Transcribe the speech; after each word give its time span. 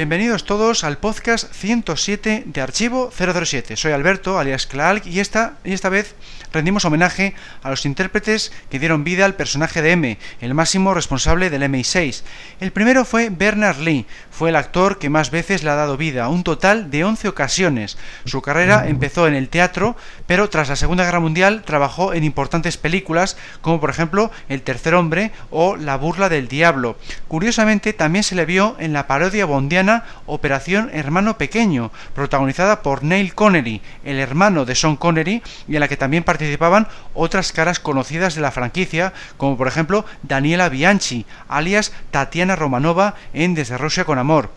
Bienvenidos 0.00 0.46
todos 0.46 0.82
al 0.82 0.96
podcast 0.96 1.52
107 1.52 2.44
de 2.46 2.60
Archivo 2.62 3.12
007. 3.12 3.76
Soy 3.76 3.92
Alberto, 3.92 4.38
alias 4.38 4.66
Clark, 4.66 5.02
y 5.04 5.20
esta, 5.20 5.58
y 5.62 5.74
esta 5.74 5.90
vez 5.90 6.14
rendimos 6.54 6.86
homenaje 6.86 7.34
a 7.62 7.68
los 7.68 7.84
intérpretes 7.84 8.50
que 8.70 8.78
dieron 8.78 9.04
vida 9.04 9.26
al 9.26 9.34
personaje 9.34 9.82
de 9.82 9.92
M, 9.92 10.18
el 10.40 10.54
máximo 10.54 10.94
responsable 10.94 11.50
del 11.50 11.64
MI6. 11.64 12.22
El 12.60 12.72
primero 12.72 13.04
fue 13.04 13.28
Bernard 13.28 13.78
Lee, 13.80 14.06
fue 14.30 14.48
el 14.48 14.56
actor 14.56 14.98
que 14.98 15.10
más 15.10 15.30
veces 15.30 15.62
le 15.62 15.70
ha 15.70 15.74
dado 15.74 15.98
vida, 15.98 16.30
un 16.30 16.44
total 16.44 16.90
de 16.90 17.04
11 17.04 17.28
ocasiones. 17.28 17.98
Su 18.24 18.40
carrera 18.40 18.88
empezó 18.88 19.28
en 19.28 19.34
el 19.34 19.50
teatro, 19.50 19.98
pero 20.26 20.48
tras 20.48 20.70
la 20.70 20.76
Segunda 20.76 21.04
Guerra 21.04 21.20
Mundial 21.20 21.62
trabajó 21.62 22.14
en 22.14 22.24
importantes 22.24 22.78
películas, 22.78 23.36
como 23.60 23.80
por 23.80 23.90
ejemplo 23.90 24.30
El 24.48 24.62
Tercer 24.62 24.94
Hombre 24.94 25.30
o 25.50 25.76
La 25.76 25.96
Burla 25.96 26.30
del 26.30 26.48
Diablo. 26.48 26.96
Curiosamente, 27.28 27.92
también 27.92 28.22
se 28.22 28.34
le 28.34 28.46
vio 28.46 28.76
en 28.78 28.94
la 28.94 29.06
parodia 29.06 29.44
bondiana 29.44 29.89
Operación 30.26 30.90
Hermano 30.92 31.38
Pequeño, 31.38 31.90
protagonizada 32.14 32.82
por 32.82 33.02
Neil 33.02 33.34
Connery, 33.34 33.82
el 34.04 34.18
hermano 34.18 34.64
de 34.64 34.74
Sean 34.74 34.96
Connery, 34.96 35.42
y 35.68 35.74
en 35.74 35.80
la 35.80 35.88
que 35.88 35.96
también 35.96 36.24
participaban 36.24 36.88
otras 37.14 37.52
caras 37.52 37.80
conocidas 37.80 38.34
de 38.34 38.40
la 38.40 38.50
franquicia, 38.50 39.12
como 39.36 39.56
por 39.56 39.68
ejemplo 39.68 40.04
Daniela 40.22 40.68
Bianchi, 40.68 41.26
alias 41.48 41.92
Tatiana 42.10 42.56
Romanova 42.56 43.14
en 43.32 43.54
Desde 43.54 43.78
Rusia 43.78 44.04
con 44.04 44.18
Amor. 44.18 44.50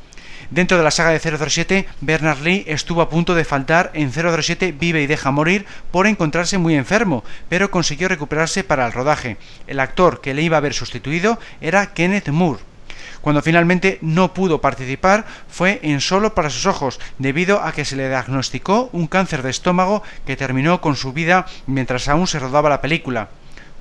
Dentro 0.49 0.77
de 0.77 0.83
la 0.83 0.91
saga 0.91 1.09
de 1.09 1.19
007, 1.19 1.87
Bernard 2.01 2.41
Lee 2.41 2.63
estuvo 2.67 3.01
a 3.01 3.09
punto 3.09 3.33
de 3.33 3.45
faltar 3.45 3.91
en 3.93 4.11
007 4.11 4.75
Vive 4.77 5.01
y 5.01 5.07
deja 5.07 5.31
morir 5.31 5.65
por 5.89 6.05
encontrarse 6.05 6.57
muy 6.57 6.75
enfermo, 6.75 7.23
pero 7.49 7.71
consiguió 7.71 8.07
recuperarse 8.07 8.63
para 8.63 8.85
el 8.85 8.91
rodaje. 8.91 9.37
El 9.65 9.79
actor 9.79 10.21
que 10.21 10.33
le 10.33 10.43
iba 10.43 10.57
a 10.57 10.59
haber 10.59 10.73
sustituido 10.73 11.39
era 11.61 11.93
Kenneth 11.93 12.29
Moore. 12.29 12.72
Cuando 13.23 13.41
finalmente 13.41 13.99
no 14.01 14.33
pudo 14.33 14.59
participar 14.59 15.25
fue 15.47 15.79
en 15.81 16.01
solo 16.01 16.35
para 16.35 16.49
sus 16.49 16.65
ojos, 16.65 16.99
debido 17.19 17.63
a 17.63 17.71
que 17.71 17.85
se 17.85 17.95
le 17.95 18.09
diagnosticó 18.09 18.89
un 18.91 19.07
cáncer 19.07 19.43
de 19.43 19.49
estómago 19.49 20.03
que 20.25 20.35
terminó 20.35 20.81
con 20.81 20.97
su 20.97 21.13
vida 21.13 21.45
mientras 21.65 22.09
aún 22.09 22.27
se 22.27 22.39
rodaba 22.39 22.69
la 22.69 22.81
película. 22.81 23.29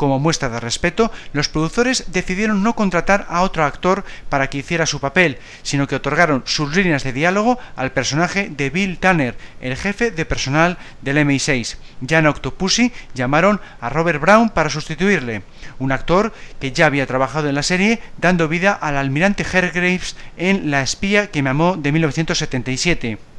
Como 0.03 0.19
muestra 0.19 0.49
de 0.49 0.59
respeto, 0.59 1.13
los 1.33 1.49
productores 1.49 2.07
decidieron 2.09 2.65
no 2.65 2.75
contratar 2.75 3.25
a 3.29 3.43
otro 3.43 3.63
actor 3.63 4.05
para 4.29 4.51
que 4.51 4.59
hiciera 4.59 4.85
su 4.85 4.99
papel, 4.99 5.39
sino 5.63 5.87
que 5.87 5.95
otorgaron 5.95 6.43
sus 6.45 6.75
líneas 6.75 7.05
de 7.05 7.13
diálogo 7.13 7.61
al 7.77 7.93
personaje 7.93 8.49
de 8.51 8.69
Bill 8.71 8.99
Tanner, 8.99 9.37
el 9.61 9.77
jefe 9.77 10.11
de 10.11 10.25
personal 10.25 10.77
del 11.03 11.19
MI6. 11.19 11.77
Ya 12.01 12.19
en 12.19 12.27
Octopussy 12.27 12.91
llamaron 13.15 13.61
a 13.81 13.91
Robert 13.91 14.21
Brown 14.21 14.51
para 14.51 14.71
sustituirle, 14.71 15.45
un 15.79 15.93
actor 15.93 16.33
que 16.59 16.73
ya 16.73 16.87
había 16.87 17.07
trabajado 17.07 17.49
en 17.49 17.55
la 17.55 17.63
serie 17.63 18.01
dando 18.19 18.49
vida 18.49 18.73
al 18.73 18.97
almirante 18.97 19.45
Hergraves 19.45 20.17
en 20.37 20.73
La 20.73 20.83
espía 20.83 21.31
que 21.31 21.45
me 21.45 21.51
amó 21.51 21.77
de 21.77 21.93
1977. 21.93 23.32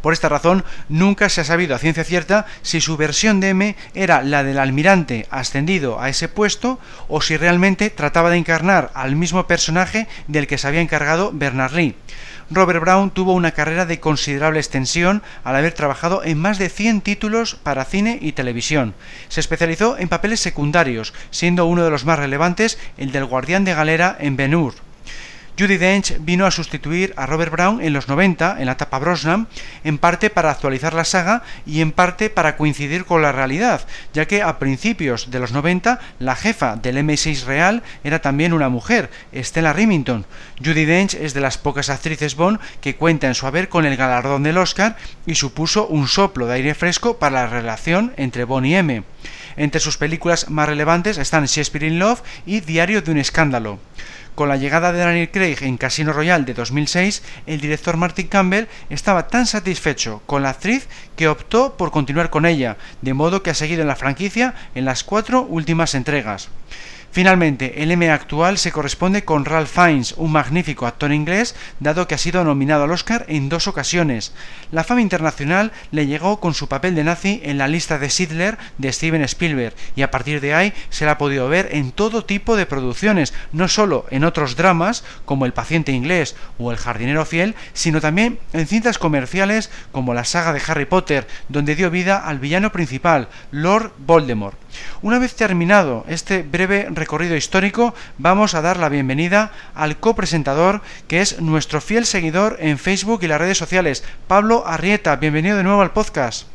Por 0.00 0.12
esta 0.12 0.28
razón, 0.28 0.64
nunca 0.88 1.28
se 1.28 1.40
ha 1.40 1.44
sabido 1.44 1.74
a 1.74 1.78
ciencia 1.78 2.04
cierta 2.04 2.46
si 2.62 2.80
su 2.80 2.96
versión 2.96 3.40
de 3.40 3.50
M 3.50 3.76
era 3.94 4.22
la 4.22 4.44
del 4.44 4.58
almirante 4.58 5.26
ascendido 5.30 6.00
a 6.00 6.08
ese 6.08 6.28
puesto 6.28 6.78
o 7.08 7.20
si 7.20 7.36
realmente 7.36 7.90
trataba 7.90 8.30
de 8.30 8.36
encarnar 8.36 8.90
al 8.94 9.16
mismo 9.16 9.46
personaje 9.46 10.08
del 10.26 10.46
que 10.46 10.58
se 10.58 10.68
había 10.68 10.80
encargado 10.80 11.30
Bernard 11.32 11.72
Lee. 11.72 11.94
Robert 12.50 12.80
Brown 12.80 13.10
tuvo 13.10 13.34
una 13.34 13.52
carrera 13.52 13.84
de 13.84 14.00
considerable 14.00 14.58
extensión 14.58 15.22
al 15.44 15.56
haber 15.56 15.72
trabajado 15.72 16.24
en 16.24 16.38
más 16.38 16.58
de 16.58 16.70
100 16.70 17.02
títulos 17.02 17.56
para 17.56 17.84
cine 17.84 18.18
y 18.22 18.32
televisión. 18.32 18.94
Se 19.28 19.40
especializó 19.40 19.98
en 19.98 20.08
papeles 20.08 20.40
secundarios, 20.40 21.12
siendo 21.30 21.66
uno 21.66 21.84
de 21.84 21.90
los 21.90 22.06
más 22.06 22.18
relevantes 22.18 22.78
el 22.96 23.12
del 23.12 23.26
guardián 23.26 23.64
de 23.64 23.74
galera 23.74 24.16
en 24.18 24.36
Ben 24.36 24.54
Hur. 24.54 24.87
Judy 25.58 25.76
Dench 25.76 26.18
vino 26.20 26.46
a 26.46 26.52
sustituir 26.52 27.12
a 27.16 27.26
Robert 27.26 27.50
Brown 27.50 27.80
en 27.80 27.92
los 27.92 28.06
90, 28.06 28.60
en 28.60 28.66
la 28.66 28.72
etapa 28.72 29.00
Brosnan, 29.00 29.48
en 29.82 29.98
parte 29.98 30.30
para 30.30 30.52
actualizar 30.52 30.94
la 30.94 31.04
saga 31.04 31.42
y 31.66 31.80
en 31.80 31.90
parte 31.90 32.30
para 32.30 32.56
coincidir 32.56 33.04
con 33.04 33.22
la 33.22 33.32
realidad, 33.32 33.84
ya 34.12 34.28
que 34.28 34.40
a 34.42 34.60
principios 34.60 35.32
de 35.32 35.40
los 35.40 35.50
90 35.50 35.98
la 36.20 36.36
jefa 36.36 36.76
del 36.76 36.98
M6 36.98 37.44
real 37.44 37.82
era 38.04 38.20
también 38.20 38.52
una 38.52 38.68
mujer, 38.68 39.10
Stella 39.34 39.72
Remington. 39.72 40.26
Judy 40.64 40.84
Dench 40.84 41.14
es 41.14 41.34
de 41.34 41.40
las 41.40 41.58
pocas 41.58 41.90
actrices 41.90 42.36
Bond 42.36 42.60
que 42.80 42.94
cuenta 42.94 43.26
en 43.26 43.34
su 43.34 43.44
haber 43.48 43.68
con 43.68 43.84
el 43.84 43.96
galardón 43.96 44.44
del 44.44 44.58
Oscar 44.58 44.96
y 45.26 45.34
supuso 45.34 45.88
un 45.88 46.06
soplo 46.06 46.46
de 46.46 46.54
aire 46.54 46.74
fresco 46.76 47.18
para 47.18 47.42
la 47.42 47.46
relación 47.48 48.12
entre 48.16 48.44
Bond 48.44 48.66
y 48.66 48.76
M. 48.76 49.02
Entre 49.56 49.80
sus 49.80 49.96
películas 49.96 50.50
más 50.50 50.68
relevantes 50.68 51.18
están 51.18 51.46
Shakespeare 51.46 51.88
in 51.88 51.98
Love 51.98 52.22
y 52.46 52.60
Diario 52.60 53.02
de 53.02 53.10
un 53.10 53.18
escándalo. 53.18 53.80
Con 54.38 54.48
la 54.48 54.56
llegada 54.56 54.92
de 54.92 55.00
Daniel 55.00 55.32
Craig 55.32 55.56
en 55.62 55.78
Casino 55.78 56.12
Royale 56.12 56.44
de 56.44 56.54
2006, 56.54 57.24
el 57.48 57.60
director 57.60 57.96
Martin 57.96 58.28
Campbell 58.28 58.68
estaba 58.88 59.26
tan 59.26 59.46
satisfecho 59.46 60.22
con 60.26 60.44
la 60.44 60.50
actriz 60.50 60.86
que 61.16 61.26
optó 61.26 61.76
por 61.76 61.90
continuar 61.90 62.30
con 62.30 62.46
ella, 62.46 62.76
de 63.02 63.14
modo 63.14 63.42
que 63.42 63.50
ha 63.50 63.54
seguido 63.54 63.82
en 63.82 63.88
la 63.88 63.96
franquicia 63.96 64.54
en 64.76 64.84
las 64.84 65.02
cuatro 65.02 65.42
últimas 65.42 65.96
entregas. 65.96 66.50
Finalmente, 67.10 67.82
el 67.82 67.90
M 67.90 68.10
actual 68.10 68.58
se 68.58 68.70
corresponde 68.70 69.24
con 69.24 69.46
Ralph 69.46 69.70
Fiennes, 69.70 70.14
un 70.18 70.30
magnífico 70.30 70.86
actor 70.86 71.10
inglés, 71.10 71.54
dado 71.80 72.06
que 72.06 72.14
ha 72.14 72.18
sido 72.18 72.44
nominado 72.44 72.84
al 72.84 72.92
Oscar 72.92 73.24
en 73.28 73.48
dos 73.48 73.66
ocasiones. 73.66 74.34
La 74.72 74.84
fama 74.84 75.00
internacional 75.00 75.72
le 75.90 76.06
llegó 76.06 76.38
con 76.38 76.52
su 76.52 76.68
papel 76.68 76.94
de 76.94 77.04
nazi 77.04 77.40
en 77.44 77.56
la 77.56 77.66
lista 77.66 77.98
de 77.98 78.10
Sidler 78.10 78.58
de 78.76 78.92
Steven 78.92 79.22
Spielberg, 79.22 79.74
y 79.96 80.02
a 80.02 80.10
partir 80.10 80.42
de 80.42 80.52
ahí 80.52 80.74
se 80.90 81.06
la 81.06 81.12
ha 81.12 81.18
podido 81.18 81.48
ver 81.48 81.70
en 81.72 81.92
todo 81.92 82.24
tipo 82.24 82.56
de 82.56 82.66
producciones, 82.66 83.32
no 83.52 83.68
solo 83.68 84.04
en 84.10 84.24
otros 84.24 84.54
dramas 84.54 85.02
como 85.24 85.46
El 85.46 85.54
paciente 85.54 85.92
inglés 85.92 86.36
o 86.58 86.70
El 86.70 86.76
jardinero 86.76 87.24
fiel, 87.24 87.54
sino 87.72 88.02
también 88.02 88.38
en 88.52 88.66
cintas 88.66 88.98
comerciales 88.98 89.70
como 89.92 90.12
la 90.12 90.24
saga 90.24 90.52
de 90.52 90.62
Harry 90.66 90.84
Potter, 90.84 91.26
donde 91.48 91.74
dio 91.74 91.90
vida 91.90 92.18
al 92.18 92.38
villano 92.38 92.70
principal, 92.70 93.28
Lord 93.50 93.92
Voldemort. 93.98 94.58
Una 95.02 95.18
vez 95.18 95.34
terminado 95.34 96.04
este 96.08 96.42
breve 96.42 96.88
recorrido 96.90 97.36
histórico, 97.36 97.94
vamos 98.18 98.54
a 98.54 98.62
dar 98.62 98.78
la 98.78 98.88
bienvenida 98.88 99.52
al 99.74 99.98
copresentador, 99.98 100.82
que 101.06 101.20
es 101.20 101.40
nuestro 101.40 101.80
fiel 101.80 102.04
seguidor 102.06 102.56
en 102.60 102.78
Facebook 102.78 103.20
y 103.22 103.28
las 103.28 103.40
redes 103.40 103.58
sociales, 103.58 104.04
Pablo 104.26 104.66
Arrieta. 104.66 105.16
Bienvenido 105.16 105.56
de 105.56 105.62
nuevo 105.62 105.82
al 105.82 105.92
podcast. 105.92 106.46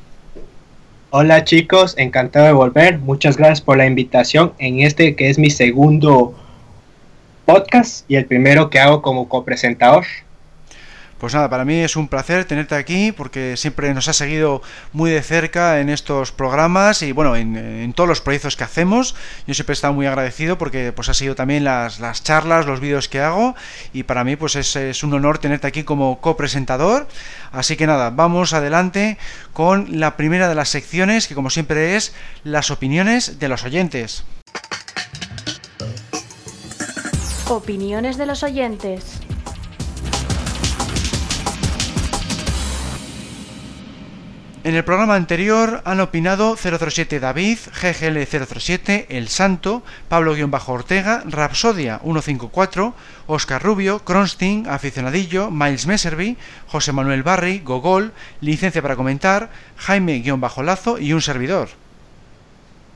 Hola 1.09 1.43
chicos, 1.43 1.93
encantado 1.97 2.47
de 2.47 2.53
volver. 2.53 2.97
Muchas 2.97 3.37
gracias 3.37 3.61
por 3.61 3.77
la 3.77 3.85
invitación 3.85 4.53
en 4.57 4.81
este 4.81 5.15
que 5.15 5.29
es 5.29 5.37
mi 5.37 5.51
segundo 5.51 6.33
podcast 7.45 8.09
y 8.09 8.15
el 8.15 8.25
primero 8.25 8.69
que 8.69 8.79
hago 8.79 9.01
como 9.01 9.29
copresentador. 9.29 10.05
Pues 11.23 11.33
nada, 11.33 11.49
para 11.49 11.63
mí 11.63 11.75
es 11.75 11.95
un 11.95 12.09
placer 12.09 12.43
tenerte 12.43 12.75
aquí 12.75 13.13
porque 13.13 13.55
siempre 13.55 13.93
nos 13.93 14.09
has 14.09 14.17
seguido 14.17 14.61
muy 14.91 15.09
de 15.09 15.21
cerca 15.21 15.79
en 15.79 15.87
estos 15.87 16.33
programas 16.33 17.01
y 17.01 17.13
bueno, 17.13 17.37
en, 17.37 17.93
todos 17.93 18.09
los 18.09 18.19
proyectos 18.19 18.57
que 18.57 18.65
hacemos. 18.65 19.15
Yo 19.47 19.53
siempre 19.53 19.71
he 19.71 19.75
estado 19.75 19.93
muy 19.93 20.05
agradecido 20.05 20.57
porque 20.57 20.91
pues 20.91 21.07
ha 21.07 21.13
sido 21.13 21.33
también 21.33 21.63
las, 21.63 22.01
las 22.01 22.25
charlas, 22.25 22.65
los 22.65 22.81
vídeos 22.81 23.07
que 23.07 23.21
hago 23.21 23.55
y 23.93 24.03
para 24.03 24.25
mí 24.25 24.35
pues 24.35 24.57
es, 24.57 24.75
es 24.75 25.01
un 25.01 25.13
honor 25.13 25.37
tenerte 25.37 25.65
aquí 25.65 25.85
como 25.85 26.19
copresentador. 26.19 27.07
Así 27.53 27.77
que 27.77 27.87
nada, 27.87 28.09
vamos 28.09 28.51
adelante 28.51 29.17
con 29.53 30.01
la 30.01 30.17
primera 30.17 30.49
de 30.49 30.55
las 30.55 30.67
secciones 30.67 31.29
que 31.29 31.35
como 31.35 31.49
siempre 31.49 31.95
es 31.95 32.13
las 32.43 32.69
opiniones 32.69 33.39
de 33.39 33.47
los 33.47 33.63
oyentes. 33.63 34.25
Opiniones 37.47 38.17
de 38.17 38.25
los 38.25 38.43
oyentes. 38.43 39.22
En 44.65 44.75
el 44.75 44.85
programa 44.85 45.15
anterior 45.15 45.81
han 45.83 45.99
opinado 45.99 46.55
007 46.55 47.19
David, 47.19 47.57
GGL 47.81 48.17
007, 48.23 49.07
El 49.09 49.27
Santo, 49.27 49.83
Pablo-Ortega, 50.07 51.21
Rapsodia 51.25 51.99
154, 51.99 52.93
Oscar 53.27 53.61
Rubio, 53.61 53.99
Kronstein, 54.05 54.65
Aficionadillo, 54.69 55.51
Miles 55.51 55.85
Messerby, 55.85 56.37
José 56.67 56.93
Manuel 56.93 57.23
Barry, 57.23 57.59
Gogol, 57.59 58.13
Licencia 58.39 58.81
para 58.81 58.95
Comentar, 58.95 59.49
Jaime-Lazo 59.75 60.97
y 60.97 61.11
un 61.11 61.21
servidor. 61.21 61.67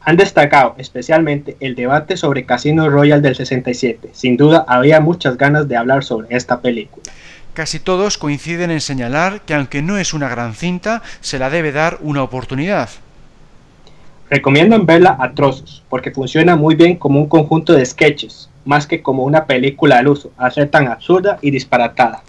Han 0.04 0.16
destacado 0.16 0.74
especialmente 0.78 1.58
el 1.60 1.76
debate 1.76 2.16
sobre 2.16 2.46
Casino 2.46 2.90
Royal 2.90 3.22
del 3.22 3.36
67. 3.36 4.12
Sin 4.14 4.38
duda 4.38 4.64
había 4.70 5.02
muchas 5.02 5.38
ganas 5.38 5.68
de 5.68 5.76
hablar 5.76 6.06
sobre 6.06 6.34
esta 6.34 6.62
película. 6.62 7.12
Casi 7.58 7.80
todos 7.80 8.20
coinciden 8.20 8.70
en 8.70 8.82
señalar 8.82 9.42
que 9.42 9.56
aunque 9.56 9.82
no 9.82 9.98
es 9.98 10.14
una 10.14 10.30
gran 10.30 10.54
cinta, 10.54 11.02
se 11.22 11.40
la 11.40 11.50
debe 11.50 11.72
dar 11.72 11.98
una 12.02 12.22
oportunidad. 12.22 12.88
Recomiendo 14.30 14.80
verla 14.86 15.18
a 15.20 15.32
trozos, 15.32 15.84
porque 15.90 16.12
funciona 16.12 16.56
muy 16.56 16.76
bien 16.76 16.98
como 16.98 17.20
un 17.20 17.28
conjunto 17.28 17.74
de 17.74 17.84
sketches, 17.84 18.52
más 18.64 18.86
que 18.86 19.02
como 19.02 19.24
una 19.24 19.46
película 19.46 19.98
al 19.98 20.08
uso, 20.08 20.30
al 20.38 20.52
ser 20.52 20.70
tan 20.70 20.88
absurda 20.88 21.40
y 21.42 21.50
disparatada. 21.50 22.22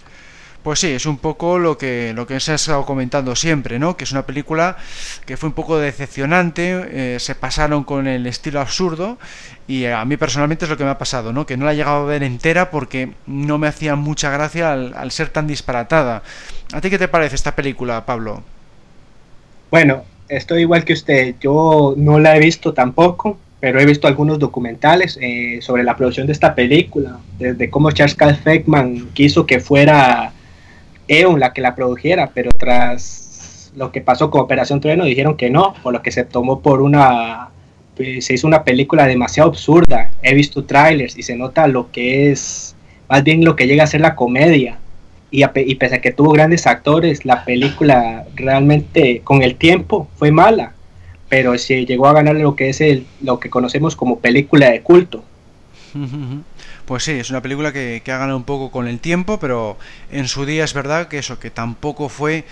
Pues 0.63 0.81
sí, 0.81 0.89
es 0.89 1.07
un 1.07 1.19
poco 1.19 1.59
lo 1.59 1.79
que, 1.79 2.13
lo 2.15 2.27
que 2.27 2.41
se 2.41 2.53
ha 2.53 2.57
estado 2.57 2.85
comentando 2.85 3.37
siempre, 3.37 3.79
¿no? 3.79 3.97
Que 3.97 4.05
es 4.05 4.13
una 4.13 4.27
película 4.27 4.77
que 5.25 5.37
fue 5.37 5.49
un 5.49 5.55
poco 5.55 5.79
decepcionante, 5.79 7.15
eh, 7.15 7.21
se 7.21 7.37
pasaron 7.37 7.85
con 7.85 8.09
el 8.09 8.27
estilo 8.27 8.61
absurdo 8.61 9.19
y 9.69 9.85
a 9.87 10.05
mí 10.05 10.17
personalmente 10.17 10.65
es 10.65 10.71
lo 10.71 10.77
que 10.77 10.85
me 10.85 10.91
ha 10.91 10.99
pasado, 10.99 11.33
¿no? 11.33 11.47
Que 11.47 11.57
no 11.57 11.65
la 11.65 11.73
he 11.73 11.77
llegado 11.77 12.03
a 12.03 12.07
ver 12.07 12.25
entera 12.25 12.71
porque 12.71 13.13
no 13.27 13.57
me 13.59 13.69
hacía 13.69 13.95
mucha 13.95 14.31
gracia 14.31 14.73
al, 14.73 15.11
ser 15.13 15.29
tan 15.29 15.47
disparatada. 15.47 16.23
¿A 16.73 16.81
ti 16.81 16.91
qué 16.91 16.99
te 16.99 17.09
parece 17.09 17.37
esta 17.37 17.55
película, 17.55 18.05
Pablo? 18.05 18.43
Bueno, 19.71 20.05
estoy 20.29 20.63
igual 20.63 20.85
que 20.85 20.95
usted. 20.95 21.37
Yo 21.41 21.95
no 21.97 22.19
la 22.19 22.37
he 22.37 22.41
visto 22.41 22.75
tampoco, 22.75 23.39
pero 23.61 23.79
he 23.79 23.87
visto 23.87 24.09
algunos 24.09 24.39
documentales 24.41 25.19
eh, 25.21 25.61
sobre 25.63 25.85
la 25.85 25.97
producción 25.97 26.27
de 26.27 26.33
esta 26.33 26.55
película, 26.55 27.19
desde 27.39 27.71
cómo 27.71 27.93
Charles 27.93 28.17
Feckman 28.43 29.11
quiso 29.15 29.47
que 29.47 29.61
fuera 29.61 30.33
Eon 31.09 31.41
la 31.41 31.53
que 31.53 31.61
la 31.61 31.75
produjera, 31.75 32.31
pero 32.33 32.51
tras 32.57 33.73
lo 33.75 33.91
que 33.93 34.01
pasó 34.01 34.31
con 34.31 34.41
Operación 34.41 34.81
Trueno 34.81 35.05
dijeron 35.05 35.37
que 35.37 35.51
no, 35.51 35.75
por 35.83 35.93
lo 35.93 36.03
que 36.03 36.13
se 36.13 36.25
tomó 36.25 36.61
por 36.61 36.81
una 36.81 37.49
pues, 37.97 38.25
se 38.25 38.35
hizo 38.35 38.47
una 38.47 38.65
película 38.65 39.07
demasiado 39.07 39.49
absurda. 39.49 40.11
He 40.23 40.35
visto 40.35 40.65
trailers 40.65 41.17
y 41.17 41.23
se 41.23 41.37
nota 41.37 41.67
lo 41.67 41.91
que 41.91 42.31
es 42.31 42.77
más 43.09 43.25
bien 43.25 43.45
lo 43.45 43.57
que 43.57 43.67
llega 43.67 43.85
a 43.85 43.87
ser 43.89 44.01
la 44.01 44.15
comedia. 44.15 44.79
Y, 45.31 45.45
y 45.45 45.75
pese 45.75 45.97
a 45.97 46.01
que 46.01 46.13
tuvo 46.13 46.31
grandes 46.31 46.67
actores, 46.67 47.27
la 47.27 47.45
película 47.45 48.25
realmente 48.35 49.21
con 49.25 49.43
el 49.43 49.57
tiempo 49.57 50.09
fue 50.17 50.31
mala 50.31 50.73
pero 51.29 51.57
se 51.59 51.85
llegó 51.85 52.07
a 52.07 52.15
ganar 52.15 52.37
lo 52.37 52.57
que 52.57 52.71
es 52.71 52.81
el, 52.81 53.07
lo 53.23 53.39
que 53.39 53.51
conocemos 53.51 53.97
como 53.97 54.19
película 54.19 54.71
de 54.71 54.83
culto. 54.83 55.23
Pues 56.89 57.05
sí, 57.05 57.13
es 57.13 57.29
una 57.29 57.43
película 57.43 57.71
que, 57.71 58.01
que 58.03 58.13
ha 58.13 58.17
ganado 58.17 58.39
un 58.39 58.45
poco 58.45 58.71
con 58.71 58.89
el 58.89 58.99
tiempo, 58.99 59.39
pero 59.39 59.77
en 60.11 60.27
su 60.27 60.47
día 60.47 60.65
es 60.65 60.73
verdad 60.73 61.09
que 61.09 61.19
eso, 61.19 61.39
que 61.39 61.51
tampoco 61.51 62.09
fue 62.09 62.47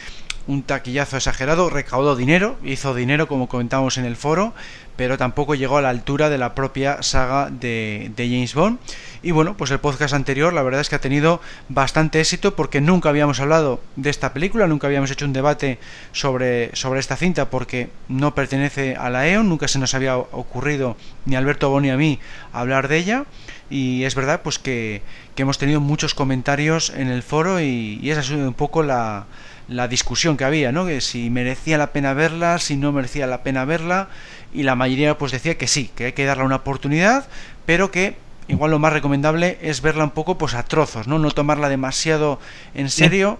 un 0.47 0.63
taquillazo 0.63 1.17
exagerado, 1.17 1.71
recaudó 1.71 2.17
dinero, 2.17 2.57
hizo 2.63 2.95
dinero 2.95 3.27
como 3.27 3.49
comentamos 3.49 3.99
en 3.99 4.05
el 4.05 4.17
foro, 4.17 4.55
pero 4.97 5.19
tampoco 5.19 5.55
llegó 5.55 5.77
a 5.77 5.83
la 5.83 5.91
altura 5.91 6.31
de 6.31 6.39
la 6.39 6.55
propia 6.55 7.03
saga 7.03 7.51
de, 7.51 8.11
de, 8.17 8.29
James 8.29 8.55
Bond. 8.55 8.79
Y 9.23 9.33
bueno, 9.33 9.57
pues 9.57 9.71
el 9.71 9.81
podcast 9.81 10.15
anterior 10.15 10.53
la 10.53 10.63
verdad 10.63 10.81
es 10.81 10.89
que 10.89 10.95
ha 10.95 11.01
tenido 11.01 11.41
bastante 11.69 12.21
éxito 12.21 12.57
porque 12.57 12.81
nunca 12.81 13.09
habíamos 13.09 13.41
hablado 13.41 13.81
de 13.97 14.11
esta 14.11 14.33
película, 14.33 14.67
nunca 14.67 14.87
habíamos 14.87 15.11
hecho 15.11 15.27
un 15.27 15.33
debate 15.33 15.79
sobre, 16.13 16.75
sobre 16.75 17.01
esta 17.01 17.17
cinta 17.17 17.51
porque 17.51 17.91
no 18.09 18.35
pertenece 18.35 18.97
a 18.97 19.11
la 19.11 19.29
EON, 19.29 19.49
nunca 19.49 19.69
se 19.69 19.79
nos 19.79 19.95
había 19.95 20.17
ocurrido 20.17 20.97
ni 21.27 21.35
a 21.35 21.39
Alberto 21.39 21.71
Boni 21.71 21.89
ni 21.89 21.93
a 21.93 21.97
mí 21.97 22.19
hablar 22.53 22.89
de 22.89 22.99
ella. 22.99 23.25
Y 23.69 24.05
es 24.05 24.15
verdad 24.15 24.43
pues 24.43 24.61
que, 24.61 25.03
que 25.35 25.43
hemos 25.43 25.59
tenido 25.59 25.81
muchos 25.81 26.15
comentarios 26.15 26.91
en 26.91 27.09
el 27.09 27.25
foro 27.25 27.61
y, 27.61 27.99
y 28.01 28.11
esa 28.11 28.21
ha 28.21 28.23
sido 28.23 28.47
un 28.47 28.55
poco 28.55 28.85
la, 28.85 29.27
la 29.69 29.89
discusión 29.89 30.37
que 30.37 30.45
había, 30.45 30.73
¿no? 30.73 30.87
Que 30.87 31.01
si 31.01 31.31
merecía 31.31 31.79
la 31.79 31.93
pena 31.93 32.15
verla, 32.15 32.59
si 32.59 32.77
no 32.77 32.93
merecía 32.93 33.27
la 33.27 33.43
pena 33.43 33.65
verla, 33.65 34.09
y 34.53 34.63
la 34.63 34.75
mayoría 34.75 35.19
pues 35.19 35.33
decía 35.33 35.59
que 35.59 35.67
sí, 35.67 35.91
que 35.95 36.07
hay 36.07 36.13
que 36.13 36.25
darle 36.25 36.45
una 36.45 36.57
oportunidad, 36.57 37.27
pero 37.65 37.91
que 37.91 38.17
igual 38.49 38.71
lo 38.71 38.79
más 38.79 38.93
recomendable 38.93 39.59
es 39.61 39.83
verla 39.83 40.05
un 40.05 40.11
poco 40.11 40.39
pues 40.39 40.55
a 40.55 40.63
trozos, 40.63 41.09
¿no? 41.09 41.19
No 41.19 41.31
tomarla 41.31 41.69
demasiado 41.69 42.41
en 42.75 42.91
serio. 42.91 43.39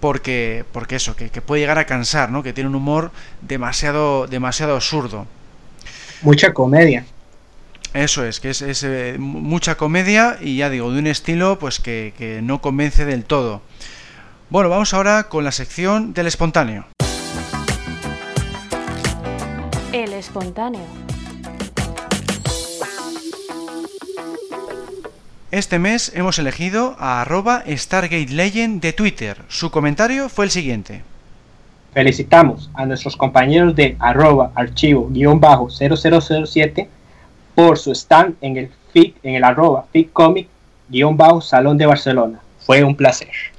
Porque, 0.00 0.64
porque 0.72 0.96
eso, 0.96 1.14
que, 1.14 1.30
que 1.30 1.40
puede 1.40 1.60
llegar 1.60 1.78
a 1.78 1.86
cansar, 1.86 2.28
¿no? 2.32 2.42
Que 2.42 2.52
tiene 2.52 2.68
un 2.68 2.74
humor 2.74 3.12
demasiado, 3.40 4.26
demasiado 4.26 4.74
absurdo. 4.74 5.28
Mucha 6.22 6.52
comedia. 6.52 7.06
Eso 7.94 8.24
es, 8.24 8.40
que 8.40 8.50
es, 8.50 8.62
es 8.62 8.82
eh, 8.84 9.16
mucha 9.18 9.76
comedia 9.76 10.38
y 10.40 10.56
ya 10.56 10.70
digo, 10.70 10.90
de 10.90 10.98
un 10.98 11.06
estilo 11.06 11.58
pues 11.58 11.78
que, 11.78 12.14
que 12.16 12.40
no 12.42 12.60
convence 12.60 13.04
del 13.04 13.24
todo. 13.24 13.62
Bueno, 14.52 14.68
vamos 14.68 14.92
ahora 14.92 15.24
con 15.30 15.44
la 15.44 15.50
sección 15.50 16.12
del 16.12 16.26
espontáneo. 16.26 16.84
El 19.94 20.12
espontáneo. 20.12 20.82
Este 25.50 25.78
mes 25.78 26.12
hemos 26.14 26.38
elegido 26.38 26.96
a 26.98 27.22
arroba 27.22 27.64
Stargate 27.66 28.28
Legend 28.28 28.82
de 28.82 28.92
Twitter. 28.92 29.38
Su 29.48 29.70
comentario 29.70 30.28
fue 30.28 30.44
el 30.44 30.50
siguiente. 30.50 31.02
Felicitamos 31.94 32.70
a 32.74 32.84
nuestros 32.84 33.16
compañeros 33.16 33.74
de 33.74 33.96
arroba 34.00 34.52
archivo-0007 34.54 36.88
por 37.54 37.78
su 37.78 37.92
stand 37.92 38.34
en 38.42 38.58
el, 38.58 38.70
FIC, 38.92 39.16
en 39.22 39.36
el 39.36 39.44
arroba 39.44 39.86
FICComic-Salón 39.94 41.78
de 41.78 41.86
Barcelona. 41.86 42.38
Fue 42.66 42.84
un 42.84 42.94
placer. 42.94 43.51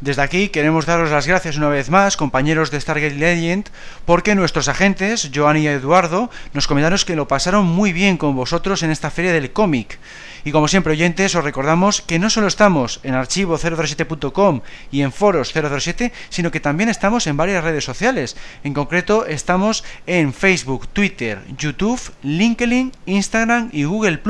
Desde 0.00 0.22
aquí 0.22 0.48
queremos 0.50 0.86
daros 0.86 1.10
las 1.10 1.26
gracias 1.26 1.56
una 1.56 1.68
vez 1.68 1.90
más, 1.90 2.16
compañeros 2.16 2.70
de 2.70 2.80
Stargate 2.80 3.16
Legend, 3.16 3.66
porque 4.04 4.36
nuestros 4.36 4.68
agentes, 4.68 5.28
Joan 5.34 5.56
y 5.56 5.66
Eduardo, 5.66 6.30
nos 6.52 6.68
comentaron 6.68 7.00
que 7.04 7.16
lo 7.16 7.26
pasaron 7.26 7.66
muy 7.66 7.92
bien 7.92 8.16
con 8.16 8.36
vosotros 8.36 8.84
en 8.84 8.92
esta 8.92 9.10
feria 9.10 9.32
del 9.32 9.52
cómic. 9.52 9.98
Y 10.48 10.50
como 10.50 10.66
siempre, 10.66 10.94
oyentes, 10.94 11.34
os 11.34 11.44
recordamos 11.44 12.00
que 12.00 12.18
no 12.18 12.30
solo 12.30 12.46
estamos 12.46 13.00
en 13.02 13.14
archivo007.com 13.14 14.62
y 14.90 15.02
en 15.02 15.12
foros 15.12 15.52
007, 15.52 16.10
sino 16.30 16.50
que 16.50 16.58
también 16.58 16.88
estamos 16.88 17.26
en 17.26 17.36
varias 17.36 17.62
redes 17.62 17.84
sociales. 17.84 18.34
En 18.64 18.72
concreto, 18.72 19.26
estamos 19.26 19.84
en 20.06 20.32
Facebook, 20.32 20.88
Twitter, 20.88 21.42
YouTube, 21.58 22.00
LinkedIn, 22.22 22.92
Instagram 23.04 23.68
y 23.74 23.84
Google. 23.84 24.22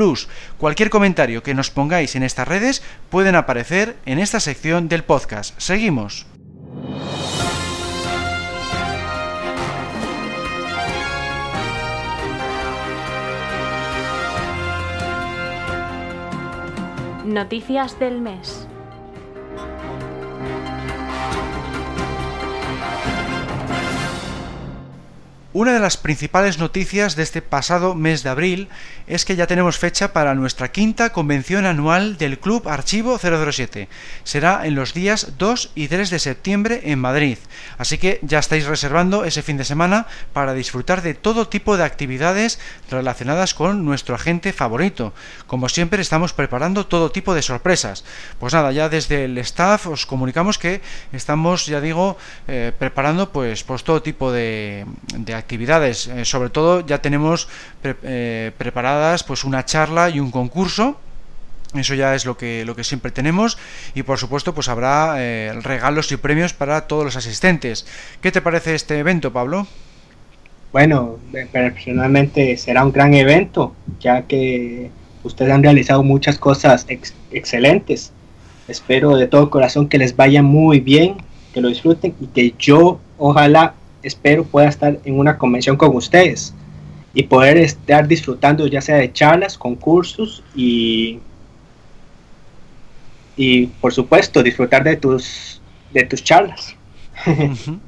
Cualquier 0.57 0.89
comentario 0.89 1.41
que 1.41 1.53
nos 1.53 1.71
pongáis 1.71 2.17
en 2.17 2.23
estas 2.23 2.49
redes 2.49 2.83
pueden 3.09 3.37
aparecer 3.37 3.95
en 4.05 4.19
esta 4.19 4.41
sección 4.41 4.89
del 4.89 5.05
podcast. 5.05 5.57
Seguimos. 5.57 6.25
Noticias 17.29 17.99
del 17.99 18.21
mes. 18.21 18.68
Una 25.59 25.73
de 25.73 25.81
las 25.81 25.97
principales 25.97 26.57
noticias 26.57 27.17
de 27.17 27.23
este 27.23 27.41
pasado 27.41 27.93
mes 27.93 28.23
de 28.23 28.29
abril 28.29 28.69
es 29.07 29.25
que 29.25 29.35
ya 29.35 29.45
tenemos 29.45 29.77
fecha 29.77 30.13
para 30.13 30.33
nuestra 30.33 30.71
quinta 30.71 31.11
convención 31.11 31.65
anual 31.65 32.17
del 32.17 32.39
Club 32.39 32.69
Archivo 32.69 33.19
007. 33.19 33.89
Será 34.23 34.65
en 34.65 34.75
los 34.75 34.93
días 34.93 35.33
2 35.37 35.71
y 35.75 35.89
3 35.89 36.11
de 36.11 36.19
septiembre 36.19 36.81
en 36.85 36.99
Madrid. 36.99 37.37
Así 37.77 37.97
que 37.97 38.19
ya 38.21 38.39
estáis 38.39 38.67
reservando 38.67 39.25
ese 39.25 39.41
fin 39.41 39.57
de 39.57 39.65
semana 39.65 40.07
para 40.31 40.53
disfrutar 40.53 41.01
de 41.01 41.13
todo 41.13 41.49
tipo 41.49 41.75
de 41.75 41.83
actividades 41.83 42.61
relacionadas 42.89 43.53
con 43.53 43.83
nuestro 43.83 44.15
agente 44.15 44.53
favorito. 44.53 45.13
Como 45.45 45.67
siempre 45.67 46.01
estamos 46.01 46.31
preparando 46.31 46.85
todo 46.85 47.11
tipo 47.11 47.33
de 47.33 47.41
sorpresas. 47.41 48.05
Pues 48.39 48.53
nada, 48.53 48.71
ya 48.71 48.87
desde 48.87 49.25
el 49.25 49.37
staff 49.39 49.87
os 49.87 50.05
comunicamos 50.05 50.57
que 50.57 50.79
estamos, 51.11 51.65
ya 51.65 51.81
digo, 51.81 52.15
eh, 52.47 52.71
preparando 52.79 53.33
pues, 53.33 53.65
pues 53.65 53.83
todo 53.83 54.01
tipo 54.01 54.31
de, 54.31 54.85
de 55.17 55.33
actividades. 55.33 55.48
Eh, 55.51 56.25
sobre 56.25 56.49
todo 56.49 56.85
ya 56.85 57.01
tenemos 57.01 57.47
eh, 57.83 58.51
preparadas 58.57 59.23
pues 59.23 59.43
una 59.43 59.65
charla 59.65 60.09
y 60.09 60.19
un 60.19 60.31
concurso. 60.31 60.99
Eso 61.73 61.93
ya 61.93 62.15
es 62.15 62.25
lo 62.25 62.35
que, 62.35 62.65
lo 62.65 62.75
que 62.75 62.83
siempre 62.83 63.11
tenemos 63.11 63.57
y 63.93 64.03
por 64.03 64.17
supuesto 64.17 64.53
pues 64.53 64.69
habrá 64.69 65.15
eh, 65.17 65.53
regalos 65.61 66.11
y 66.11 66.17
premios 66.17 66.53
para 66.53 66.87
todos 66.87 67.05
los 67.05 67.15
asistentes. 67.15 67.85
¿Qué 68.21 68.31
te 68.31 68.41
parece 68.41 68.73
este 68.73 68.97
evento, 68.97 69.31
Pablo? 69.31 69.67
Bueno, 70.71 71.17
personalmente 71.51 72.55
será 72.57 72.83
un 72.83 72.91
gran 72.91 73.13
evento, 73.15 73.75
ya 73.99 74.23
que 74.23 74.89
ustedes 75.23 75.51
han 75.51 75.63
realizado 75.63 76.03
muchas 76.03 76.37
cosas 76.37 76.85
ex 76.87 77.13
excelentes. 77.31 78.11
Espero 78.67 79.17
de 79.17 79.27
todo 79.27 79.49
corazón 79.49 79.89
que 79.89 79.97
les 79.97 80.15
vaya 80.15 80.43
muy 80.43 80.79
bien, 80.79 81.15
que 81.53 81.61
lo 81.61 81.69
disfruten 81.69 82.13
y 82.19 82.27
que 82.27 82.53
yo 82.59 82.99
ojalá 83.17 83.73
espero 84.03 84.43
pueda 84.43 84.67
estar 84.67 84.99
en 85.03 85.19
una 85.19 85.37
convención 85.37 85.77
con 85.77 85.95
ustedes 85.95 86.53
y 87.13 87.23
poder 87.23 87.57
estar 87.57 88.07
disfrutando 88.07 88.67
ya 88.67 88.81
sea 88.81 88.97
de 88.97 89.11
charlas, 89.11 89.57
concursos 89.57 90.43
y 90.55 91.19
y 93.35 93.67
por 93.67 93.93
supuesto 93.93 94.43
disfrutar 94.43 94.83
de 94.83 94.97
tus 94.97 95.61
de 95.93 96.03
tus 96.03 96.23
charlas. 96.23 96.75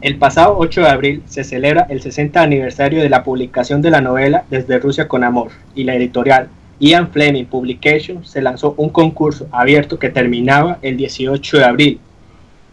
el 0.00 0.18
pasado 0.18 0.56
8 0.58 0.80
de 0.80 0.88
abril 0.88 1.22
se 1.26 1.44
celebra 1.44 1.86
el 1.88 2.02
60 2.02 2.42
aniversario 2.42 3.00
de 3.02 3.08
la 3.08 3.22
publicación 3.22 3.82
de 3.82 3.90
la 3.90 4.00
novela 4.00 4.44
Desde 4.50 4.78
Rusia 4.78 5.06
con 5.08 5.22
Amor 5.24 5.52
y 5.74 5.84
la 5.84 5.94
editorial 5.94 6.48
Ian 6.80 7.12
Fleming 7.12 7.46
Publications 7.46 8.28
se 8.28 8.42
lanzó 8.42 8.74
un 8.76 8.90
concurso 8.90 9.46
abierto 9.52 10.00
que 10.00 10.10
terminaba 10.10 10.78
el 10.82 10.96
18 10.96 11.58
de 11.58 11.64
abril 11.64 12.00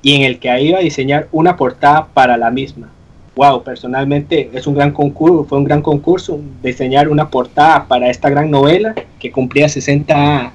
y 0.02 0.16
en 0.16 0.22
el 0.24 0.40
que 0.40 0.62
iba 0.62 0.80
a 0.80 0.82
diseñar 0.82 1.28
una 1.32 1.56
portada 1.56 2.08
para 2.14 2.38
la 2.38 2.52
misma. 2.52 2.90
Wow, 3.36 3.64
personalmente 3.64 4.50
es 4.54 4.68
un 4.68 4.76
gran 4.76 4.92
concurso, 4.92 5.46
fue 5.46 5.58
un 5.58 5.64
gran 5.64 5.82
concurso 5.82 6.40
diseñar 6.62 7.08
una 7.08 7.30
portada 7.30 7.86
para 7.88 8.10
esta 8.10 8.30
gran 8.30 8.52
novela 8.52 8.96
que 9.20 9.32
cumplía 9.32 9.70
60 9.70 10.52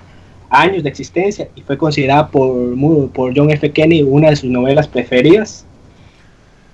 años 0.51 0.83
de 0.83 0.89
existencia 0.89 1.49
y 1.55 1.63
fue 1.63 1.79
considerada 1.79 2.29
por, 2.29 2.77
por 3.13 3.33
John 3.37 3.51
F. 3.51 3.73
Kennedy 3.73 4.03
una 4.03 4.31
de 4.31 4.37
sus 4.37 4.51
novelas 4.51 4.89
preferidas. 4.89 5.65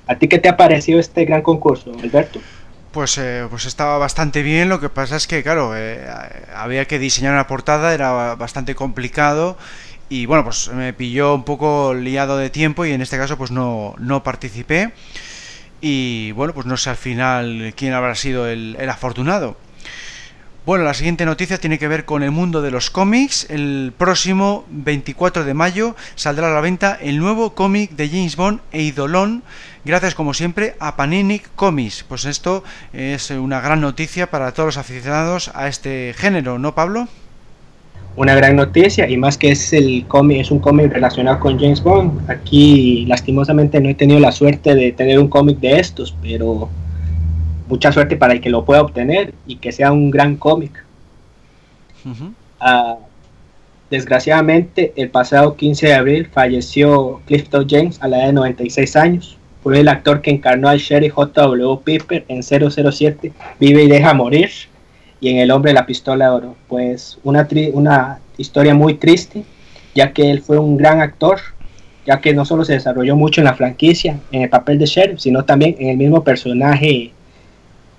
¿A 0.07 0.17
ti 0.17 0.27
qué 0.27 0.39
te 0.39 0.49
ha 0.49 0.57
parecido 0.57 0.99
este 0.99 1.25
gran 1.25 1.43
concurso, 1.43 1.93
Alberto? 2.03 2.41
Pues, 2.91 3.17
eh, 3.19 3.47
pues 3.49 3.67
estaba 3.67 3.99
bastante 3.99 4.43
bien, 4.43 4.69
lo 4.69 4.81
que 4.81 4.89
pasa 4.89 5.15
es 5.15 5.29
que, 5.29 5.45
claro, 5.45 5.77
eh, 5.77 6.05
había 6.57 6.87
que 6.87 6.99
diseñar 6.99 7.33
una 7.35 7.47
portada, 7.47 7.95
era 7.95 8.35
bastante 8.35 8.75
complicado 8.75 9.57
y 10.11 10.26
bueno, 10.26 10.45
pues 10.45 10.69
me 10.69 10.93
pilló 10.93 11.35
un 11.35 11.45
poco 11.45 11.95
liado 11.95 12.37
de 12.37 12.50
tiempo 12.50 12.85
y 12.85 12.90
en 12.93 13.00
este 13.00 13.17
caso 13.17 13.38
pues 13.38 13.50
no, 13.52 13.95
no 13.99 14.23
participé 14.23 14.93
y 15.81 16.33
bueno, 16.33 16.52
pues 16.52 16.67
no 16.67 16.76
sé 16.76 16.90
al 16.90 16.97
final 16.97 17.73
quién 17.76 17.95
habrá 17.95 18.14
sido 18.17 18.47
el, 18.47 18.76
el 18.79 18.90
afortunado. 18.90 19.57
Bueno, 20.67 20.85
la 20.85 20.95
siguiente 20.95 21.25
noticia 21.25 21.59
tiene 21.59 21.79
que 21.79 21.88
ver 21.88 22.05
con 22.05 22.23
el 22.23 22.33
mundo 22.33 22.61
de 22.61 22.71
los 22.71 22.90
cómics. 22.90 23.47
El 23.49 23.95
próximo 23.97 24.67
24 24.71 25.45
de 25.45 25.55
mayo 25.55 25.97
saldrá 26.17 26.49
a 26.49 26.55
la 26.55 26.61
venta 26.61 26.99
el 27.00 27.19
nuevo 27.19 27.55
cómic 27.55 27.93
de 27.93 28.09
James 28.09 28.37
Bond 28.37 28.61
e 28.73 28.83
Idolón, 28.83 29.43
gracias 29.85 30.14
como 30.14 30.35
siempre 30.35 30.76
a 30.79 30.97
Panini 30.97 31.40
Comics. 31.57 32.02
Pues 32.02 32.25
esto 32.25 32.62
es 32.93 33.31
una 33.31 33.61
gran 33.61 33.81
noticia 33.81 34.31
para 34.31 34.52
todos 34.52 34.67
los 34.67 34.76
aficionados 34.76 35.50
a 35.55 35.67
este 35.69 36.14
género, 36.19 36.59
¿no, 36.59 36.75
Pablo? 36.75 37.09
Una 38.17 38.35
gran 38.35 38.57
noticia 38.57 39.09
y 39.09 39.17
más 39.17 39.38
que 39.38 39.52
es 39.52 39.73
el 39.73 40.05
cómic, 40.07 40.40
es 40.40 40.50
un 40.50 40.59
cómic 40.59 40.93
relacionado 40.93 41.40
con 41.40 41.59
James 41.59 41.83
Bond. 41.83 42.29
Aquí 42.29 43.07
lastimosamente 43.07 43.81
no 43.81 43.88
he 43.88 43.95
tenido 43.95 44.19
la 44.21 44.33
suerte 44.33 44.75
de 44.75 44.93
tener 44.93 45.19
un 45.19 45.29
cómic 45.29 45.59
de 45.59 45.79
estos, 45.79 46.14
pero 46.21 46.69
mucha 47.69 47.93
suerte 47.93 48.17
para 48.17 48.33
el 48.33 48.40
que 48.40 48.50
lo 48.50 48.64
pueda 48.64 48.83
obtener 48.83 49.33
y 49.47 49.57
que 49.57 49.73
sea 49.73 49.93
un 49.93 50.11
gran 50.11 50.37
cómic. 50.37 50.85
Ah, 52.59 52.97
desgraciadamente, 53.90 54.93
el 54.97 55.09
pasado 55.09 55.57
15 55.57 55.87
de 55.87 55.95
abril 55.95 56.29
falleció 56.33 57.21
Clifton 57.26 57.67
James 57.69 58.02
a 58.02 58.09
la 58.09 58.19
edad 58.19 58.26
de 58.26 58.33
96 58.35 58.97
años. 58.97 59.38
Fue 59.62 59.79
el 59.79 59.88
actor 59.88 60.21
que 60.21 60.31
encarnó 60.31 60.69
al 60.69 60.79
sheriff 60.79 61.12
J.W. 61.12 61.81
Piper 61.85 62.25
en 62.29 62.43
007, 62.43 63.33
Vive 63.61 63.85
y 63.85 63.88
deja 63.88 64.14
morir, 64.14 64.50
y 65.21 65.29
en 65.29 65.39
El 65.39 65.50
hombre 65.50 65.71
de 65.71 65.75
la 65.75 65.87
pistola 65.87 66.27
de 66.27 66.31
oro. 66.31 66.57
Pues 66.69 67.19
una, 67.23 67.47
una 67.73 68.19
historia 68.37 68.75
muy 68.75 68.95
triste, 68.95 69.45
ya 69.95 70.12
que 70.12 70.31
él 70.31 70.41
fue 70.41 70.59
un 70.59 70.77
gran 70.77 71.00
actor, 71.00 71.39
ya 72.07 72.21
que 72.21 72.33
no 72.33 72.45
solo 72.45 72.65
se 72.65 72.75
desarrolló 72.75 73.17
mucho 73.17 73.41
en 73.41 73.45
la 73.45 73.55
franquicia, 73.55 74.19
en 74.33 74.43
el 74.43 74.49
papel 74.49 74.79
de 74.79 74.87
sheriff, 74.87 75.21
sino 75.21 75.45
también 75.45 75.77
en 75.79 75.91
el 75.91 75.97
mismo 75.97 76.25
personaje 76.25 77.12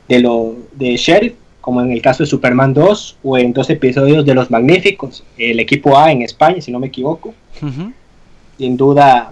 de, 0.07 0.19
lo, 0.19 0.55
de 0.73 0.97
Sheriff, 0.97 1.33
como 1.61 1.81
en 1.81 1.91
el 1.91 2.01
caso 2.01 2.23
de 2.23 2.27
Superman 2.27 2.73
2 2.73 3.17
o 3.23 3.37
en 3.37 3.53
dos 3.53 3.69
episodios 3.69 4.25
de 4.25 4.33
Los 4.33 4.49
Magníficos, 4.49 5.23
el 5.37 5.59
equipo 5.59 5.97
A 5.97 6.11
en 6.11 6.23
España, 6.23 6.59
si 6.59 6.71
no 6.71 6.79
me 6.79 6.87
equivoco. 6.87 7.33
Sin 8.57 8.77
duda, 8.77 9.31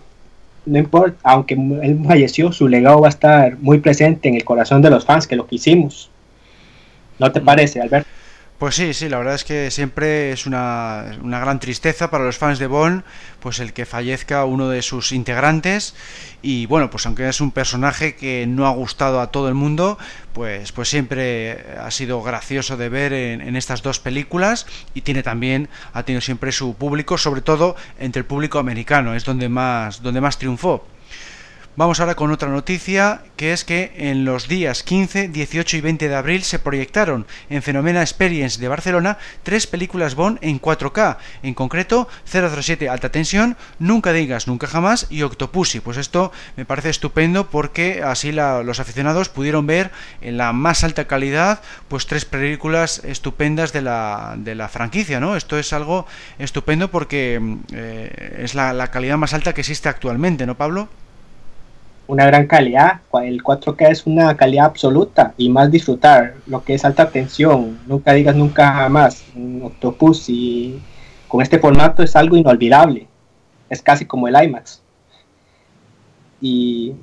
no 0.65 0.77
importa, 0.77 1.17
aunque 1.23 1.55
él 1.55 1.99
falleció, 2.05 2.51
su 2.51 2.67
legado 2.67 3.01
va 3.01 3.07
a 3.07 3.09
estar 3.09 3.57
muy 3.59 3.79
presente 3.79 4.29
en 4.29 4.35
el 4.35 4.45
corazón 4.45 4.81
de 4.81 4.89
los 4.89 5.05
fans 5.05 5.27
que 5.27 5.35
lo 5.35 5.47
quisimos. 5.47 6.08
¿No 7.19 7.31
te 7.31 7.41
parece, 7.41 7.81
Alberto? 7.81 8.09
Pues 8.59 8.75
sí, 8.75 8.93
sí, 8.93 9.07
la 9.07 9.19
verdad 9.19 9.35
es 9.35 9.45
que 9.45 9.71
siempre 9.71 10.33
es 10.33 10.45
una, 10.45 11.17
una, 11.23 11.39
gran 11.39 11.61
tristeza 11.61 12.11
para 12.11 12.25
los 12.25 12.37
fans 12.37 12.59
de 12.59 12.67
Bond, 12.67 13.03
pues 13.39 13.59
el 13.59 13.71
que 13.71 13.85
fallezca 13.85 14.43
uno 14.43 14.67
de 14.67 14.81
sus 14.81 15.13
integrantes 15.13 15.95
y 16.41 16.65
bueno, 16.65 16.89
pues 16.89 17.05
aunque 17.05 17.29
es 17.29 17.39
un 17.39 17.51
personaje 17.51 18.17
que 18.17 18.45
no 18.47 18.67
ha 18.67 18.71
gustado 18.71 19.21
a 19.21 19.31
todo 19.31 19.47
el 19.47 19.53
mundo, 19.53 19.97
pues, 20.33 20.73
pues 20.73 20.89
siempre 20.89 21.67
ha 21.79 21.89
sido 21.89 22.21
gracioso 22.21 22.75
de 22.75 22.89
ver 22.89 23.13
en, 23.13 23.39
en 23.39 23.55
estas 23.55 23.81
dos 23.81 24.01
películas 24.01 24.67
y 24.93 25.01
tiene 25.03 25.23
también, 25.23 25.69
ha 25.93 26.03
tenido 26.03 26.19
siempre 26.19 26.51
su 26.51 26.75
público, 26.75 27.17
sobre 27.17 27.39
todo 27.39 27.77
entre 27.97 28.19
el 28.19 28.25
público 28.25 28.59
americano, 28.59 29.15
es 29.15 29.23
donde 29.23 29.47
más, 29.47 30.03
donde 30.03 30.19
más 30.19 30.37
triunfó. 30.37 30.85
Vamos 31.75 32.01
ahora 32.01 32.15
con 32.15 32.31
otra 32.31 32.49
noticia, 32.49 33.21
que 33.37 33.53
es 33.53 33.63
que 33.63 33.93
en 33.95 34.25
los 34.25 34.49
días 34.49 34.83
15, 34.83 35.29
18 35.29 35.77
y 35.77 35.81
20 35.81 36.09
de 36.09 36.15
abril 36.15 36.43
se 36.43 36.59
proyectaron 36.59 37.25
en 37.49 37.61
Fenomena 37.61 38.01
Experience 38.01 38.59
de 38.59 38.67
Barcelona 38.67 39.17
tres 39.43 39.65
películas 39.65 40.15
Bond 40.15 40.39
en 40.41 40.59
4K, 40.59 41.17
en 41.41 41.53
concreto 41.53 42.09
007 42.25 42.89
Alta 42.89 43.11
Tensión, 43.11 43.55
Nunca 43.77 44.11
Digas 44.11 44.45
Nunca 44.47 44.67
Jamás 44.67 45.07
y 45.09 45.21
Octopussy. 45.21 45.79
Pues 45.79 45.95
esto 45.95 46.33
me 46.57 46.65
parece 46.65 46.89
estupendo 46.89 47.49
porque 47.49 48.03
así 48.03 48.33
los 48.33 48.79
aficionados 48.81 49.29
pudieron 49.29 49.65
ver 49.65 49.91
en 50.19 50.35
la 50.35 50.51
más 50.51 50.83
alta 50.83 51.07
calidad 51.07 51.61
pues 51.87 52.07
tres 52.07 52.25
películas 52.25 53.01
estupendas 53.05 53.71
de 53.71 53.83
la, 53.83 54.35
de 54.37 54.53
la 54.53 54.67
franquicia, 54.67 55.21
¿no? 55.21 55.37
Esto 55.37 55.57
es 55.57 55.71
algo 55.71 56.07
estupendo 56.39 56.91
porque 56.91 57.39
eh, 57.71 58.39
es 58.43 58.53
la, 58.53 58.73
la 58.73 58.91
calidad 58.91 59.17
más 59.17 59.33
alta 59.33 59.53
que 59.53 59.61
existe 59.61 59.87
actualmente, 59.87 60.45
¿no, 60.45 60.57
Pablo? 60.57 60.89
Una 62.09 62.25
gran 62.25 62.47
calidad. 62.47 63.01
El 63.21 63.43
4K 63.43 63.91
es 63.91 64.07
una 64.07 64.35
calidad 64.35 64.65
absoluta 64.65 65.35
y 65.37 65.47
más 65.49 65.69
disfrutar 65.69 66.33
lo 66.47 66.63
que 66.63 66.73
es 66.73 66.83
alta 66.83 67.11
tensión. 67.11 67.79
Nunca 67.85 68.13
digas 68.13 68.35
nunca 68.35 68.73
jamás. 68.73 69.23
Octopus 69.61 70.27
y 70.27 70.79
con 71.27 71.43
este 71.43 71.59
formato 71.59 72.01
es 72.01 72.15
algo 72.15 72.35
inolvidable. 72.35 73.07
Es 73.69 73.83
casi 73.83 74.05
como 74.05 74.27
el 74.27 74.43
IMAX. 74.43 74.81
Y 76.41 76.95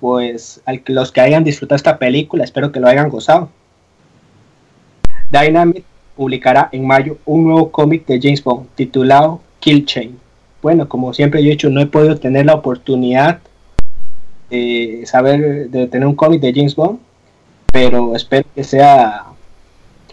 pues 0.00 0.62
los 0.86 1.12
que 1.12 1.20
hayan 1.20 1.44
disfrutado 1.44 1.76
esta 1.76 1.98
película, 1.98 2.42
espero 2.42 2.72
que 2.72 2.80
lo 2.80 2.88
hayan 2.88 3.10
gozado. 3.10 3.50
Dynamite 5.30 5.84
publicará 6.16 6.70
en 6.72 6.86
mayo 6.86 7.18
un 7.26 7.44
nuevo 7.44 7.70
cómic 7.70 8.06
de 8.06 8.18
James 8.18 8.42
Bond 8.42 8.66
titulado 8.76 9.42
Kill 9.60 9.84
Chain. 9.84 10.18
Bueno, 10.62 10.88
como 10.88 11.12
siempre 11.12 11.42
yo 11.42 11.48
he 11.48 11.52
dicho, 11.52 11.68
no 11.68 11.82
he 11.82 11.86
podido 11.86 12.16
tener 12.16 12.46
la 12.46 12.54
oportunidad 12.54 13.40
de 14.52 15.06
saber, 15.06 15.70
de 15.70 15.86
tener 15.86 16.06
un 16.06 16.14
cómic 16.14 16.40
de 16.40 16.52
James 16.54 16.76
Bond, 16.76 16.98
pero 17.72 18.14
espero 18.14 18.46
que 18.54 18.62
sea, 18.64 19.24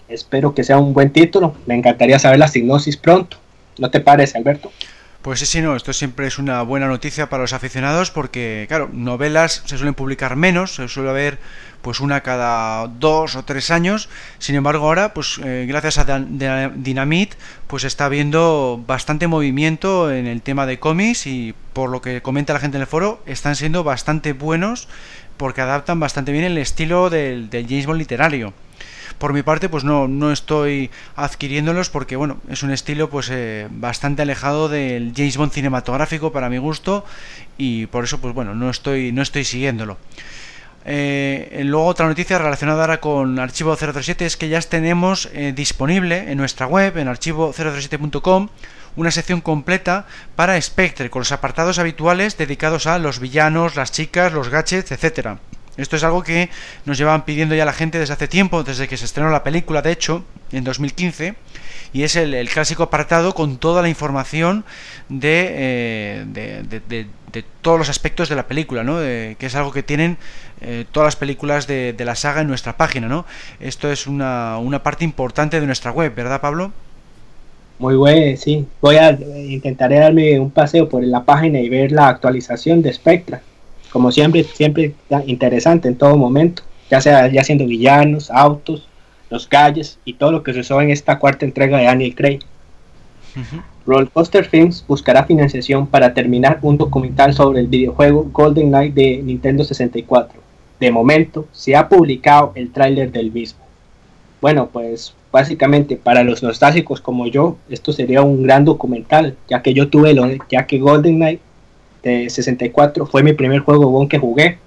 espero 0.08 0.56
que 0.56 0.64
sea 0.64 0.78
un 0.78 0.94
buen 0.94 1.12
título. 1.12 1.56
Me 1.66 1.76
encantaría 1.76 2.18
saber 2.18 2.40
la 2.40 2.48
signosis 2.48 2.96
pronto. 2.96 3.38
¿No 3.78 3.92
te 3.92 4.00
parece, 4.00 4.38
Alberto? 4.38 4.72
Pues 5.22 5.40
sí, 5.42 5.46
sí, 5.46 5.62
no, 5.62 5.76
esto 5.76 5.92
siempre 5.92 6.28
es 6.28 6.40
una 6.40 6.62
buena 6.62 6.88
noticia 6.88 7.30
para 7.30 7.44
los 7.44 7.52
aficionados 7.52 8.10
porque, 8.10 8.66
claro, 8.70 8.90
novelas 8.94 9.64
se 9.66 9.76
suelen 9.78 9.94
publicar 9.94 10.38
menos, 10.38 10.76
se 10.76 10.88
suele 10.88 11.10
haber 11.10 11.40
pues 11.82 12.00
una 12.00 12.22
cada 12.22 12.88
dos 12.88 13.36
o 13.36 13.44
tres 13.44 13.70
años, 13.70 14.08
sin 14.38 14.56
embargo 14.56 14.86
ahora, 14.86 15.14
pues 15.14 15.38
eh, 15.44 15.66
gracias 15.68 15.98
a 15.98 16.20
Dynamite, 16.20 17.36
pues 17.68 17.84
está 17.84 18.06
habiendo 18.06 18.82
bastante 18.88 19.28
movimiento 19.28 20.10
en 20.10 20.26
el 20.26 20.42
tema 20.42 20.66
de 20.66 20.80
cómics 20.80 21.28
y 21.28 21.54
por 21.74 21.90
lo 21.90 22.02
que 22.02 22.22
comenta 22.22 22.54
la 22.54 22.60
gente 22.62 22.78
en 22.78 22.82
el 22.82 22.88
foro, 22.88 23.22
están 23.26 23.58
siendo 23.58 23.84
bastante 23.84 24.32
buenos 24.32 24.88
porque 25.36 25.60
adaptan 25.60 26.00
bastante 26.00 26.32
bien 26.32 26.46
el 26.46 26.58
estilo 26.58 27.10
del, 27.10 27.50
del 27.50 27.68
James 27.68 27.88
Bond 27.88 28.00
literario. 28.00 28.54
Por 29.20 29.34
mi 29.34 29.44
parte, 29.44 29.68
pues 29.68 29.84
no, 29.84 30.08
no 30.08 30.32
estoy 30.32 30.90
adquiriéndolos 31.18 31.90
porque, 31.90 32.16
bueno, 32.16 32.38
es 32.50 32.64
un 32.64 32.72
estilo 32.72 33.10
pues 33.10 33.30
eh, 33.30 33.68
bastante 33.70 34.22
alejado 34.22 34.70
del 34.70 35.12
James 35.16 35.36
Bond 35.36 35.52
cinematográfico 35.52 36.32
para 36.32 36.50
mi 36.50 36.58
gusto 36.58 37.06
y 37.58 37.86
por 37.88 38.06
eso, 38.06 38.20
pues 38.20 38.34
bueno, 38.34 38.56
no 38.56 38.70
estoy, 38.70 39.12
no 39.12 39.22
estoy 39.22 39.44
siguiéndolo. 39.44 39.98
Eh, 40.86 41.62
luego 41.66 41.86
otra 41.86 42.08
noticia 42.08 42.38
relacionada 42.38 42.82
ahora 42.82 43.02
con 43.02 43.38
Archivo 43.40 43.76
007 43.76 44.26
es 44.26 44.38
que 44.38 44.48
ya 44.48 44.62
tenemos 44.62 45.30
eh, 45.34 45.52
disponible 45.54 46.32
en 46.32 46.38
nuestra 46.38 46.66
web, 46.66 46.98
en 46.98 47.10
archivo007.com, 47.10 48.48
una 48.96 49.12
sección 49.12 49.42
completa 49.42 50.08
para 50.38 50.60
Spectre, 50.62 51.10
con 51.10 51.20
los 51.20 51.34
apartados 51.34 51.78
habituales 51.78 52.38
dedicados 52.38 52.88
a 52.88 52.98
los 53.00 53.20
villanos, 53.20 53.76
las 53.76 53.92
chicas, 53.92 54.32
los 54.32 54.48
gadgets, 54.50 54.94
etcétera. 54.94 55.40
Esto 55.80 55.96
es 55.96 56.04
algo 56.04 56.24
que 56.24 56.50
nos 56.86 56.98
llevaban 56.98 57.24
pidiendo 57.24 57.56
ya 57.56 57.64
la 57.64 57.74
gente 57.74 58.00
desde 58.00 58.14
hace 58.14 58.28
tiempo, 58.28 58.64
desde 58.64 58.88
que 58.88 58.98
se 58.98 59.06
estrenó 59.06 59.30
la 59.30 59.44
película, 59.44 59.82
de 59.82 59.92
hecho, 59.92 60.24
en 60.52 60.64
2015, 60.66 61.36
y 61.94 62.04
es 62.04 62.16
el, 62.18 62.50
clásico 62.50 62.84
apartado 62.84 63.34
con 63.34 63.58
toda 63.58 63.82
la 63.82 63.90
información 63.90 64.66
de, 65.08 65.48
eh, 65.50 66.26
de, 66.28 67.06
todos 67.62 67.80
los 67.80 67.90
aspectos 67.90 68.28
de 68.28 68.36
la 68.36 68.48
película, 68.48 68.84
¿no? 68.84 68.98
que 68.98 69.38
es 69.40 69.56
algo 69.56 69.72
que 69.72 69.84
tienen 69.84 70.18
eh, 70.62 70.86
todas 70.92 71.08
las 71.08 71.16
películas 71.16 71.66
de, 71.68 71.96
la 71.98 72.16
saga 72.16 72.42
en 72.42 72.48
nuestra 72.48 72.76
página. 72.76 73.08
¿no? 73.08 73.26
Esto 73.60 73.92
es 73.92 74.06
una, 74.06 74.58
una 74.58 74.84
parte 74.84 75.06
importante 75.06 75.60
de 75.60 75.66
nuestra 75.66 75.92
web, 75.92 76.14
¿verdad, 76.14 76.42
Pablo? 76.42 76.72
Muy 77.80 77.96
bueno, 77.96 78.36
sí. 78.38 78.68
Voy 78.82 78.98
a 78.98 79.12
intentaré 79.12 80.00
darme 80.00 80.38
un 80.40 80.52
paseo 80.52 80.90
por 80.90 81.02
la 81.04 81.24
página 81.24 81.60
y 81.60 81.70
ver 81.70 81.94
la 81.94 82.10
actualización 82.10 82.82
de 82.82 82.92
Spectra 82.92 83.42
como 83.92 84.12
siempre, 84.12 84.44
siempre 84.44 84.94
interesante 85.26 85.88
en 85.88 85.96
todo 85.96 86.18
momento, 86.18 86.64
ya 86.90 87.02
sea 87.02 87.28
ya 87.28 87.44
siendo 87.44 87.66
villanos, 87.66 88.30
autos, 88.32 88.88
los 89.30 89.48
calles 89.48 90.00
y 90.06 90.14
todo 90.14 90.32
lo 90.32 90.44
que 90.44 90.54
se 90.54 90.62
usó 90.62 90.82
en 90.82 90.90
esta 90.90 91.20
cuarta 91.20 91.46
entrega 91.46 91.78
de 91.78 91.86
Daniel 91.86 92.16
Craig. 92.16 92.40
Rollcoaster 93.86 94.46
Films 94.46 94.84
buscará 94.88 95.24
financiación 95.24 95.88
para 95.88 96.14
terminar 96.14 96.60
un 96.62 96.78
documental 96.78 97.34
sobre 97.34 97.62
el 97.62 97.68
videojuego 97.68 98.30
Golden 98.32 98.70
Knight 98.70 98.94
de 98.94 99.22
Nintendo 99.24 99.64
64. 99.64 100.40
De 100.80 100.92
momento, 100.92 101.48
se 101.52 101.76
ha 101.76 101.90
publicado 101.90 102.52
el 102.56 102.72
tráiler 102.72 103.12
del 103.12 103.32
mismo. 103.32 103.60
Bueno, 104.42 104.70
pues 104.72 105.14
básicamente 105.32 105.96
para 105.96 106.24
los 106.24 106.42
nostálgicos 106.42 107.02
como 107.02 107.28
yo, 107.28 107.58
esto 107.70 107.92
sería 107.92 108.22
un 108.22 108.44
gran 108.44 108.66
documental, 108.66 109.36
ya 109.50 109.62
que 109.62 109.74
yo 109.74 109.90
tuve, 109.90 110.14
lo, 110.14 110.28
ya 110.50 110.66
que 110.66 110.80
Golden 110.80 111.16
Knight 111.16 111.42
de 112.04 112.30
64 112.30 113.06
fue 113.06 113.24
mi 113.24 113.34
primer 113.34 113.60
juego 113.60 113.90
bon 113.90 114.08
que 114.08 114.18
jugué. 114.18 114.58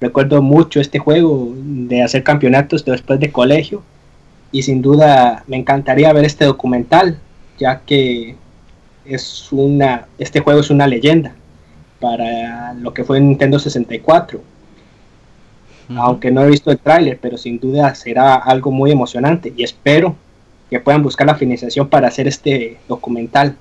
Recuerdo 0.00 0.42
mucho 0.42 0.80
este 0.80 0.98
juego 0.98 1.52
de 1.56 2.02
hacer 2.02 2.22
campeonatos 2.22 2.84
después 2.84 3.18
de 3.18 3.32
colegio 3.32 3.82
y 4.52 4.62
sin 4.62 4.80
duda 4.80 5.44
me 5.46 5.56
encantaría 5.56 6.12
ver 6.12 6.24
este 6.24 6.44
documental, 6.44 7.18
ya 7.58 7.80
que 7.80 8.36
es 9.04 9.48
una, 9.52 10.06
este 10.18 10.40
juego 10.40 10.60
es 10.60 10.70
una 10.70 10.86
leyenda 10.86 11.34
para 12.00 12.74
lo 12.74 12.94
que 12.94 13.04
fue 13.04 13.20
Nintendo 13.20 13.58
64. 13.58 14.40
Aunque 15.96 16.30
no 16.30 16.42
he 16.42 16.50
visto 16.50 16.70
el 16.70 16.78
tráiler, 16.78 17.18
pero 17.20 17.38
sin 17.38 17.58
duda 17.58 17.94
será 17.94 18.34
algo 18.34 18.70
muy 18.70 18.90
emocionante 18.90 19.52
y 19.56 19.62
espero 19.62 20.16
que 20.68 20.80
puedan 20.80 21.02
buscar 21.02 21.26
la 21.26 21.34
financiación 21.34 21.88
para 21.88 22.08
hacer 22.08 22.28
este 22.28 22.76
documental. 22.88 23.56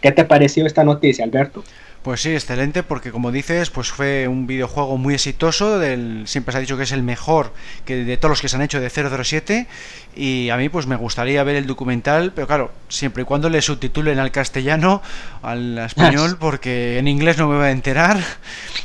¿Qué 0.00 0.12
te 0.12 0.24
pareció 0.24 0.66
esta 0.66 0.84
noticia, 0.84 1.24
Alberto? 1.24 1.64
Pues 2.02 2.22
sí, 2.22 2.30
excelente, 2.32 2.82
porque 2.82 3.10
como 3.10 3.30
dices, 3.30 3.68
pues 3.68 3.90
fue 3.90 4.26
un 4.26 4.46
videojuego 4.46 4.96
muy 4.96 5.12
exitoso, 5.12 5.78
del, 5.78 6.22
siempre 6.26 6.52
se 6.52 6.58
ha 6.58 6.60
dicho 6.62 6.78
que 6.78 6.84
es 6.84 6.92
el 6.92 7.02
mejor 7.02 7.52
que 7.84 8.04
de 8.04 8.16
todos 8.16 8.30
los 8.30 8.40
que 8.40 8.48
se 8.48 8.56
han 8.56 8.62
hecho 8.62 8.80
de 8.80 8.88
007, 8.88 9.66
y 10.16 10.48
a 10.48 10.56
mí 10.56 10.70
pues 10.70 10.86
me 10.86 10.96
gustaría 10.96 11.44
ver 11.44 11.56
el 11.56 11.66
documental, 11.66 12.32
pero 12.34 12.46
claro, 12.46 12.72
siempre 12.88 13.24
y 13.24 13.26
cuando 13.26 13.50
le 13.50 13.60
subtitulen 13.60 14.18
al 14.18 14.30
castellano, 14.30 15.02
al 15.42 15.76
español, 15.86 16.38
porque 16.40 16.96
en 16.96 17.06
inglés 17.06 17.36
no 17.36 17.48
me 17.48 17.56
voy 17.56 17.66
a 17.66 17.70
enterar, 17.70 18.16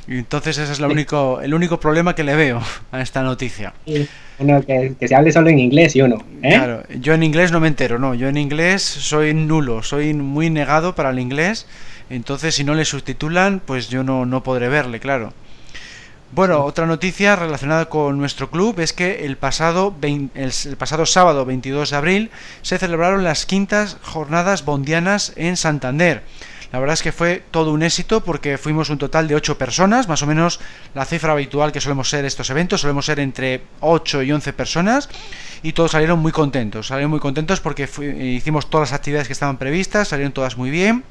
y 0.09 0.17
entonces 0.17 0.57
ese 0.57 0.73
es 0.73 0.81
lo 0.81 0.89
único, 0.89 1.39
el 1.39 1.53
único 1.53 1.79
problema 1.79 2.15
que 2.15 2.25
le 2.25 2.35
veo 2.35 2.61
a 2.91 2.99
esta 2.99 3.23
noticia. 3.23 3.73
Bueno, 4.37 4.61
que, 4.65 4.95
se 5.07 5.15
hable 5.15 5.31
solo 5.31 5.49
en 5.49 5.59
inglés 5.59 5.95
y 5.95 6.01
uno. 6.01 6.17
¿eh? 6.41 6.49
Claro, 6.49 6.83
yo 6.99 7.13
en 7.13 7.23
inglés 7.23 7.51
no 7.51 7.59
me 7.59 7.67
entero, 7.67 7.99
no, 7.99 8.13
yo 8.15 8.27
en 8.27 8.37
inglés 8.37 8.81
soy 8.81 9.33
nulo, 9.33 9.81
soy 9.81 10.13
muy 10.13 10.49
negado 10.49 10.93
para 10.95 11.09
el 11.11 11.19
inglés 11.19 11.67
entonces, 12.09 12.55
si 12.55 12.63
no 12.63 12.75
le 12.75 12.85
subtitulan, 12.85 13.61
pues 13.65 13.89
yo 13.89 14.03
no, 14.03 14.25
no 14.25 14.43
podré 14.43 14.69
verle, 14.69 14.99
claro. 14.99 15.33
Bueno, 16.31 16.63
otra 16.63 16.85
noticia 16.85 17.35
relacionada 17.35 17.85
con 17.85 18.17
nuestro 18.17 18.51
club 18.51 18.79
es 18.79 18.93
que 18.93 19.25
el 19.25 19.37
pasado, 19.37 19.95
el, 20.01 20.77
pasado 20.77 21.05
sábado 21.05 21.45
22 21.45 21.91
de 21.91 21.95
abril 21.95 22.31
se 22.61 22.77
celebraron 22.77 23.23
las 23.23 23.45
quintas 23.45 23.97
jornadas 24.01 24.65
bondianas 24.65 25.33
en 25.35 25.55
Santander. 25.55 26.23
La 26.75 26.81
verdad 26.81 26.95
es 26.95 27.03
que 27.03 27.13
fue 27.13 27.41
todo 27.51 27.71
un 27.71 27.83
éxito 27.83 28.21
porque 28.21 28.57
fuimos 28.57 28.89
un 28.89 28.97
total 28.97 29.29
de 29.29 29.35
8 29.35 29.57
personas, 29.57 30.09
más 30.09 30.21
o 30.23 30.27
menos 30.27 30.59
la 30.93 31.05
cifra 31.05 31.31
habitual 31.31 31.71
que 31.71 31.79
solemos 31.79 32.09
ser 32.09 32.25
estos 32.25 32.49
eventos, 32.49 32.81
solemos 32.81 33.05
ser 33.05 33.21
entre 33.21 33.61
8 33.79 34.23
y 34.23 34.33
11 34.33 34.51
personas 34.51 35.07
y 35.63 35.71
todos 35.71 35.91
salieron 35.91 36.19
muy 36.19 36.33
contentos, 36.33 36.87
salieron 36.87 37.11
muy 37.11 37.21
contentos 37.21 37.61
porque 37.61 37.87
hicimos 38.19 38.69
todas 38.69 38.91
las 38.91 38.99
actividades 38.99 39.27
que 39.27 39.31
estaban 39.31 39.55
previstas, 39.55 40.09
salieron 40.09 40.33
todas 40.33 40.57
muy 40.57 40.69
bien. 40.69 41.05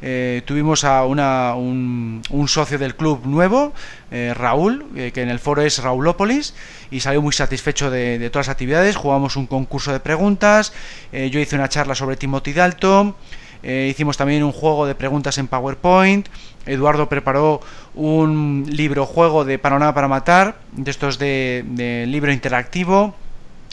Eh, 0.00 0.42
tuvimos 0.44 0.84
a 0.84 1.04
una, 1.04 1.56
un, 1.56 2.22
socio 2.46 2.78
del 2.78 2.94
club 2.94 3.26
nuevo, 3.26 3.74
eh, 4.12 4.32
Raúl, 4.32 4.86
eh, 4.94 5.10
que 5.12 5.22
en 5.22 5.28
el 5.28 5.40
foro 5.40 5.62
es 5.62 5.82
Raulópolis, 5.82 6.54
y 6.92 7.00
salió 7.00 7.20
muy 7.20 7.32
satisfecho 7.32 7.90
de, 7.90 8.30
todas 8.30 8.46
las 8.46 8.52
actividades. 8.52 8.94
Jugamos 8.94 9.34
un 9.34 9.48
concurso 9.48 9.92
de 9.92 9.98
preguntas, 9.98 10.72
yo 11.12 11.40
hice 11.40 11.56
una 11.56 11.68
charla 11.68 11.96
sobre 11.96 12.16
Timothy 12.16 12.52
Dalton, 12.52 13.16
hicimos 13.62 14.16
también 14.16 14.42
un 14.42 14.52
juego 14.52 14.86
de 14.86 14.94
preguntas 14.94 15.38
en 15.38 15.48
PowerPoint, 15.48 16.28
Eduardo 16.66 17.08
preparó 17.08 17.60
un 17.94 18.64
libro 18.68 19.06
juego 19.06 19.44
de 19.44 19.58
Panorama 19.58 19.94
para 19.94 20.08
Matar, 20.08 20.56
de 20.72 20.90
estos 20.90 21.18
de 21.18 22.04
libro 22.08 22.32
interactivo. 22.32 23.14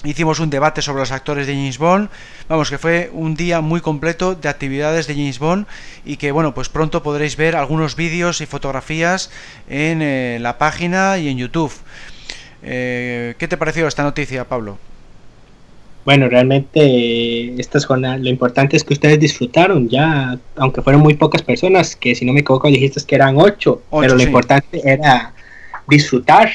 Hicimos 0.04 0.40
un 0.40 0.52
debate 0.52 0.84
sobre 0.84 1.00
los 1.00 1.12
actores 1.12 1.48
de 1.48 1.56
James 1.56 1.80
Bond. 1.80 2.10
Vamos, 2.48 2.70
que 2.70 2.78
fue 2.78 3.10
un 3.14 3.36
día 3.36 3.62
muy 3.62 3.82
completo 3.82 4.36
de 4.36 4.48
actividades 4.48 5.08
de 5.08 5.16
James 5.16 5.40
Bond 5.40 5.66
y 6.06 6.18
que, 6.18 6.32
bueno, 6.32 6.54
pues 6.54 6.70
pronto 6.70 7.02
podréis 7.02 7.36
ver 7.36 7.56
algunos 7.56 7.96
vídeos 7.96 8.40
y 8.40 8.46
fotografías 8.46 9.32
en 9.68 10.04
eh, 10.04 10.38
la 10.40 10.60
página 10.60 11.18
y 11.18 11.30
en 11.30 11.38
YouTube. 11.38 11.74
Eh, 12.62 13.36
¿Qué 13.40 13.48
te 13.48 13.58
pareció 13.58 13.88
esta 13.88 14.04
noticia, 14.04 14.48
Pablo? 14.48 14.78
Bueno, 16.08 16.30
realmente 16.30 17.60
estas 17.60 17.86
jornadas, 17.86 18.22
lo 18.22 18.30
importante 18.30 18.78
es 18.78 18.86
que 18.86 18.94
ustedes 18.94 19.20
disfrutaron 19.20 19.90
ya, 19.90 20.40
aunque 20.56 20.82
fueron 20.82 21.02
muy 21.02 21.16
pocas 21.16 21.42
personas, 21.42 21.98
que 21.98 22.16
si 22.16 22.24
no 22.24 22.32
me 22.32 22.40
equivoco 22.40 22.70
dijiste 22.70 23.02
que 23.06 23.16
eran 23.16 23.36
ocho, 23.38 23.82
pero 23.92 24.16
lo 24.16 24.24
importante 24.24 24.80
era 24.90 25.34
disfrutar 25.86 26.50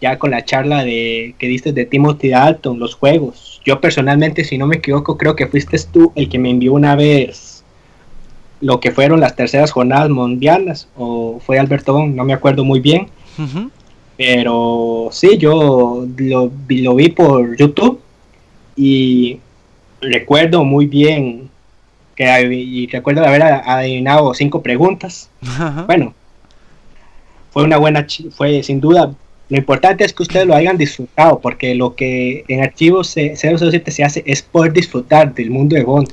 ya 0.00 0.16
con 0.20 0.30
la 0.30 0.44
charla 0.44 0.84
de 0.84 1.34
que 1.36 1.48
diste 1.48 1.72
de 1.72 1.84
Timothy 1.84 2.28
Dalton, 2.28 2.78
los 2.78 2.94
juegos. 2.94 3.60
Yo 3.64 3.80
personalmente, 3.80 4.44
si 4.44 4.56
no 4.56 4.68
me 4.68 4.76
equivoco, 4.76 5.18
creo 5.18 5.34
que 5.34 5.48
fuiste 5.48 5.76
tú 5.92 6.12
el 6.14 6.28
que 6.28 6.38
me 6.38 6.50
envió 6.50 6.72
una 6.72 6.94
vez 6.94 7.64
lo 8.60 8.78
que 8.78 8.92
fueron 8.92 9.18
las 9.18 9.34
terceras 9.34 9.72
jornadas 9.72 10.10
mundiales, 10.10 10.86
o 10.96 11.40
fue 11.44 11.58
Alberto 11.58 12.06
no 12.06 12.22
me 12.22 12.34
acuerdo 12.34 12.64
muy 12.64 12.78
bien. 12.78 13.08
Pero 14.16 15.08
sí, 15.10 15.38
yo 15.38 16.06
lo, 16.16 16.52
lo 16.68 16.94
vi 16.94 17.08
por 17.08 17.56
YouTube 17.56 18.05
y 18.76 19.40
recuerdo 20.00 20.64
muy 20.64 20.86
bien 20.86 21.50
que 22.14 22.26
y 22.52 22.86
recuerdo 22.86 23.24
haber 23.24 23.42
adivinado 23.42 24.32
cinco 24.34 24.62
preguntas. 24.62 25.30
Bueno, 25.86 26.14
fue 27.50 27.64
una 27.64 27.78
buena, 27.78 28.06
fue 28.30 28.62
sin 28.62 28.80
duda 28.80 29.14
lo 29.48 29.56
importante 29.56 30.04
es 30.04 30.12
que 30.12 30.24
ustedes 30.24 30.46
lo 30.46 30.54
hayan 30.54 30.76
disfrutado, 30.76 31.38
porque 31.38 31.74
lo 31.74 31.94
que 31.94 32.44
en 32.48 32.62
archivos 32.62 33.14
007 33.14 33.90
se 33.92 34.02
hace 34.02 34.24
es 34.26 34.42
poder 34.42 34.72
disfrutar 34.72 35.32
del 35.34 35.50
mundo 35.50 35.76
de 35.76 35.84
Bond. 35.84 36.08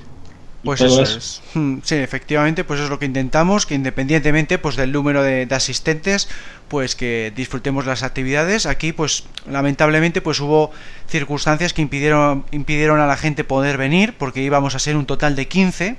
Pues 0.64 0.80
eso, 0.80 1.04
es. 1.04 1.42
Hmm, 1.54 1.80
sí, 1.84 1.96
efectivamente, 1.96 2.64
pues 2.64 2.80
es 2.80 2.90
lo 2.90 2.98
que 2.98 3.06
intentamos, 3.06 3.66
que 3.66 3.76
independientemente 3.76 4.58
pues 4.58 4.76
del 4.78 4.92
número 4.94 5.22
de, 5.22 5.48
asistentes, 5.52 6.30
pues 6.70 6.96
que 6.96 7.34
disfrutemos 7.36 7.86
las 7.86 8.02
actividades. 8.04 8.66
Aquí, 8.66 8.94
pues 8.94 9.26
lamentablemente, 9.50 10.22
pues 10.22 10.40
hubo 10.40 10.72
circunstancias 11.08 11.74
que 11.74 11.82
impidieron, 11.82 12.46
impidieron 12.52 13.02
a 13.02 13.08
la 13.08 13.18
gente 13.18 13.44
poder 13.44 13.78
venir, 13.78 14.14
porque 14.18 14.42
íbamos 14.42 14.74
a 14.74 14.80
ser 14.80 14.96
un 14.96 15.06
total 15.06 15.36
de 15.36 15.48
15 15.48 15.98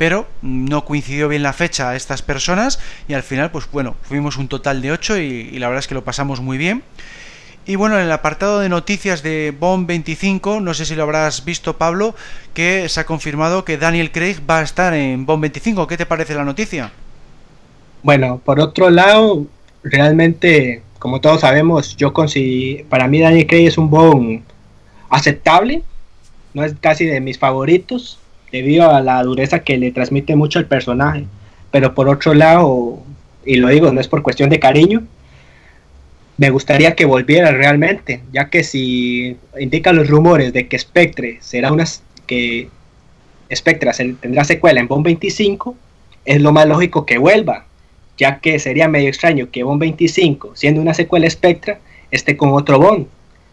pero 0.00 0.26
no 0.40 0.86
coincidió 0.86 1.28
bien 1.28 1.42
la 1.42 1.52
fecha 1.52 1.90
a 1.90 1.94
estas 1.94 2.22
personas 2.22 2.80
y 3.06 3.12
al 3.12 3.22
final, 3.22 3.50
pues 3.50 3.70
bueno, 3.70 3.96
fuimos 4.00 4.38
un 4.38 4.48
total 4.48 4.80
de 4.80 4.92
8 4.92 5.18
y, 5.18 5.58
la 5.58 5.68
verdad 5.68 5.80
es 5.80 5.88
que 5.88 5.94
lo 5.94 6.04
pasamos 6.04 6.40
muy 6.40 6.56
bien. 6.56 6.82
Y 7.66 7.76
bueno, 7.76 7.96
en 7.98 8.06
el 8.06 8.12
apartado 8.12 8.60
de 8.60 8.68
noticias 8.68 9.22
de 9.22 9.54
Bond 9.58 9.86
25, 9.86 10.60
no 10.60 10.74
sé 10.74 10.86
si 10.86 10.94
lo 10.94 11.02
habrás 11.02 11.44
visto 11.44 11.76
Pablo, 11.76 12.14
que 12.54 12.88
se 12.88 13.00
ha 13.00 13.04
confirmado 13.04 13.64
que 13.64 13.76
Daniel 13.76 14.10
Craig 14.10 14.36
va 14.48 14.60
a 14.60 14.62
estar 14.62 14.94
en 14.94 15.26
Bond 15.26 15.42
25. 15.42 15.86
¿Qué 15.86 15.96
te 15.96 16.06
parece 16.06 16.34
la 16.34 16.44
noticia? 16.44 16.90
Bueno, 18.02 18.40
por 18.44 18.60
otro 18.60 18.88
lado, 18.88 19.46
realmente, 19.84 20.82
como 20.98 21.20
todos 21.20 21.42
sabemos, 21.42 21.96
yo 21.96 22.12
consigo, 22.12 22.88
para 22.88 23.06
mí 23.06 23.20
Daniel 23.20 23.46
Craig 23.46 23.66
es 23.66 23.78
un 23.78 23.90
Bond 23.90 24.42
aceptable, 25.10 25.82
no 26.54 26.64
es 26.64 26.74
casi 26.80 27.04
de 27.04 27.20
mis 27.20 27.38
favoritos, 27.38 28.18
debido 28.50 28.90
a 28.90 29.00
la 29.00 29.22
dureza 29.22 29.60
que 29.60 29.76
le 29.76 29.92
transmite 29.92 30.34
mucho 30.34 30.58
el 30.58 30.66
personaje. 30.66 31.26
Pero 31.70 31.94
por 31.94 32.08
otro 32.08 32.34
lado, 32.34 32.98
y 33.44 33.56
lo 33.56 33.68
digo, 33.68 33.92
no 33.92 34.00
es 34.00 34.08
por 34.08 34.22
cuestión 34.22 34.50
de 34.50 34.58
cariño, 34.58 35.04
me 36.40 36.48
gustaría 36.48 36.96
que 36.96 37.04
volviera 37.04 37.52
realmente, 37.52 38.22
ya 38.32 38.48
que 38.48 38.64
si 38.64 39.36
indican 39.58 39.94
los 39.94 40.08
rumores 40.08 40.54
de 40.54 40.68
que 40.68 40.78
Spectre 40.78 41.36
será 41.42 41.70
una 41.70 41.84
que 42.26 42.70
Spectre 43.54 43.90
tendrá 44.18 44.44
secuela 44.44 44.80
en 44.80 44.88
Bond 44.88 45.04
25, 45.04 45.76
es 46.24 46.40
lo 46.40 46.52
más 46.52 46.66
lógico 46.66 47.04
que 47.04 47.18
vuelva, 47.18 47.66
ya 48.16 48.40
que 48.40 48.58
sería 48.58 48.88
medio 48.88 49.10
extraño 49.10 49.50
que 49.50 49.64
Bond 49.64 49.80
25, 49.80 50.52
siendo 50.54 50.80
una 50.80 50.94
secuela 50.94 51.28
Spectre, 51.28 51.76
esté 52.10 52.38
con 52.38 52.54
otro 52.54 52.78
Bond. 52.78 53.08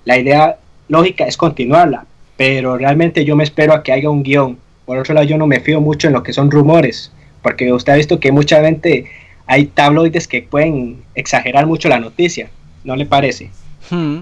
La 0.06 0.18
idea 0.18 0.58
lógica 0.88 1.26
es 1.26 1.36
continuarla, 1.36 2.06
pero 2.38 2.78
realmente 2.78 3.26
yo 3.26 3.36
me 3.36 3.44
espero 3.44 3.74
a 3.74 3.84
que 3.84 3.92
haya 3.92 4.10
un 4.10 4.24
guion 4.24 4.60
por 4.86 4.98
otro 4.98 5.14
lado, 5.14 5.28
yo 5.28 5.38
no 5.38 5.46
me 5.46 5.60
fío 5.60 5.82
mucho 5.82 6.08
en 6.08 6.14
lo 6.14 6.24
que 6.24 6.32
son 6.32 6.50
rumores, 6.50 7.12
porque 7.42 7.74
usted 7.74 7.92
ha 7.92 7.98
visto 7.98 8.22
que 8.22 8.32
mucha 8.32 8.64
gente, 8.64 9.12
hay 9.46 9.66
tabloides 9.66 10.30
que 10.30 10.42
pueden 10.42 11.04
exagerar 11.16 11.66
mucho 11.66 11.90
la 11.90 12.00
noticia, 12.00 12.50
¿no 12.88 12.96
le 12.96 13.06
parece? 13.06 13.52
Hmm. 13.92 14.22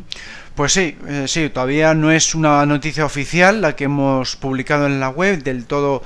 Pues 0.55 0.73
sí, 0.73 0.97
eh, 1.07 1.25
sí, 1.27 1.49
todavía 1.49 1.93
no 1.93 2.11
es 2.11 2.33
una 2.33 2.65
noticia 2.65 3.05
oficial 3.05 3.61
la 3.61 3.75
que 3.75 3.85
hemos 3.85 4.35
publicado 4.35 4.87
en 4.87 4.99
la 4.99 5.09
web, 5.09 5.43
del 5.43 5.65
todo 5.65 6.01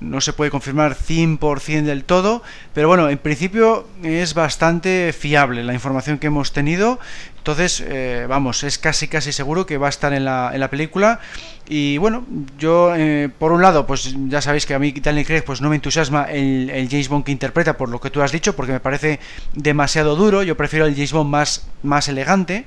no 0.00 0.20
se 0.20 0.32
puede 0.32 0.50
confirmar 0.50 0.96
100% 0.96 1.82
del 1.82 2.04
todo, 2.04 2.42
pero 2.74 2.88
bueno, 2.88 3.08
en 3.08 3.18
principio 3.18 3.86
es 4.02 4.34
bastante 4.34 5.14
fiable 5.16 5.62
la 5.62 5.74
información 5.74 6.18
que 6.18 6.28
hemos 6.28 6.52
tenido. 6.52 6.98
Entonces, 7.42 7.82
eh, 7.84 8.26
vamos, 8.28 8.62
es 8.62 8.78
casi 8.78 9.08
casi 9.08 9.32
seguro 9.32 9.66
que 9.66 9.76
va 9.76 9.88
a 9.88 9.90
estar 9.90 10.12
en 10.12 10.24
la, 10.24 10.52
en 10.54 10.60
la 10.60 10.70
película. 10.70 11.18
Y 11.68 11.98
bueno, 11.98 12.24
yo 12.56 12.94
eh, 12.94 13.30
por 13.36 13.50
un 13.50 13.62
lado, 13.62 13.84
pues 13.84 14.14
ya 14.28 14.40
sabéis 14.40 14.64
que 14.64 14.74
a 14.74 14.78
mí 14.78 14.92
Daniel 14.92 15.26
Craig 15.26 15.42
pues 15.42 15.60
no 15.60 15.68
me 15.68 15.74
entusiasma 15.74 16.26
el, 16.30 16.86
James 16.88 17.08
Bond 17.08 17.24
que 17.24 17.32
interpreta 17.32 17.76
por 17.76 17.88
lo 17.88 18.00
que 18.00 18.10
tú 18.10 18.22
has 18.22 18.30
dicho, 18.30 18.54
porque 18.54 18.70
me 18.70 18.78
parece 18.78 19.18
demasiado 19.54 20.14
duro. 20.14 20.44
Yo 20.44 20.56
prefiero 20.56 20.86
el 20.86 20.94
James 20.94 21.12
Bond 21.12 21.30
más, 21.30 21.66
más 21.82 22.06
elegante. 22.06 22.64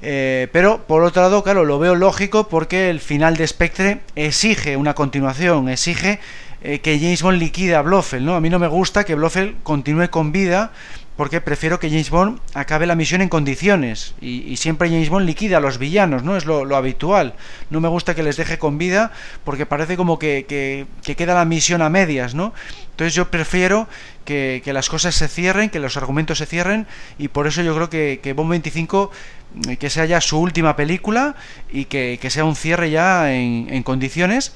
Eh, 0.00 0.48
pero 0.50 0.86
por 0.86 1.02
otro 1.02 1.20
lado, 1.20 1.44
claro, 1.44 1.66
lo 1.66 1.78
veo 1.78 1.94
lógico 1.94 2.48
porque 2.48 2.88
el 2.88 3.00
final 3.00 3.36
de 3.36 3.46
Spectre 3.46 4.00
exige 4.14 4.78
una 4.78 4.94
continuación, 4.94 5.68
exige 5.68 6.20
eh, 6.62 6.78
que 6.78 6.98
James 6.98 7.22
Bond 7.22 7.38
liquide 7.38 7.74
a 7.74 7.82
Blofeld, 7.82 8.24
¿no? 8.24 8.34
A 8.34 8.40
mí 8.40 8.48
no 8.48 8.58
me 8.58 8.66
gusta 8.66 9.04
que 9.04 9.14
Blofeld 9.14 9.62
continúe 9.62 10.08
con 10.08 10.32
vida 10.32 10.72
porque 11.16 11.40
prefiero 11.40 11.80
que 11.80 11.88
James 11.88 12.10
Bond 12.10 12.40
acabe 12.52 12.86
la 12.86 12.94
misión 12.94 13.22
en 13.22 13.28
condiciones 13.28 14.14
y, 14.20 14.56
siempre 14.56 14.88
James 14.88 15.08
Bond 15.08 15.26
liquida 15.26 15.56
a 15.56 15.60
los 15.60 15.78
villanos, 15.78 16.22
¿no? 16.22 16.36
Es 16.36 16.44
lo, 16.44 16.76
habitual. 16.76 17.34
No 17.70 17.80
me 17.80 17.88
gusta 17.88 18.14
que 18.14 18.22
les 18.22 18.36
deje 18.36 18.58
con 18.58 18.76
vida 18.78 19.12
porque 19.44 19.64
parece 19.64 19.96
como 19.96 20.18
que, 20.18 20.44
que, 20.46 21.14
queda 21.16 21.34
la 21.34 21.44
misión 21.44 21.80
a 21.80 21.88
medias, 21.88 22.34
¿no? 22.34 22.52
Entonces 22.90 23.14
yo 23.14 23.30
prefiero 23.30 23.88
que, 24.24 24.62
las 24.66 24.88
cosas 24.88 25.14
se 25.14 25.28
cierren, 25.28 25.70
que 25.70 25.80
los 25.80 25.96
argumentos 25.96 26.38
se 26.38 26.46
cierren 26.46 26.86
y 27.18 27.28
por 27.28 27.46
eso 27.46 27.62
yo 27.62 27.74
creo 27.74 27.88
que, 27.88 28.20
que 28.22 28.34
Bond 28.34 28.50
25 28.50 29.10
eh, 29.68 29.76
que 29.78 29.88
sea 29.88 30.04
ya 30.04 30.20
su 30.20 30.38
última 30.38 30.76
película 30.76 31.34
y 31.72 31.86
que, 31.86 32.18
sea 32.28 32.44
un 32.44 32.56
cierre 32.56 32.90
ya 32.90 33.32
en, 33.32 33.68
en 33.70 33.82
condiciones 33.82 34.52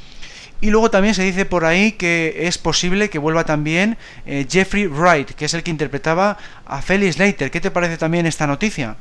y 0.60 0.70
luego 0.70 0.90
también 0.90 1.14
se 1.14 1.22
dice 1.22 1.44
por 1.46 1.64
ahí 1.64 1.92
que 1.92 2.46
es 2.46 2.58
posible 2.58 3.08
que 3.08 3.18
vuelva 3.18 3.44
también 3.44 3.96
eh, 4.26 4.46
Jeffrey 4.48 4.86
Wright, 4.86 5.30
que 5.30 5.46
es 5.46 5.54
el 5.54 5.62
que 5.62 5.70
interpretaba 5.70 6.36
a 6.66 6.82
Felix 6.82 7.18
Leiter. 7.18 7.50
¿Qué 7.50 7.60
te 7.60 7.70
parece 7.70 7.96
también 7.96 8.26
esta 8.26 8.46
noticia? 8.46 8.96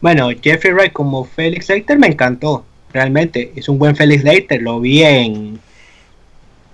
Bueno, 0.00 0.30
Jeffrey 0.42 0.72
Wright 0.72 0.92
como 0.92 1.24
Felix 1.24 1.68
Leiter 1.68 1.98
me 1.98 2.06
encantó, 2.06 2.64
realmente. 2.92 3.52
Es 3.54 3.68
un 3.68 3.78
buen 3.78 3.94
Felix 3.96 4.24
Leiter, 4.24 4.62
lo 4.62 4.80
vi 4.80 5.02
en, 5.02 5.60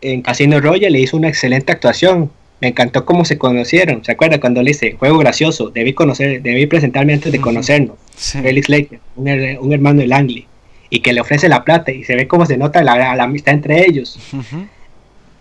en 0.00 0.22
Casino 0.22 0.61
Royale, 0.61 0.90
le 0.90 1.00
hizo 1.00 1.16
una 1.16 1.29
excelente 1.29 1.72
actuación. 1.72 2.31
Me 2.61 2.68
encantó 2.68 3.05
cómo 3.05 3.24
se 3.24 3.37
conocieron. 3.37 4.05
¿Se 4.05 4.12
acuerda 4.12 4.40
cuando 4.40 4.62
le 4.62 4.70
dice, 4.70 4.92
juego 4.92 5.18
gracioso, 5.18 5.70
debí 5.70 5.92
conocer, 5.92 6.40
debí 6.40 6.66
presentarme 6.66 7.14
antes 7.14 7.33
de 7.33 7.40
conocernos? 7.40 7.96
Felix 8.16 8.68
Leiter, 8.68 9.00
un, 9.16 9.29
un 9.29 9.72
hermano 9.72 10.00
de 10.00 10.07
Langley 10.07 10.46
y 10.90 11.01
que 11.01 11.12
le 11.12 11.20
ofrece 11.20 11.49
la 11.49 11.64
plata 11.64 11.92
y 11.92 12.05
se 12.05 12.16
ve 12.16 12.29
cómo 12.29 12.46
se 12.46 12.57
nota 12.57 12.83
la, 12.83 13.12
amistad 13.22 13.55
entre 13.55 13.87
ellos. 13.87 14.18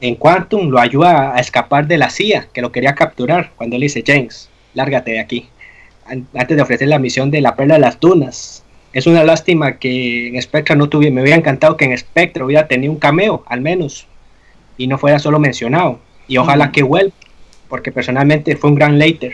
En 0.01 0.15
Quantum 0.15 0.69
lo 0.69 0.79
ayuda 0.79 1.36
a 1.36 1.39
escapar 1.39 1.88
de 1.88 1.97
la 1.97 2.10
CIA 2.10 2.47
que 2.53 2.62
lo 2.62 2.71
quería 2.71 2.95
capturar 2.95 3.51
cuando 3.55 3.77
le 3.77 3.86
dice 3.86 4.03
James, 4.05 4.49
lárgate 4.73 5.12
de 5.12 5.19
aquí, 5.19 5.49
antes 6.05 6.55
de 6.55 6.62
ofrecer 6.62 6.88
la 6.88 6.99
misión 6.99 7.31
de 7.31 7.41
la 7.41 7.55
perla 7.55 7.75
de 7.75 7.81
las 7.81 7.99
dunas. 7.99 8.63
Es 8.93 9.08
una 9.08 9.23
lástima 9.23 9.77
que 9.77 10.29
en 10.29 10.41
Spectre 10.41 10.75
no 10.75 10.88
tuviera, 10.89 11.13
me 11.13 11.21
hubiera 11.21 11.38
encantado 11.38 11.75
que 11.75 11.86
en 11.86 11.97
Spectre 11.97 12.43
hubiera 12.43 12.67
tenido 12.67 12.93
un 12.93 12.99
cameo, 12.99 13.43
al 13.47 13.62
menos, 13.62 14.08
y 14.77 14.88
no 14.88 14.97
fuera 14.97 15.19
solo 15.19 15.39
mencionado. 15.39 15.99
Y 16.27 16.38
ojalá 16.38 16.71
que 16.71 16.84
vuelva, 16.84 17.13
porque 17.67 17.91
personalmente 17.91 18.55
fue 18.55 18.69
un 18.69 18.75
gran 18.75 18.97
later. 18.97 19.34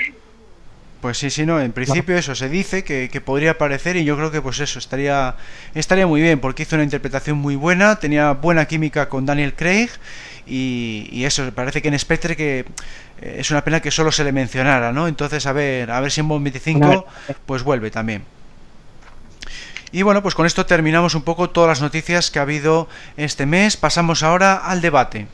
Pues 1.01 1.17
sí, 1.17 1.31
sí, 1.31 1.47
no, 1.47 1.59
en 1.59 1.71
principio 1.71 2.15
eso 2.15 2.35
se 2.35 2.47
dice 2.47 2.83
que, 2.83 3.21
podría 3.25 3.51
aparecer 3.51 3.95
y 3.95 4.03
yo 4.03 4.15
creo 4.15 4.29
que 4.29 4.39
pues 4.39 4.59
eso 4.59 4.77
estaría 4.77 5.35
estaría 5.73 6.05
muy 6.05 6.21
bien 6.21 6.39
porque 6.39 6.63
hizo 6.63 6.75
una 6.75 6.83
interpretación 6.83 7.39
muy 7.39 7.55
buena, 7.55 7.95
tenía 7.95 8.33
buena 8.33 8.65
química 8.65 9.09
con 9.09 9.25
Daniel 9.25 9.55
Craig 9.55 9.89
y, 10.45 11.09
y 11.11 11.25
eso, 11.25 11.51
parece 11.53 11.81
que 11.81 11.87
en 11.87 11.97
Spectre 11.97 12.35
que 12.35 12.65
eh, 13.19 13.37
es 13.39 13.49
una 13.49 13.63
pena 13.63 13.79
que 13.79 13.89
solo 13.89 14.11
se 14.11 14.23
le 14.23 14.31
mencionara, 14.31 14.91
¿no? 14.91 15.07
Entonces 15.07 15.47
a 15.47 15.53
ver, 15.53 15.89
a 15.89 15.99
ver 16.01 16.11
si 16.11 16.19
en 16.19 16.27
Bond 16.27 16.43
25 16.43 17.05
pues 17.47 17.63
vuelve 17.63 17.89
también. 17.89 18.23
Y 19.91 20.03
bueno, 20.03 20.21
pues 20.21 20.35
con 20.35 20.45
esto 20.45 20.67
terminamos 20.67 21.15
un 21.15 21.23
poco 21.23 21.49
todas 21.49 21.67
las 21.67 21.81
noticias 21.81 22.29
que 22.29 22.37
ha 22.37 22.43
habido 22.43 22.87
este 23.17 23.47
mes, 23.47 23.75
pasamos 23.75 24.21
ahora 24.21 24.55
al 24.55 24.81
debate. 24.81 25.27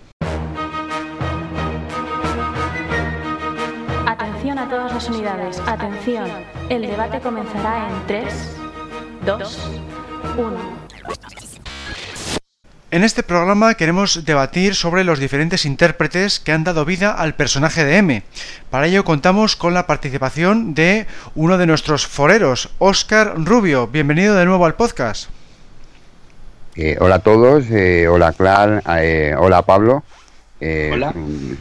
Unidades. 5.06 5.62
Atención, 5.68 6.28
el 6.70 6.82
debate 6.82 7.20
comenzará 7.20 7.88
en 7.88 8.08
3, 8.08 8.58
2, 9.26 9.60
1. 10.38 10.78
En 12.90 13.04
este 13.04 13.22
programa 13.22 13.76
queremos 13.76 14.26
debatir 14.26 14.74
sobre 14.74 15.04
los 15.04 15.20
diferentes 15.20 15.66
intérpretes 15.66 16.40
que 16.40 16.52
han 16.52 16.64
dado 16.64 16.84
vida 16.84 17.12
al 17.12 17.36
personaje 17.36 17.86
de 17.86 17.98
M. 17.98 18.24
Para 18.72 18.88
ello 18.88 19.04
contamos 19.04 19.56
con 19.56 19.76
la 19.76 19.86
participación 19.86 20.74
de 20.74 21.06
uno 21.36 21.60
de 21.60 21.68
nuestros 21.68 22.08
foreros, 22.08 22.70
Oscar 22.80 23.34
Rubio. 23.38 23.88
Bienvenido 23.88 24.36
de 24.36 24.46
nuevo 24.46 24.66
al 24.66 24.76
podcast. 24.76 25.30
Eh, 26.76 26.98
hola 27.00 27.16
a 27.16 27.20
todos, 27.20 27.66
eh, 27.70 28.08
hola 28.08 28.34
Clar, 28.34 28.82
eh, 29.00 29.36
hola 29.38 29.62
Pablo. 29.62 30.04
Eh, 30.60 31.00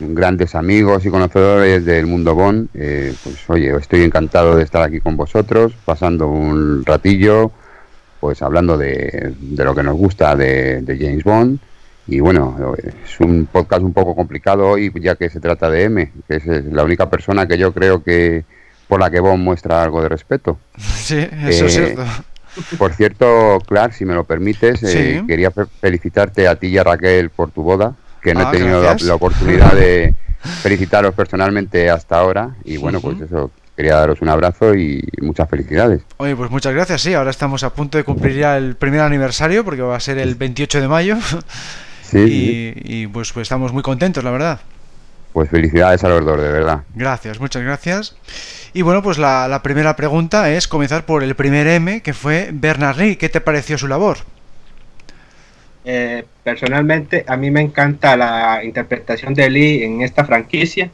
grandes 0.01 0.55
amigos 0.55 1.05
y 1.05 1.11
conocedores 1.11 1.85
del 1.85 2.07
mundo 2.07 2.35
Bond, 2.35 2.69
eh, 2.73 3.13
pues 3.23 3.45
oye, 3.49 3.77
estoy 3.77 4.03
encantado 4.03 4.57
de 4.57 4.65
estar 4.65 4.83
aquí 4.83 5.01
con 5.01 5.19
vosotros, 5.19 5.75
pasando 5.85 6.29
un 6.29 6.83
ratillo, 6.85 7.53
pues 8.21 8.41
hablando 8.41 8.79
de, 8.79 9.35
lo 9.55 9.75
que 9.75 9.83
nos 9.83 9.97
gusta 9.97 10.35
de, 10.35 10.83
James 10.99 11.25
Bond. 11.25 11.59
Y 12.09 12.21
bueno, 12.21 12.75
es 12.83 13.21
un 13.21 13.47
podcast 13.51 13.83
un 13.83 13.93
poco 13.93 14.15
complicado 14.15 14.69
hoy, 14.69 14.93
ya 15.01 15.17
que 15.17 15.29
se 15.29 15.41
trata 15.41 15.69
de 15.69 15.83
M, 15.83 16.13
que 16.27 16.37
es 16.37 16.47
la 16.47 16.85
única 16.85 17.11
persona 17.11 17.47
que 17.47 17.59
yo 17.59 17.73
creo 17.73 18.03
que 18.03 18.45
por 18.89 19.01
la 19.01 19.11
que 19.11 19.21
Bond 19.21 19.43
muestra 19.43 19.83
algo 19.83 20.01
de 20.03 20.09
respeto. 20.09 20.59
Sí, 20.79 21.19
eso 21.47 21.67
es 21.67 21.77
eh, 21.77 21.95
cierto. 21.95 22.05
Por 22.79 22.95
cierto, 22.95 23.59
Clark, 23.67 23.93
si 23.93 24.07
me 24.07 24.15
lo 24.15 24.25
permites, 24.25 24.81
quería 24.81 25.51
felicitarte 25.51 26.49
a 26.49 26.57
ti 26.57 26.69
y 26.69 26.79
a 26.79 26.85
Raquel 26.85 27.29
por 27.29 27.51
tu 27.51 27.63
boda 27.63 27.95
que 28.23 28.35
no 28.35 28.41
he 28.41 28.45
ah, 28.45 28.51
tenido 28.51 28.83
la, 28.83 29.15
oportunidad 29.15 29.73
de 29.73 30.15
felicitaros 30.63 31.15
personalmente 31.15 31.91
hasta 31.91 32.19
ahora. 32.19 32.51
Y 32.65 32.77
bueno, 32.77 33.01
pues 33.01 33.21
eso, 33.21 33.51
quería 33.77 33.97
daros 33.97 34.21
un 34.23 34.29
abrazo 34.29 34.75
y 34.75 35.07
muchas 35.21 35.49
felicidades. 35.49 36.03
Oye, 36.17 36.35
pues 36.35 36.51
muchas 36.51 36.73
gracias, 36.73 37.03
sí, 37.03 37.15
ahora 37.15 37.31
estamos 37.31 37.63
a 37.63 37.71
punto 37.71 37.99
de 37.99 38.05
cumplir 38.05 38.37
ya 38.37 38.57
el 38.57 38.75
primer 38.77 39.01
aniversario, 39.01 39.65
porque 39.65 39.83
va 39.83 39.97
a 39.97 40.01
ser 40.01 40.19
el 40.19 40.35
28 40.35 40.81
de 40.81 40.89
mayo. 40.89 41.17
Sí, 42.09 42.73
y, 42.77 43.09
pues, 43.09 43.33
pues 43.33 43.47
estamos 43.47 43.73
muy 43.73 43.83
contentos, 43.83 44.23
la 44.23 44.31
verdad. 44.31 44.61
Pues 45.33 45.51
felicidades 45.51 46.05
a 46.05 46.09
los 46.09 46.25
dos, 46.25 46.41
de 46.41 46.49
verdad. 46.49 46.85
Gracias, 46.95 47.41
muchas 47.41 47.65
gracias. 47.65 48.15
Y 48.75 48.83
bueno, 48.83 49.03
pues 49.03 49.19
la, 49.19 49.49
la 49.49 49.61
primera 49.61 49.97
pregunta 49.97 50.53
es 50.53 50.69
comenzar 50.69 51.05
por 51.05 51.25
el 51.25 51.35
primer 51.35 51.67
M, 51.67 52.03
que 52.03 52.15
fue 52.15 52.51
Bernard 52.53 52.99
Lee. 52.99 53.17
¿Qué 53.17 53.29
te 53.29 53.41
pareció 53.41 53.77
su 53.77 53.89
labor? 53.89 54.19
Eh, 55.89 56.25
personalmente, 56.43 57.25
a 57.29 57.37
mí 57.37 57.53
me 57.53 57.61
encanta 57.61 58.17
la 58.17 58.65
interpretación 58.65 59.35
de 59.35 59.49
Lee 59.49 59.85
en 59.85 60.03
esta 60.03 60.25
franquicia. 60.25 60.91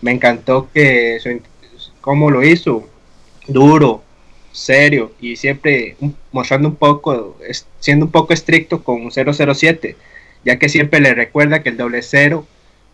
Me 0.00 0.12
encantó 0.12 0.70
que 0.72 1.18
cómo 2.00 2.30
lo 2.30 2.42
hizo, 2.42 2.88
duro, 3.46 4.02
serio 4.50 5.12
y 5.20 5.36
siempre 5.36 5.96
mostrando 6.32 6.68
un 6.68 6.76
poco, 6.76 7.36
siendo 7.80 8.06
un 8.06 8.12
poco 8.12 8.32
estricto 8.32 8.82
con 8.82 9.10
007, 9.10 9.96
ya 10.44 10.58
que 10.58 10.70
siempre 10.70 11.00
le 11.00 11.14
recuerda 11.14 11.62
que 11.62 11.68
el 11.68 11.76
doble 11.76 12.00
cero 12.00 12.46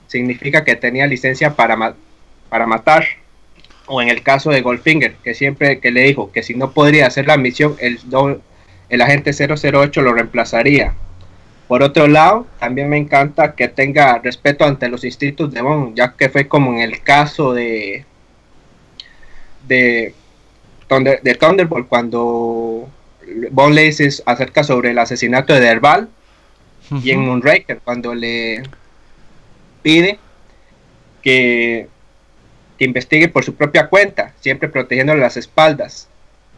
significa 0.08 0.64
que 0.64 0.74
tenía 0.74 1.06
licencia 1.06 1.54
para, 1.54 1.94
para 2.48 2.66
matar. 2.66 3.06
O 3.86 4.02
en 4.02 4.08
el 4.08 4.22
caso 4.24 4.50
de 4.50 4.62
Goldfinger, 4.62 5.14
que 5.22 5.32
siempre 5.32 5.78
que 5.78 5.92
le 5.92 6.02
dijo 6.02 6.32
que 6.32 6.42
si 6.42 6.54
no 6.54 6.72
podría 6.72 7.06
hacer 7.06 7.28
la 7.28 7.36
misión, 7.36 7.76
el, 7.78 8.00
el 8.88 9.00
agente 9.00 9.30
008 9.32 10.02
lo 10.02 10.12
reemplazaría 10.12 10.94
por 11.68 11.82
otro 11.82 12.06
lado, 12.06 12.46
también 12.60 12.88
me 12.88 12.96
encanta 12.96 13.54
que 13.54 13.68
tenga 13.68 14.18
respeto 14.18 14.64
ante 14.64 14.88
los 14.88 15.04
instintos 15.04 15.52
de 15.52 15.62
Bond, 15.62 15.96
ya 15.96 16.14
que 16.16 16.28
fue 16.28 16.46
como 16.46 16.72
en 16.72 16.80
el 16.80 17.02
caso 17.02 17.52
de 17.52 18.04
de, 19.66 20.14
de 21.22 21.34
Thunderbolt 21.34 21.88
cuando 21.88 22.88
Bond 23.50 23.74
le 23.74 23.82
dice 23.82 24.08
acerca 24.26 24.62
sobre 24.62 24.90
el 24.90 24.98
asesinato 24.98 25.52
de 25.52 25.60
Derval 25.60 26.08
y 27.02 27.10
en 27.10 27.26
Moonraker 27.26 27.80
cuando 27.82 28.14
le 28.14 28.62
pide 29.82 30.18
que, 31.22 31.88
que 32.78 32.84
investigue 32.84 33.28
por 33.28 33.44
su 33.44 33.56
propia 33.56 33.88
cuenta, 33.88 34.32
siempre 34.40 34.68
protegiendo 34.68 35.16
las 35.16 35.36
espaldas. 35.36 36.08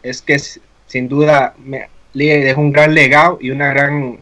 Es 0.03 0.21
que 0.21 0.37
sin 0.85 1.09
duda 1.09 1.55
me, 1.57 1.89
le 2.13 2.39
deja 2.41 2.59
un 2.59 2.71
gran 2.71 2.93
legado 2.93 3.39
y 3.41 3.49
una 3.49 3.69
gran 3.69 4.19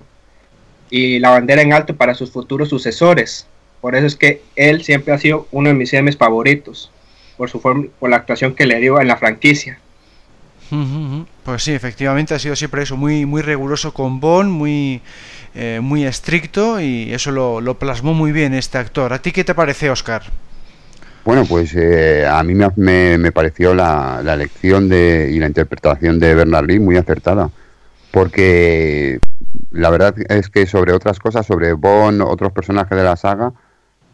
y 0.89 1.19
la 1.19 1.31
bandera 1.31 1.61
en 1.61 1.73
alto 1.73 1.95
para 1.95 2.13
sus 2.13 2.31
futuros 2.31 2.69
sucesores. 2.69 3.47
Por 3.81 3.95
eso 3.95 4.05
es 4.07 4.15
que 4.15 4.41
él 4.55 4.83
siempre 4.83 5.13
ha 5.13 5.17
sido 5.17 5.47
uno 5.51 5.69
de 5.69 5.75
mis 5.75 5.89
semes 5.89 6.17
favoritos, 6.17 6.91
por 7.37 7.49
su 7.49 7.59
forma, 7.59 7.87
por 7.99 8.09
la 8.09 8.17
actuación 8.17 8.55
que 8.55 8.65
le 8.65 8.79
dio 8.79 8.99
en 8.99 9.07
la 9.07 9.17
franquicia. 9.17 9.79
Pues 11.43 11.63
sí, 11.63 11.71
efectivamente 11.71 12.33
ha 12.33 12.39
sido 12.39 12.55
siempre 12.55 12.83
eso, 12.83 12.97
muy, 12.97 13.25
muy 13.25 13.41
riguroso 13.41 13.93
con 13.93 14.19
Bond, 14.19 14.49
muy, 14.49 15.01
eh, 15.55 15.79
muy 15.81 16.05
estricto 16.05 16.81
y 16.81 17.13
eso 17.13 17.31
lo, 17.31 17.73
plasmó 17.75 18.13
muy 18.13 18.31
bien 18.31 18.53
este 18.53 18.77
actor. 18.77 19.13
¿A 19.13 19.21
ti 19.21 19.31
qué 19.31 19.43
te 19.43 19.55
parece, 19.55 19.89
Oscar? 19.89 20.23
Bueno, 21.23 21.45
pues 21.45 21.73
eh, 21.75 22.25
a 22.29 22.41
mí 22.43 22.53
me, 22.53 23.17
me, 23.17 23.31
pareció 23.31 23.73
la, 23.73 24.21
la, 24.23 24.33
elección 24.33 24.87
de, 24.87 25.29
y 25.31 25.39
la 25.39 25.47
interpretación 25.47 26.19
de 26.19 26.35
Bernard 26.35 26.65
Lee 26.65 26.79
muy 26.79 26.95
acertada, 26.95 27.49
porque 28.17 29.19
la 29.69 29.91
verdad 29.91 30.15
es 30.27 30.49
que 30.49 30.65
sobre 30.65 30.91
otras 30.91 31.19
cosas, 31.19 31.45
sobre 31.45 31.73
Bond, 31.73 32.23
otros 32.23 32.51
personajes 32.51 32.97
de 32.97 33.03
la 33.03 33.15
saga, 33.15 33.53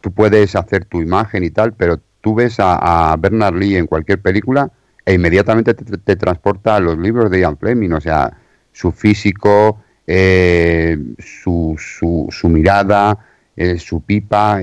tú 0.01 0.11
puedes 0.11 0.57
hacer 0.57 0.83
tu 0.83 1.01
imagen 1.01 1.45
y 1.45 1.51
tal, 1.51 1.71
pero 1.71 2.01
tú 2.19 2.35
ves 2.35 2.57
a, 2.59 3.15
Bernard 3.17 3.55
Lee 3.55 3.77
en 3.77 3.87
cualquier 3.87 4.19
película 4.19 4.69
e 5.05 5.13
inmediatamente 5.13 5.73
te, 5.73 6.15
transporta 6.17 6.75
a 6.75 6.79
los 6.81 6.97
libros 6.97 7.31
de 7.31 7.39
Ian 7.39 7.57
Fleming, 7.57 7.91
o 7.91 8.01
sea, 8.01 8.35
su 8.73 8.91
físico, 8.91 9.79
eh, 10.05 10.97
su, 11.19 11.77
su, 11.79 12.49
mirada, 12.49 13.17
eh, 13.55 13.79
su 13.79 14.01
pipa, 14.01 14.59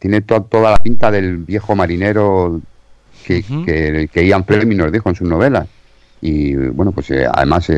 tiene 0.00 0.22
toda 0.22 0.72
la 0.72 0.78
pinta 0.78 1.12
del 1.12 1.36
viejo 1.36 1.76
marinero 1.76 2.60
que, 3.24 3.44
que, 4.12 4.26
Ian 4.26 4.44
Fleming 4.44 4.76
nos 4.76 4.90
dijo 4.90 5.08
en 5.08 5.14
sus 5.14 5.28
novelas. 5.28 5.68
Y 6.20 6.56
bueno, 6.56 6.90
pues 6.90 7.12
eh, 7.12 7.28
además 7.32 7.70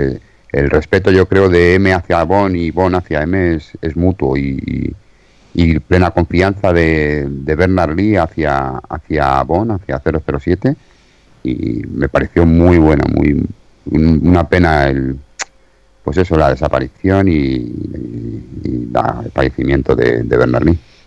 el 0.53 0.71
respeto 0.71 1.11
yo 1.11 1.27
creo 1.27 1.49
de 1.49 1.75
M 1.75 1.93
hacia 1.93 2.23
Bond 2.25 2.57
y 2.57 2.71
Bond 2.71 2.97
hacia 2.97 3.23
M 3.23 3.57
es, 3.57 3.97
mutuo 3.97 4.37
y, 4.37 4.95
y, 5.55 5.79
plena 5.81 6.11
confianza 6.11 6.73
de, 6.73 7.27
de 7.29 7.55
Bernard 7.55 7.95
Lee 7.95 8.17
hacia, 8.17 8.81
hacia 8.89 9.43
Bond, 9.43 9.73
hacia 9.73 10.01
007 10.01 10.77
y 11.45 11.83
me 11.89 12.09
pareció 12.09 12.47
muy 12.47 12.79
buena, 12.79 13.05
muy 13.09 13.47
una 13.91 14.49
pena 14.49 14.89
el 14.89 15.19
pues 16.09 16.17
eso, 16.17 16.39
la 16.39 16.49
desaparición 16.49 17.29
y, 17.29 17.71
el 18.65 19.31
fallecimiento 19.35 19.95
de, 19.95 20.23
de 20.23 20.37
Bernardín. 20.39 20.73
Hmm, 20.75 20.98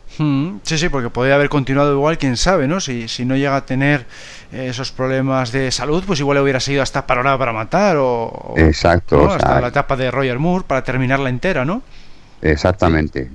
sí, 0.64 0.78
sí, 0.78 0.90
porque 0.90 1.10
podría 1.10 1.36
haber 1.36 1.50
continuado 1.50 1.94
igual, 1.94 2.18
quién 2.18 2.38
sabe, 2.38 2.68
¿no? 2.68 2.80
Si, 2.80 3.08
si 3.08 3.26
no 3.26 3.36
llega 3.36 3.56
a 3.56 3.66
tener 3.66 4.06
eh, 4.52 4.68
esos 4.70 4.92
problemas 4.92 5.52
de 5.52 5.72
salud, 5.72 6.04
pues 6.06 6.20
igual 6.20 6.36
le 6.36 6.42
hubiera 6.44 6.60
sido 6.60 6.82
hasta 6.82 7.06
parada 7.08 7.38
para 7.38 7.54
matar 7.54 7.98
o... 8.00 8.54
Exacto. 8.58 9.32
hasta 9.32 9.62
la 9.62 9.68
etapa 9.68 9.96
de 9.96 10.12
Roger 10.12 10.40
Moore 10.40 10.66
para 10.68 10.84
terminarla 10.84 11.30
entera, 11.30 11.66
¿no? 11.66 11.82
Exactamente. 12.42 13.30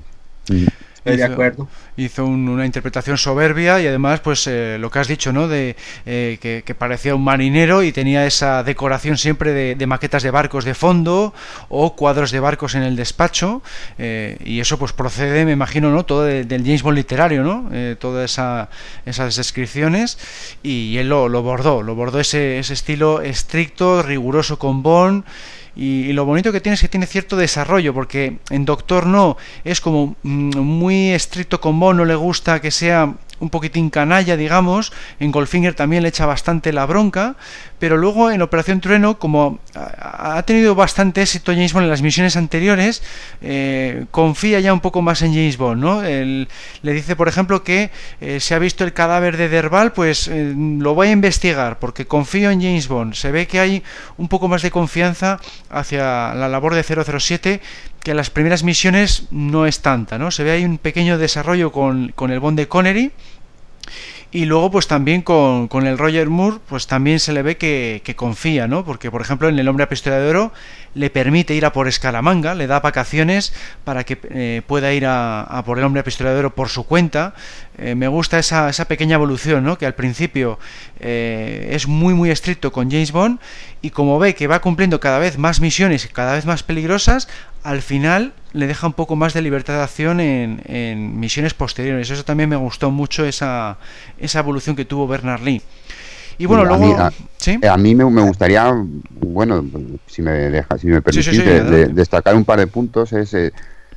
Estoy 1.07 1.16
de 1.19 1.33
acuerdo. 1.33 1.69
hizo 1.97 2.27
una 2.27 2.66
interpretación 2.66 3.16
soberbia 3.16 3.81
y 3.81 3.87
además 3.87 4.21
pues 4.21 4.47
eh, 4.47 4.77
lo 4.81 4.90
que 4.90 4.99
has 4.99 5.07
dicho 5.07 5.33
no 5.33 5.47
de 5.47 5.77
eh, 6.05 6.38
que, 6.40 6.75
parecía 6.75 7.14
un 7.14 7.23
marinero 7.23 7.83
y 7.85 7.92
tenía 7.92 8.27
esa 8.27 8.64
decoración 8.64 9.16
siempre 9.16 9.77
de, 9.77 9.87
maquetas 9.87 10.25
de 10.25 10.33
barcos 10.33 10.64
de 10.64 10.75
fondo 10.75 11.33
o 11.69 11.95
cuadros 11.95 12.33
de 12.33 12.40
barcos 12.40 12.75
en 12.75 12.83
el 12.83 12.97
despacho 12.97 13.62
eh, 13.99 14.37
y 14.45 14.59
eso 14.59 14.79
pues 14.79 14.92
procede 14.92 15.45
me 15.45 15.53
imagino 15.53 15.90
no 15.90 16.05
todo 16.05 16.25
del 16.25 16.62
James 16.64 16.83
Bond 16.83 16.97
literario 16.97 17.45
no 17.45 17.71
todas 17.99 18.33
esa, 18.33 18.69
esas 19.05 19.37
descripciones 19.37 20.19
y 20.62 20.99
él 20.99 21.09
lo, 21.09 21.29
lo 21.29 21.42
bordó 21.42 21.83
lo 21.83 21.95
bordó 21.95 22.19
ese, 22.19 22.59
ese 22.59 22.75
estilo 22.75 23.23
estricto 23.23 24.03
riguroso 24.03 24.59
con 24.59 24.83
Bond 24.83 25.25
y, 25.77 26.12
lo 26.15 26.25
bonito 26.25 26.53
que 26.53 26.61
tiene 26.61 26.75
es 26.75 26.81
que 26.81 26.89
tiene 26.89 27.07
cierto 27.07 27.37
desarrollo, 27.37 27.93
porque 27.93 28.39
en 28.49 28.65
Doctor 28.65 29.07
No 29.07 29.37
es 29.62 29.83
como 29.83 30.17
mm, 30.23 30.59
muy 30.59 31.11
estricto 31.11 31.61
con 31.61 31.79
Bond, 31.79 31.99
no 31.99 32.05
le 32.07 32.15
gusta 32.15 32.61
que 32.61 32.71
sea 32.71 33.15
un 33.39 33.51
poquitín 33.51 33.91
canalla, 33.91 34.37
digamos. 34.37 34.93
En 35.21 35.31
Goldfinger 35.31 35.75
también 35.75 36.03
le 36.03 36.09
echa 36.09 36.25
bastante 36.25 36.73
la 36.73 36.87
bronca. 36.87 37.37
Pero 37.79 37.97
luego 37.97 38.31
en 38.31 38.41
Operación 38.43 38.81
Trueno, 38.81 39.19
como 39.19 39.59
ha 39.75 40.43
tenido 40.45 40.75
bastante 40.75 41.23
éxito 41.23 41.53
James 41.53 41.73
Bond 41.73 41.85
en 41.85 41.91
las 41.91 42.03
misiones 42.03 42.37
anteriores, 42.37 43.03
eh, 43.43 44.07
confía 44.11 44.61
ya 44.61 44.73
un 44.73 44.81
poco 44.81 45.03
más 45.03 45.23
en 45.23 45.35
James 45.35 45.57
Bond. 45.57 45.83
¿no? 45.83 46.03
le 46.03 46.93
dice, 46.93 47.17
por 47.17 47.29
ejemplo, 47.29 47.62
que 47.62 47.91
eh, 48.21 48.41
se 48.41 48.55
ha 48.55 48.59
visto 48.59 48.85
el 48.85 48.93
cadáver 48.93 49.37
de 49.37 49.49
Derval, 49.49 49.93
pues 49.93 50.29
eh, 50.29 50.55
lo 50.57 50.95
voy 50.95 51.09
a 51.09 51.12
investigar 51.12 51.79
porque 51.79 52.07
confío 52.07 52.51
en 52.51 52.62
James 52.62 52.89
Bond. 52.89 53.15
Se 53.15 53.31
ve 53.31 53.47
que 53.47 53.61
hay 53.61 53.83
un 54.17 54.29
poco 54.29 54.49
más 54.49 54.62
de 54.62 54.71
confianza 54.71 55.41
hacia 55.69 56.35
la 56.35 56.49
labor 56.49 56.75
de 56.75 56.83
007 56.83 57.61
que 58.03 58.15
las 58.15 58.31
primeras 58.31 58.62
misiones 58.62 59.25
no 59.33 59.67
es 59.67 59.81
tanta, 59.81 60.17
¿no? 60.17 60.31
Se 60.31 60.45
ve 60.45 60.53
ahí 60.53 60.65
un 60.65 60.79
pequeño 60.79 61.19
desarrollo 61.19 61.73
con, 61.73 62.12
con 62.15 62.31
el 62.31 62.39
Bond 62.39 62.57
de 62.57 62.69
Connery 62.69 63.12
y 64.37 64.44
luego, 64.44 64.70
pues 64.70 64.87
también 64.87 65.22
con, 65.22 65.66
con, 65.66 65.87
el 65.87 65.96
Roger 65.96 66.29
Moore, 66.29 66.59
pues 66.68 66.87
también 66.87 67.20
se 67.20 67.33
le 67.33 67.40
ve 67.40 67.57
que, 67.57 68.03
confía, 68.16 68.68
¿no? 68.68 68.85
Porque, 68.85 69.11
por 69.11 69.22
ejemplo, 69.22 69.49
en 69.49 69.59
El 69.59 69.66
Hombre 69.66 69.85
a 69.85 69.88
le 70.92 71.09
permite 71.09 71.55
ir 71.55 71.64
a 71.64 71.72
por 71.72 71.88
Escaramanga, 71.88 72.55
le 72.55 72.66
da 72.66 72.81
vacaciones 72.81 73.55
para 73.85 74.05
que 74.05 74.18
eh, 74.29 74.61
pueda 74.66 74.92
ir 74.92 75.07
a, 75.07 75.62
por 75.64 75.79
El 75.79 75.85
Hombre 75.85 76.01
a 76.01 76.05
por 76.55 76.68
su 76.68 76.85
cuenta. 76.85 77.33
Eh, 77.79 77.95
me 77.95 78.09
gusta 78.09 78.39
esa, 78.39 78.71
esa, 78.71 78.87
pequeña 78.87 79.17
evolución, 79.17 79.62
¿no? 79.62 79.77
Que 79.77 79.85
al 79.85 79.95
principio 79.95 80.59
eh, 80.99 81.69
es 81.73 81.87
muy, 81.87 82.15
muy 82.15 82.31
estricto 82.31 82.73
con 82.73 82.91
James 82.91 83.12
Bond 83.12 83.39
y 83.83 83.91
como 83.91 84.19
ve 84.19 84.35
que 84.35 84.47
va 84.47 84.61
cumpliendo 84.61 84.99
cada 84.99 85.19
vez 85.19 85.37
más 85.37 85.61
misiones, 85.61 86.09
cada 86.11 86.35
vez 86.35 86.47
más 86.47 86.62
peligrosas, 86.62 87.29
al 87.62 87.83
final 87.83 88.33
le 88.55 88.67
deja 88.67 88.87
un 88.87 88.95
poco 88.95 89.15
más 89.15 89.35
de 89.35 89.43
libertad 89.43 89.75
de 89.75 89.83
acción 89.83 90.21
en, 90.21 91.21
misiones 91.21 91.53
posteriores. 91.53 92.09
Eso 92.09 92.25
también 92.25 92.49
me 92.49 92.57
gustó 92.57 92.91
mucho, 92.91 93.27
esa, 93.27 93.77
esa 94.19 94.39
evolución 94.39 94.75
que 94.75 94.87
tuvo 94.87 95.07
Bernard 95.07 95.43
Lee. 95.43 95.61
Y 96.39 96.47
bueno, 96.47 96.65
luego. 96.65 96.97
A 96.99 97.77
mí, 97.77 97.95
me, 97.95 98.05
gustaría, 98.05 98.73
bueno, 99.11 99.65
si 100.07 100.23
me 100.23 100.33
deja, 100.33 100.79
si 100.79 100.87
me 100.87 101.03
permitís, 101.03 101.95
destacar 101.95 102.35
un 102.35 102.45
par 102.45 102.59
de 102.59 102.67
puntos. 102.67 103.12
Es. 103.12 103.35
Eh, 103.35 103.53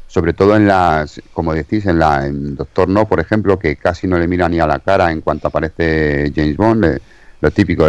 sobre 0.10 0.34
todo 0.34 0.58
en 0.58 0.67
las, 0.67 1.22
como 1.34 1.54
decís, 1.54 1.86
en 1.86 2.00
la 2.00 2.26
en 2.26 2.58
Doctor 2.58 2.89
No, 2.89 3.08
por 3.08 3.22
ejemplo, 3.22 3.58
que 3.58 3.78
casi 3.78 4.08
no 4.08 4.19
le 4.19 4.28
mira 4.28 4.50
ni 4.50 4.60
a 4.60 4.67
la 4.67 4.80
cara 4.80 5.10
en 5.12 5.22
cuanto 5.22 5.48
aparece 5.48 6.34
James 6.36 6.58
Bond. 6.58 7.00
lo 7.39 7.52
típico, 7.52 7.86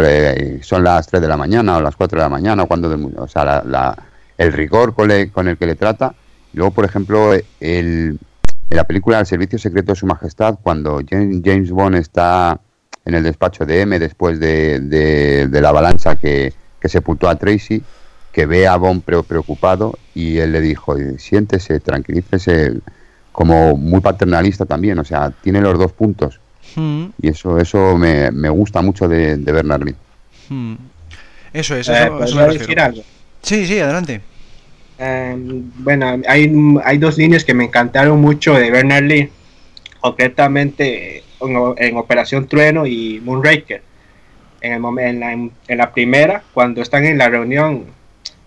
son 0.61 0.85
las 0.85 1.07
3 1.07 1.21
de 1.21 1.27
la 1.27 1.35
mañana 1.35 1.75
o 1.77 1.81
las 1.81 1.97
4 1.97 2.17
de 2.17 2.23
la 2.23 2.29
mañana, 2.29 2.65
cuando, 2.65 2.89
o 3.17 3.27
sea, 3.27 3.63
la 3.65 3.97
el 4.41 4.53
rigor 4.53 4.95
con, 4.95 5.11
el 5.11 5.57
que 5.57 5.65
le 5.65 5.75
trata. 5.75 6.15
Luego, 6.53 6.71
por 6.71 6.85
ejemplo, 6.85 7.33
el, 7.33 7.43
en 7.59 8.19
la 8.69 8.85
película 8.85 9.19
El 9.19 9.25
Servicio 9.27 9.59
Secreto 9.59 9.91
de 9.91 9.95
Su 9.95 10.07
Majestad, 10.07 10.57
cuando 10.63 11.01
James 11.07 11.71
Bond 11.71 11.95
está 11.95 12.59
en 13.05 13.13
el 13.13 13.23
despacho 13.23 13.65
de 13.65 13.81
M 13.81 13.99
después 13.99 14.39
de, 14.39 15.47
la 15.51 15.69
avalancha 15.69 16.15
que, 16.15 16.53
sepultó 16.85 17.29
a 17.29 17.35
Tracy, 17.35 17.83
que 18.31 18.45
ve 18.45 18.67
a 18.67 18.77
Bond 18.77 19.03
preocupado 19.03 19.97
y 20.15 20.37
él 20.37 20.53
le 20.53 20.61
dijo, 20.61 20.95
siéntese, 21.17 21.79
tranquilícese, 21.79 22.79
como 23.31 23.75
muy 23.75 24.01
paternalista 24.01 24.65
también, 24.65 24.99
o 24.99 25.05
sea, 25.05 25.31
tiene 25.31 25.61
los 25.61 25.77
dos 25.77 25.91
puntos. 25.91 26.39
Hmm. 26.75 27.07
Y 27.21 27.29
eso 27.29 27.57
eso 27.57 27.97
me, 27.97 28.49
gusta 28.49 28.81
mucho 28.81 29.07
de, 29.07 29.35
Bernard 29.37 29.83
Lee. 29.83 29.95
Hmm. 30.49 30.75
Eso 31.53 31.75
es, 31.75 31.89
eso, 31.89 32.41
eh, 32.41 32.57
decir 32.57 32.79
algo? 32.79 33.01
Sí, 33.41 33.65
sí, 33.65 33.79
adelante. 33.79 34.21
Em, 34.97 35.69
bueno, 35.79 36.21
hay, 36.27 36.53
hay 36.83 36.97
dos 36.97 37.17
líneas 37.17 37.43
que 37.43 37.53
me 37.53 37.65
encantaron 37.65 38.21
mucho 38.21 38.53
de 38.53 38.71
Bernard 38.71 39.03
Lee, 39.03 39.29
concretamente 39.99 41.23
en, 41.41 41.97
Operación 41.97 42.47
Trueno 42.47 42.85
y 42.85 43.19
Moonraker. 43.23 43.81
En, 44.61 44.73
el, 44.73 44.99
en, 44.99 45.19
la, 45.19 45.31
en 45.33 45.77
la 45.77 45.91
primera, 45.91 46.43
cuando 46.53 46.81
están 46.83 47.03
en 47.05 47.17
la 47.17 47.29
reunión 47.29 47.85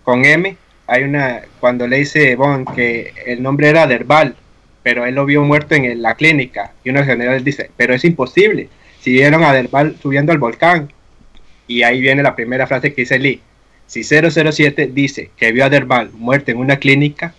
con 0.05 0.23
M, 0.23 0.55
hay 0.87 1.03
una, 1.03 1.41
cuando 1.59 1.87
le 1.87 1.97
dice 1.97 2.35
Bond 2.35 2.73
que 2.73 3.11
el 3.25 3.43
nombre 3.43 3.67
era 3.67 3.87
Derbal, 3.87 4.35
pero 4.83 5.05
él 5.05 5.15
lo 5.15 5.25
vio 5.25 5.43
muerto 5.43 5.75
en 5.75 6.01
la 6.01 6.15
clínica, 6.15 6.71
y 6.83 6.91
uno 6.91 7.03
general 7.03 7.43
dice, 7.43 7.71
pero 7.75 7.93
es 7.93 8.05
imposible, 8.05 8.69
si 9.01 9.11
vieron 9.11 9.43
a 9.43 9.51
Derbal 9.51 9.97
subiendo 10.01 10.31
al 10.31 10.37
volcán, 10.37 10.93
y 11.67 11.81
ahí 11.81 11.99
viene 11.99 12.23
la 12.23 12.35
primera 12.35 12.67
frase 12.67 12.93
que 12.93 13.01
dice 13.01 13.19
Lee, 13.19 13.41
si 13.87 14.03
007 14.03 14.91
dice 14.93 15.31
que 15.35 15.51
vio 15.51 15.65
a 15.65 15.69
Derbal 15.69 16.11
muerto 16.13 16.51
en 16.51 16.57
una 16.57 16.77
clínica, 16.77 17.33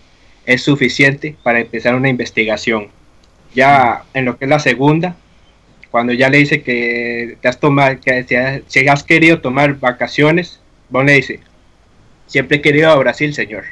es 0.45 0.61
suficiente 0.61 1.35
para 1.43 1.59
empezar 1.59 1.95
una 1.95 2.09
investigación. 2.09 2.87
Ya 3.53 4.03
en 4.13 4.25
lo 4.25 4.37
que 4.37 4.45
es 4.45 4.49
la 4.49 4.59
segunda, 4.59 5.15
cuando 5.91 6.13
ya 6.13 6.29
le 6.29 6.37
dice 6.37 6.61
que 6.61 7.37
te 7.41 7.47
has 7.47 7.59
tomado, 7.59 7.99
que 7.99 8.61
si 8.67 8.87
has 8.87 9.03
querido 9.03 9.41
tomar 9.41 9.79
vacaciones, 9.79 10.59
Bond 10.89 11.09
le 11.09 11.15
dice, 11.15 11.39
siempre 12.27 12.57
he 12.57 12.61
querido 12.61 12.91
a 12.91 12.95
Brasil, 12.95 13.33
señor. 13.33 13.65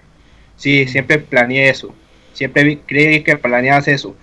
Sí, 0.57 0.87
siempre 0.87 1.19
planeé 1.19 1.69
eso. 1.69 1.93
Siempre 2.33 2.79
creí 2.85 3.23
que 3.23 3.37
planeabas 3.37 3.87
eso. 3.87 4.15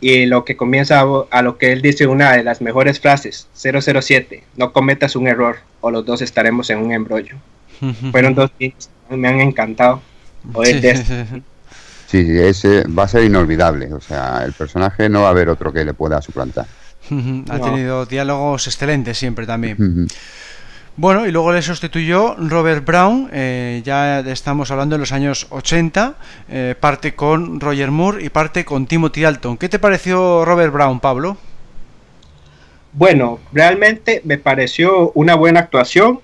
Y 0.00 0.26
lo 0.26 0.44
que 0.44 0.56
comienza 0.56 1.04
a, 1.30 1.42
lo 1.42 1.58
que 1.58 1.72
él 1.72 1.80
dice, 1.80 2.08
una 2.08 2.32
de 2.32 2.42
las 2.42 2.60
mejores 2.60 2.98
frases, 2.98 3.48
007, 3.54 4.42
no 4.56 4.72
cometas 4.72 5.14
un 5.14 5.28
error 5.28 5.58
o 5.80 5.92
los 5.92 6.04
dos 6.04 6.22
estaremos 6.22 6.70
en 6.70 6.78
un 6.78 6.92
embrollo. 6.92 7.36
Fueron 8.10 8.34
dos 8.34 8.50
que 8.58 8.74
me 9.10 9.28
han 9.28 9.40
encantado. 9.40 10.02
Sí, 12.12 12.26
ese 12.28 12.84
va 12.88 13.04
a 13.04 13.08
ser 13.08 13.24
inolvidable. 13.24 13.90
O 13.94 14.00
sea, 14.02 14.42
el 14.44 14.52
personaje 14.52 15.08
no 15.08 15.22
va 15.22 15.28
a 15.28 15.30
haber 15.30 15.48
otro 15.48 15.72
que 15.72 15.82
le 15.82 15.94
pueda 15.94 16.20
suplantar. 16.20 16.66
ha 17.48 17.58
tenido 17.58 18.04
diálogos 18.04 18.66
excelentes 18.66 19.16
siempre 19.16 19.46
también. 19.46 20.08
Bueno, 20.96 21.26
y 21.26 21.32
luego 21.32 21.52
le 21.52 21.62
sustituyó 21.62 22.34
Robert 22.36 22.84
Brown, 22.84 23.30
eh, 23.32 23.80
ya 23.82 24.20
estamos 24.20 24.70
hablando 24.70 24.94
de 24.94 25.00
los 25.00 25.12
años 25.12 25.46
80, 25.50 26.14
eh, 26.50 26.74
parte 26.78 27.14
con 27.14 27.60
Roger 27.60 27.90
Moore 27.90 28.22
y 28.22 28.28
parte 28.28 28.64
con 28.64 28.86
Timothy 28.86 29.22
Dalton. 29.22 29.56
¿Qué 29.56 29.70
te 29.70 29.78
pareció 29.78 30.44
Robert 30.44 30.72
Brown, 30.72 31.00
Pablo? 31.00 31.38
Bueno, 32.92 33.40
realmente 33.52 34.20
me 34.24 34.36
pareció 34.36 35.12
una 35.14 35.34
buena 35.34 35.60
actuación 35.60 36.20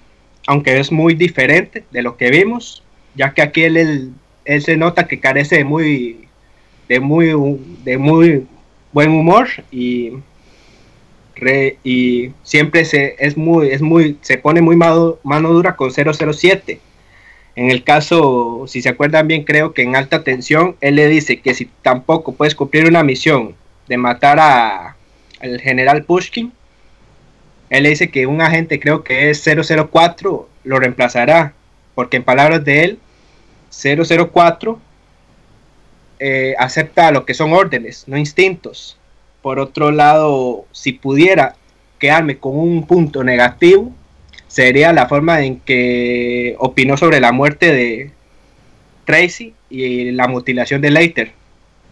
aunque 0.49 0.81
es 0.81 0.91
muy 0.91 1.15
diferente 1.15 1.85
de 1.91 2.01
lo 2.01 2.17
que 2.17 2.31
vimos, 2.31 2.83
ya 3.15 3.35
que 3.35 3.43
aquí 3.43 3.65
él, 3.65 4.15
él, 4.47 4.63
se 4.63 4.79
nota 4.79 5.07
que 5.07 5.21
carece 5.21 5.57
de 5.57 5.65
muy, 5.65 6.27
de 6.89 7.01
muy, 7.01 7.61
de 7.85 7.99
muy 7.99 8.47
buen 8.91 9.11
humor 9.11 9.49
y 9.71 10.15
y 11.85 12.33
siempre 12.43 12.85
se, 12.85 13.17
es 13.19 13.37
muy, 13.37 13.69
es 13.69 13.81
muy, 13.81 14.19
se 14.21 14.39
pone 14.39 14.61
muy 14.61 14.77
mano, 14.77 15.19
mano 15.23 15.53
dura 15.53 15.77
con 15.77 15.91
007. 15.91 16.81
En 17.57 17.71
el 17.71 17.83
caso, 17.83 18.65
si 18.67 18.83
se 18.83 18.89
acuerdan 18.89 19.27
bien, 19.27 19.45
creo 19.45 19.75
que 19.75 19.83
en 19.83 19.97
alta 19.97 20.23
tensión, 20.23 20.77
él 20.81 20.97
le 20.97 21.09
dice 21.09 21.41
que 21.41 21.55
si 21.55 21.67
tampoco 21.83 22.33
puedes 22.33 22.55
cumplir 22.55 22.87
una 22.87 23.03
misión 23.03 23.55
de 23.89 23.97
matar 23.97 24.39
a, 24.39 24.97
al 25.41 25.61
general 25.61 26.05
Pushkin, 26.05 26.53
él 27.71 27.83
le 27.83 27.91
dice 27.91 28.11
que 28.11 28.27
un 28.27 28.41
agente, 28.41 28.81
creo 28.81 29.03
que 29.03 29.31
es 29.31 29.45
004, 29.45 30.49
lo 30.65 30.79
reemplazará, 30.79 31.53
porque 31.95 32.19
en 32.19 32.25
palabras 32.25 32.65
de 32.65 32.85
él, 32.85 32.99
004 33.71 34.81
eh, 36.21 36.55
acepta 36.59 37.11
lo 37.11 37.25
que 37.25 37.35
son 37.35 37.53
órdenes, 37.53 38.05
no 38.07 38.17
instintos. 38.17 38.98
Por 39.43 39.61
otro 39.61 39.91
lado, 39.91 40.67
si 40.73 40.93
pudiera 40.93 41.55
quedarme 41.99 42.39
con 42.39 42.57
un 42.57 42.87
punto 42.87 43.25
negativo, 43.25 43.93
sería 44.47 44.93
la 44.93 45.07
forma 45.07 45.43
en 45.43 45.61
que 45.61 46.57
opinó 46.59 46.97
sobre 46.97 47.21
la 47.21 47.33
muerte 47.33 47.73
de 47.73 48.11
Tracy 49.05 49.55
y 49.71 50.11
la 50.13 50.29
mutilación 50.29 50.81
de 50.81 50.91
Leiter. 50.91 51.33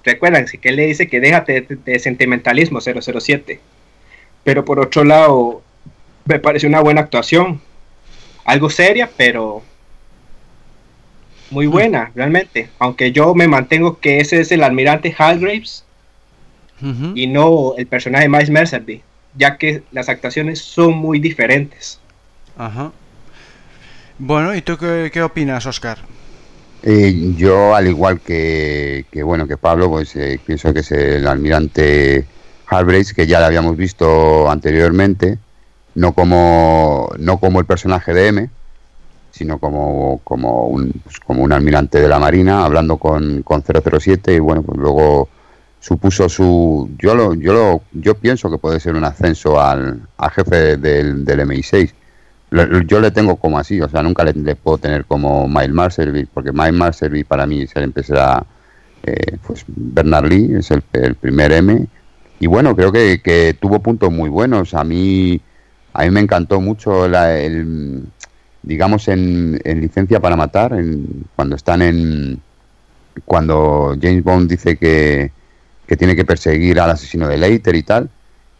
Recuerdan 0.04 0.46
que 0.46 0.68
él 0.68 0.76
le 0.76 0.86
dice 0.86 1.08
que 1.08 1.20
déjate 1.20 1.62
de, 1.62 1.76
de 1.76 1.98
sentimentalismo 1.98 2.80
007. 2.80 3.60
Pero 4.44 4.64
por 4.64 4.78
otro 4.78 5.02
lado, 5.02 5.62
me 6.24 6.38
parece 6.38 6.66
una 6.66 6.80
buena 6.80 7.00
actuación. 7.00 7.60
Algo 8.44 8.70
seria, 8.70 9.10
pero 9.16 9.62
muy 11.50 11.66
buena, 11.66 12.12
realmente. 12.14 12.68
Aunque 12.78 13.12
yo 13.12 13.34
me 13.34 13.48
mantengo 13.48 13.98
que 13.98 14.18
ese 14.18 14.40
es 14.40 14.52
el 14.52 14.62
almirante 14.62 15.14
Y 16.80 17.26
no 17.26 17.74
el 17.78 17.86
personaje 17.86 18.24
de 18.24 18.28
Miles 18.28 18.50
Mercerby, 18.50 19.02
ya 19.34 19.56
que 19.56 19.82
las 19.92 20.08
actuaciones 20.08 20.60
son 20.60 20.94
muy 20.96 21.18
diferentes. 21.18 21.98
Ajá. 22.56 22.92
Bueno, 24.18 24.54
¿y 24.54 24.62
tú 24.62 24.76
qué, 24.78 25.22
opinas, 25.22 25.66
Oscar? 25.66 25.98
Eh, 26.82 27.32
yo, 27.36 27.74
al 27.74 27.86
igual 27.86 28.20
que, 28.20 29.04
bueno 29.24 29.46
que 29.46 29.56
Pablo, 29.56 29.90
pues 29.90 30.14
eh, 30.16 30.40
pienso 30.44 30.72
que 30.72 30.80
es 30.80 30.92
el 30.92 31.26
almirante 31.26 32.26
Halgraves, 32.66 33.12
que 33.12 33.26
ya 33.26 33.40
lo 33.40 33.46
habíamos 33.46 33.76
visto 33.76 34.50
anteriormente, 34.50 35.38
no 35.94 36.12
como, 36.12 37.10
no 37.18 37.38
como 37.38 37.60
el 37.60 37.66
personaje 37.66 38.14
de 38.14 38.28
M, 38.28 38.50
sino 39.32 39.58
como, 39.58 40.20
como, 40.24 40.66
un, 40.66 40.92
pues, 41.04 41.20
como 41.20 41.42
un 41.42 41.52
almirante 41.52 42.00
de 42.00 42.08
la 42.08 42.18
Marina 42.18 42.64
hablando 42.64 42.96
con, 42.96 43.42
con 43.42 43.62
007 43.62 44.34
y 44.34 44.38
bueno, 44.38 44.62
pues 44.62 44.78
luego 44.78 45.28
supuso 45.86 46.28
su... 46.28 46.90
Yo 46.98 47.14
lo, 47.14 47.34
yo 47.34 47.52
lo, 47.52 47.82
yo 47.92 48.16
pienso 48.16 48.50
que 48.50 48.58
puede 48.58 48.80
ser 48.80 48.96
un 48.96 49.04
ascenso 49.04 49.60
al, 49.60 50.00
jefe 50.32 50.76
del, 50.76 51.24
del 51.24 51.40
MI6. 51.40 51.92
yo 52.86 53.00
le 53.00 53.12
tengo 53.12 53.36
como 53.36 53.56
así, 53.56 53.80
o 53.80 53.88
sea, 53.88 54.02
nunca 54.02 54.24
le, 54.24 54.56
puedo 54.56 54.78
tener 54.78 55.04
como 55.04 55.46
Miles 55.46 55.70
Marservy, 55.70 56.24
porque 56.26 56.50
Miles 56.50 56.72
Marservy 56.72 57.22
para 57.22 57.46
mí 57.46 57.68
siempre 57.68 58.02
será 58.02 58.44
eh, 59.04 59.36
pues 59.46 59.64
Bernard 59.68 60.26
Lee, 60.26 60.56
es 60.58 60.72
el, 60.72 60.82
el, 60.92 61.14
primer 61.14 61.52
M. 61.52 61.86
Y 62.40 62.48
bueno, 62.48 62.74
creo 62.74 62.90
que, 62.90 63.20
que, 63.22 63.54
tuvo 63.58 63.78
puntos 63.78 64.10
muy 64.12 64.28
buenos. 64.28 64.74
A 64.74 64.82
mí, 64.82 65.40
a 65.92 66.02
mí 66.02 66.10
me 66.10 66.18
encantó 66.18 66.60
mucho 66.60 67.06
la, 67.06 67.38
el, 67.38 68.06
digamos, 68.64 69.06
en, 69.06 69.60
licencia 69.64 70.18
para 70.18 70.34
matar, 70.34 70.72
en, 70.72 71.26
cuando 71.36 71.54
están 71.54 71.80
en. 71.82 72.40
Cuando 73.24 73.96
James 74.02 74.24
Bond 74.24 74.50
dice 74.50 74.76
que, 74.76 75.30
que 75.86 75.96
tiene 75.96 76.16
que 76.16 76.24
perseguir 76.24 76.80
al 76.80 76.90
asesino 76.90 77.28
de 77.28 77.38
Leiter 77.38 77.74
y 77.74 77.82
tal, 77.82 78.10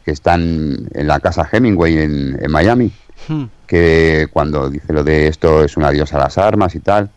que 0.04 0.12
están 0.12 0.88
en 0.94 1.06
la 1.06 1.20
casa 1.20 1.48
Hemingway 1.50 1.98
en, 1.98 2.38
en 2.40 2.50
Miami, 2.50 2.92
hmm. 3.28 3.44
que 3.66 4.28
cuando 4.32 4.70
dice 4.70 4.92
lo 4.92 5.02
de 5.02 5.26
esto 5.26 5.64
es 5.64 5.76
un 5.76 5.84
adiós 5.84 6.12
a 6.14 6.18
las 6.18 6.38
armas 6.38 6.74
y 6.74 6.80
tal, 6.80 7.10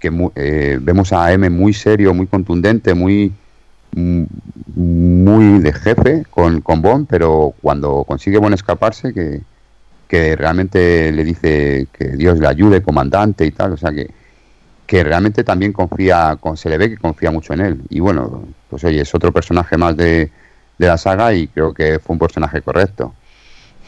que 0.00 0.10
eh, 0.36 0.78
vemos 0.80 1.12
a 1.12 1.32
M 1.32 1.48
muy 1.50 1.72
serio, 1.72 2.14
muy 2.14 2.26
contundente, 2.26 2.94
muy 2.94 3.32
muy 3.94 5.60
de 5.60 5.72
jefe 5.72 6.24
con, 6.30 6.60
con 6.60 6.82
Bond, 6.82 7.06
pero 7.08 7.54
cuando 7.62 8.04
consigue 8.04 8.38
Bond 8.38 8.54
escaparse, 8.54 9.12
que, 9.12 9.40
que 10.06 10.36
realmente 10.36 11.10
le 11.10 11.24
dice 11.24 11.88
que 11.92 12.08
Dios 12.10 12.38
le 12.38 12.46
ayude, 12.46 12.82
comandante 12.82 13.46
y 13.46 13.50
tal, 13.50 13.72
o 13.72 13.76
sea 13.76 13.92
que, 13.92 14.10
que 14.86 15.04
realmente 15.04 15.42
también 15.42 15.72
confía, 15.72 16.38
se 16.54 16.68
le 16.68 16.78
ve 16.78 16.90
que 16.90 16.96
confía 16.96 17.30
mucho 17.30 17.54
en 17.54 17.60
él. 17.60 17.80
Y 17.88 18.00
bueno, 18.00 18.46
pues 18.68 18.84
oye, 18.84 19.00
es 19.00 19.14
otro 19.14 19.32
personaje 19.32 19.76
más 19.76 19.96
de, 19.96 20.30
de 20.78 20.86
la 20.86 20.96
saga 20.96 21.32
y 21.34 21.48
creo 21.48 21.74
que 21.74 21.98
fue 21.98 22.14
un 22.14 22.18
personaje 22.18 22.62
correcto. 22.62 23.14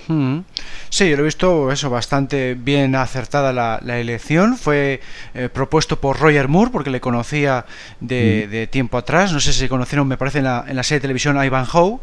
Hmm. 0.09 0.40
Sí, 0.88 1.09
yo 1.09 1.16
lo 1.16 1.23
he 1.23 1.27
visto 1.27 1.71
eso 1.71 1.88
bastante 1.88 2.55
bien 2.55 2.97
acertada 2.97 3.53
la, 3.53 4.01
elección. 4.01 4.57
Fue 4.57 5.01
eh, 5.35 5.49
propuesto 5.53 6.01
por 6.01 6.19
Roger 6.19 6.49
Moore 6.49 6.73
porque 6.73 6.90
le 6.90 7.01
conocía 7.01 7.64
de, 8.01 8.47
hmm. 8.47 8.51
de, 8.51 8.66
tiempo 8.66 8.99
atrás. 8.99 9.33
No 9.33 9.38
sé 9.38 9.53
si 9.53 9.69
conocieron, 9.69 10.09
me 10.09 10.16
parece, 10.16 10.38
en 10.38 10.45
la, 10.45 10.64
en 10.66 10.75
la 10.75 10.83
serie 10.83 10.99
de 10.99 11.03
televisión 11.03 11.43
Ivanhoe. 11.43 12.01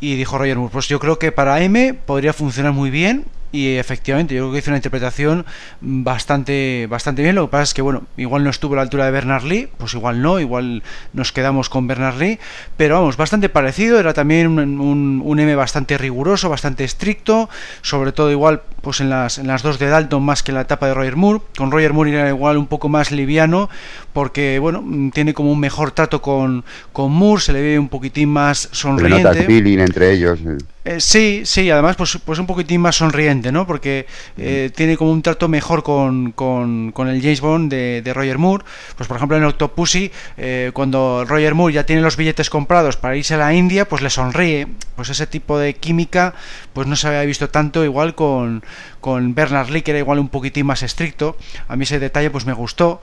Y 0.00 0.16
dijo 0.16 0.38
Roger 0.38 0.56
Moore, 0.56 0.72
pues 0.72 0.88
yo 0.88 0.98
creo 0.98 1.18
que 1.18 1.32
para 1.32 1.60
M 1.60 1.94
podría 1.94 2.32
funcionar 2.32 2.72
muy 2.72 2.90
bien 2.90 3.26
y 3.52 3.76
efectivamente 3.76 4.34
yo 4.34 4.42
creo 4.42 4.52
que 4.52 4.58
hizo 4.58 4.70
una 4.70 4.78
interpretación 4.78 5.44
bastante 5.80 6.86
bastante 6.88 7.22
bien. 7.22 7.34
Lo 7.34 7.46
que 7.46 7.50
pasa 7.50 7.64
es 7.64 7.74
que 7.74 7.82
bueno 7.82 8.04
igual 8.16 8.44
no 8.44 8.50
estuvo 8.50 8.74
a 8.74 8.76
la 8.76 8.82
altura 8.82 9.04
de 9.06 9.10
Bernard 9.10 9.44
Lee 9.44 9.68
pues 9.76 9.94
igual 9.94 10.22
no 10.22 10.38
igual 10.38 10.82
nos 11.12 11.32
quedamos 11.32 11.68
con 11.68 11.86
Bernard 11.86 12.18
Lee. 12.18 12.38
Pero 12.76 12.96
vamos 12.96 13.16
bastante 13.16 13.48
parecido. 13.48 13.98
Era 13.98 14.14
también 14.14 14.46
un, 14.46 15.22
un, 15.24 15.40
M 15.40 15.54
bastante 15.54 15.98
riguroso 15.98 16.48
bastante 16.48 16.84
estricto 16.84 17.48
sobre 17.82 18.12
todo 18.12 18.30
igual 18.30 18.62
pues 18.82 19.00
en 19.00 19.10
las, 19.10 19.38
en 19.38 19.46
las 19.46 19.62
dos 19.62 19.78
de 19.78 19.88
Dalton 19.88 20.22
más 20.22 20.42
que 20.42 20.52
en 20.52 20.56
la 20.56 20.62
etapa 20.62 20.86
de 20.86 20.94
Roger 20.94 21.16
Moore. 21.16 21.40
Con 21.56 21.70
Roger 21.70 21.92
Moore 21.92 22.12
era 22.12 22.28
igual 22.28 22.56
un 22.56 22.66
poco 22.66 22.88
más 22.88 23.10
liviano 23.10 23.68
porque 24.12 24.58
bueno 24.58 24.84
tiene 25.12 25.34
como 25.34 25.50
un 25.50 25.60
mejor 25.60 25.90
trato 25.90 26.22
con, 26.22 26.64
con 26.92 27.10
Moore 27.10 27.42
se 27.42 27.52
le 27.52 27.62
ve 27.62 27.78
un 27.78 27.88
poquitín 27.88 28.28
más 28.28 28.68
sonriente. 28.72 29.46
entre 29.80 30.12
ellos 30.12 30.38
eh, 30.82 30.98
sí, 30.98 31.42
sí, 31.44 31.70
además 31.70 31.96
pues, 31.96 32.18
pues 32.24 32.38
un 32.38 32.46
poquitín 32.46 32.80
más 32.80 32.96
sonriente, 32.96 33.52
¿no? 33.52 33.66
Porque 33.66 34.06
eh, 34.38 34.70
tiene 34.74 34.96
como 34.96 35.12
un 35.12 35.20
trato 35.20 35.46
mejor 35.46 35.82
con, 35.82 36.32
con, 36.32 37.08
el 37.08 37.20
James 37.20 37.40
Bond 37.42 37.70
de, 37.70 38.12
Roger 38.14 38.38
Moore. 38.38 38.64
Pues 38.96 39.06
por 39.06 39.18
ejemplo 39.18 39.36
en 39.36 39.44
Octopussy, 39.44 40.10
eh, 40.38 40.70
cuando 40.72 41.24
Roger 41.26 41.54
Moore 41.54 41.74
ya 41.74 41.84
tiene 41.84 42.00
los 42.00 42.16
billetes 42.16 42.48
comprados 42.48 42.96
para 42.96 43.14
irse 43.16 43.34
a 43.34 43.38
la 43.38 43.52
India, 43.52 43.86
pues 43.86 44.00
le 44.00 44.08
sonríe. 44.08 44.68
Pues 44.96 45.10
ese 45.10 45.26
tipo 45.26 45.58
de 45.58 45.74
química 45.74 46.34
pues 46.72 46.86
no 46.86 46.96
se 46.96 47.08
había 47.08 47.22
visto 47.22 47.50
tanto 47.50 47.84
igual 47.84 48.14
con, 48.14 48.64
con 49.00 49.34
Bernard 49.34 49.68
Lee, 49.68 49.82
que 49.82 49.90
era 49.90 50.00
igual 50.00 50.18
un 50.18 50.30
poquitín 50.30 50.64
más 50.64 50.82
estricto. 50.82 51.36
A 51.68 51.76
mí 51.76 51.82
ese 51.82 51.98
detalle 51.98 52.30
pues 52.30 52.46
me 52.46 52.54
gustó 52.54 53.00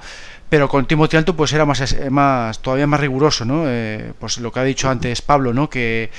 pero 0.50 0.70
con 0.70 0.86
Timothy 0.88 1.18
Alto 1.18 1.36
pues 1.36 1.52
era 1.52 1.66
más, 1.66 1.94
más 2.10 2.60
todavía 2.62 2.88
más 2.88 3.02
riguroso 3.02 3.44
no 3.44 3.66
pues 4.18 4.38
lo 4.38 4.50
que 4.50 4.60
ha 4.62 4.64
dicho 4.64 4.90
antes 4.90 5.22
Pablo 5.22 5.54
no 5.54 5.70
que 5.70 6.10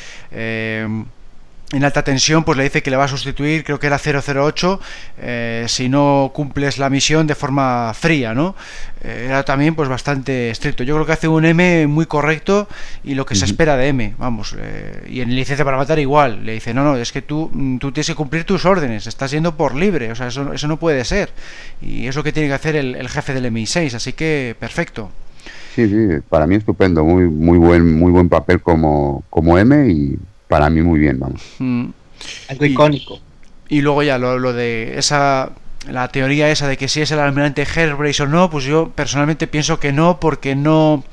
en 1.72 1.84
alta 1.84 2.02
tensión 2.02 2.44
pues 2.44 2.56
le 2.56 2.64
dice 2.64 2.82
que 2.82 2.90
le 2.90 2.96
va 2.96 3.04
a 3.04 3.08
sustituir 3.08 3.62
creo 3.62 3.78
que 3.78 3.86
era 3.86 3.98
008 3.98 4.80
eh, 5.20 5.64
si 5.68 5.90
no 5.90 6.30
cumples 6.34 6.78
la 6.78 6.88
misión 6.88 7.26
de 7.26 7.34
forma 7.34 7.92
fría 7.92 8.32
no 8.32 8.54
eh, 9.02 9.26
era 9.28 9.44
también 9.44 9.74
pues 9.74 9.88
bastante 9.88 10.50
estricto. 10.50 10.82
Yo 10.82 10.94
creo 10.94 11.06
que 11.06 11.12
hace 11.12 11.28
un 11.28 11.44
M 11.44 11.86
muy 11.86 12.06
correcto 12.06 12.68
y 13.04 13.14
lo 13.14 13.26
que 13.26 13.34
se 13.34 13.44
espera 13.44 13.76
de 13.76 13.88
M 13.88 14.14
vamos 14.18 14.56
eh, 14.58 15.06
y 15.08 15.20
en 15.20 15.34
licencia 15.34 15.64
para 15.64 15.76
matar 15.76 15.98
igual. 15.98 16.44
Le 16.44 16.54
dice 16.54 16.74
no 16.74 16.82
no 16.82 16.96
es 16.96 17.12
que 17.12 17.22
tú 17.22 17.50
mm, 17.52 17.78
tú 17.78 17.92
tienes 17.92 18.08
que 18.08 18.14
cumplir 18.14 18.44
tus 18.44 18.64
órdenes 18.64 19.06
estás 19.06 19.30
yendo 19.30 19.56
por 19.56 19.74
libre 19.74 20.10
o 20.10 20.14
sea 20.14 20.28
eso, 20.28 20.52
eso 20.52 20.68
no 20.68 20.78
puede 20.78 21.04
ser 21.04 21.30
y 21.82 22.06
es 22.06 22.16
lo 22.16 22.24
que 22.24 22.32
tiene 22.32 22.48
que 22.48 22.54
hacer 22.54 22.76
el, 22.76 22.94
el 22.94 23.08
jefe 23.08 23.34
del 23.34 23.52
MI6 23.52 23.94
así 23.94 24.14
que 24.14 24.56
perfecto. 24.58 25.10
Sí 25.74 25.86
sí 25.86 26.20
para 26.28 26.46
mí 26.46 26.56
estupendo 26.56 27.04
muy 27.04 27.28
muy 27.28 27.58
buen 27.58 27.98
muy 27.98 28.10
buen 28.10 28.28
papel 28.28 28.60
como 28.60 29.22
como 29.30 29.58
M 29.58 29.90
y 29.90 30.18
para 30.48 30.70
mí 30.70 30.82
muy 30.82 30.98
bien, 30.98 31.20
vamos. 31.20 31.42
Mm. 31.58 31.86
Algo 32.48 32.64
icónico. 32.64 33.20
Y 33.68 33.82
luego 33.82 34.02
ya 34.02 34.18
lo, 34.18 34.38
lo, 34.38 34.52
de 34.52 34.98
esa 34.98 35.50
la 35.88 36.08
teoría 36.08 36.50
esa 36.50 36.66
de 36.66 36.76
que 36.76 36.88
si 36.88 37.00
es 37.00 37.10
el 37.12 37.20
almirante 37.20 37.62
Herbrace 37.62 38.24
o 38.24 38.26
no, 38.26 38.50
pues 38.50 38.64
yo 38.64 38.90
personalmente 38.94 39.46
pienso 39.46 39.78
que 39.78 39.92
no, 39.92 40.18
porque 40.20 40.54
no 40.54 41.04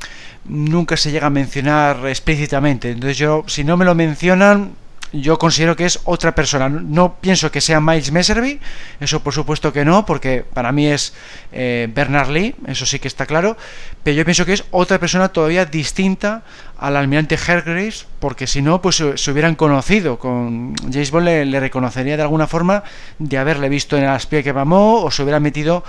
nunca 0.48 0.98
se 0.98 1.12
llega 1.12 1.28
a 1.28 1.32
mencionar 1.32 2.08
explícitamente. 2.08 2.92
Entonces 2.92 3.18
yo, 3.18 3.44
si 3.48 3.64
no 3.64 3.78
me 3.78 3.86
lo 3.86 3.96
mencionan, 3.96 4.74
yo 5.22 5.38
considero 5.40 5.76
que 5.76 5.86
es 5.86 6.00
otra 6.04 6.36
persona. 6.36 6.70
No 6.70 7.16
pienso 7.16 7.52
que 7.52 7.62
sea 7.62 7.80
Miles 7.80 8.12
Messervy, 8.12 8.60
eso 9.00 9.22
por 9.22 9.34
supuesto 9.34 9.72
que 9.72 9.86
no, 9.86 10.06
porque 10.06 10.44
para 10.54 10.72
mí 10.72 10.88
es 10.88 11.14
eh, 11.52 11.90
Bernard 11.94 12.30
Lee, 12.30 12.56
eso 12.68 12.86
sí 12.86 13.00
que 13.00 13.08
está 13.08 13.26
claro, 13.26 13.58
pero 14.04 14.18
yo 14.18 14.26
pienso 14.26 14.46
que 14.46 14.54
es 14.54 14.64
otra 14.72 15.00
persona 15.00 15.30
todavía 15.30 15.66
distinta 15.66 16.44
al 16.78 16.98
almirante 16.98 17.36
Hergraves, 17.36 18.08
porque 18.20 18.48
si 18.48 18.62
no, 18.62 18.82
pues 18.82 19.04
se, 19.16 19.32
hubieran 19.32 19.56
conocido. 19.56 20.20
Con 20.20 20.76
James 20.92 21.12
Bond 21.12 21.26
le, 21.26 21.60
reconocería 21.60 22.18
de 22.18 22.24
alguna 22.24 22.48
forma 22.48 22.84
de 23.20 23.38
haberle 23.38 23.70
visto 23.70 23.98
en 23.98 24.04
el 24.04 24.16
espía 24.16 24.44
que 24.44 24.54
mamó 24.54 25.04
o 25.04 25.12
se 25.12 25.24
hubiera 25.24 25.40
metido 25.40 25.84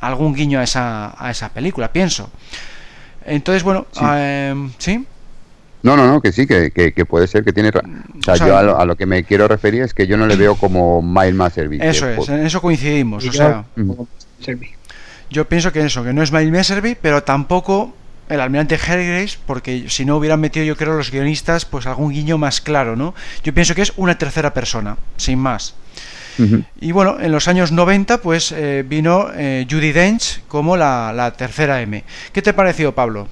algún 0.00 0.34
guiño 0.34 0.60
a 0.60 0.64
esa, 0.64 1.14
a 1.18 1.30
esa 1.30 1.48
película, 1.48 1.92
pienso. 1.92 2.30
Entonces, 3.24 3.62
bueno, 3.62 3.86
¿sí? 4.78 4.92
Eh, 4.92 5.15
No, 5.86 5.96
no, 5.96 6.04
no, 6.04 6.20
que 6.20 6.32
sí, 6.32 6.48
que, 6.48 6.72
que, 6.72 7.04
puede 7.04 7.28
ser 7.28 7.44
que 7.44 7.52
tiene. 7.52 7.68
O 7.68 7.72
sea, 8.20 8.34
yo 8.34 8.58
a 8.58 8.84
lo, 8.84 8.96
que 8.96 9.06
me 9.06 9.22
quiero 9.22 9.46
referir 9.46 9.82
es 9.82 9.94
que 9.94 10.08
yo 10.08 10.16
no 10.16 10.26
le 10.26 10.34
veo 10.34 10.56
como 10.56 11.00
Miles 11.00 11.52
servicio 11.52 11.88
Eso 11.88 12.08
es, 12.08 12.28
en 12.28 12.44
eso 12.44 12.60
coincidimos. 12.60 13.24
O 13.24 13.32
sea, 13.32 13.64
yo 15.30 15.48
pienso 15.48 15.70
que 15.70 15.86
eso, 15.86 16.02
que 16.02 16.12
no 16.12 16.24
es 16.24 16.32
Miles 16.32 16.50
Messervy, 16.50 16.96
pero 17.00 17.22
tampoco 17.22 17.94
el 18.28 18.40
almirante 18.40 18.74
Hargreaves, 18.74 19.38
porque 19.46 19.84
si 19.88 20.04
no 20.04 20.16
hubieran 20.16 20.40
metido, 20.40 20.66
yo 20.66 20.76
creo, 20.76 20.96
los 20.96 21.12
guionistas, 21.12 21.64
pues 21.64 21.86
algún 21.86 22.10
guiño 22.10 22.36
más 22.36 22.60
claro, 22.60 22.96
¿no? 22.96 23.14
Yo 23.44 23.54
pienso 23.54 23.76
que 23.76 23.82
es 23.82 23.92
una 23.96 24.18
tercera 24.18 24.52
persona, 24.52 24.96
sin 25.16 25.38
más. 25.38 25.76
Y 26.80 26.90
bueno, 26.90 27.20
en 27.20 27.30
los 27.30 27.46
años 27.46 27.70
90, 27.70 28.18
pues 28.22 28.50
eh, 28.50 28.84
vino 28.84 29.28
eh, 29.36 29.68
Judy 29.70 29.92
Dench 29.92 30.42
como 30.48 30.76
la, 30.76 31.12
la 31.14 31.32
tercera 31.32 31.80
M. 31.80 32.02
¿Qué 32.32 32.42
te 32.42 32.52
pareció, 32.52 32.92
Pablo? 32.92 33.28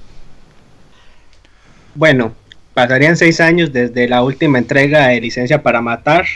Bueno, 1.95 2.33
pasarían 2.75 3.17
seis 3.17 3.39
años 3.39 3.73
desde 3.73 4.07
la 4.07 4.21
última 4.21 4.59
entrega 4.59 5.07
de 5.07 5.21
Licencia 5.21 5.63
para 5.63 5.81
Matar 5.81 6.27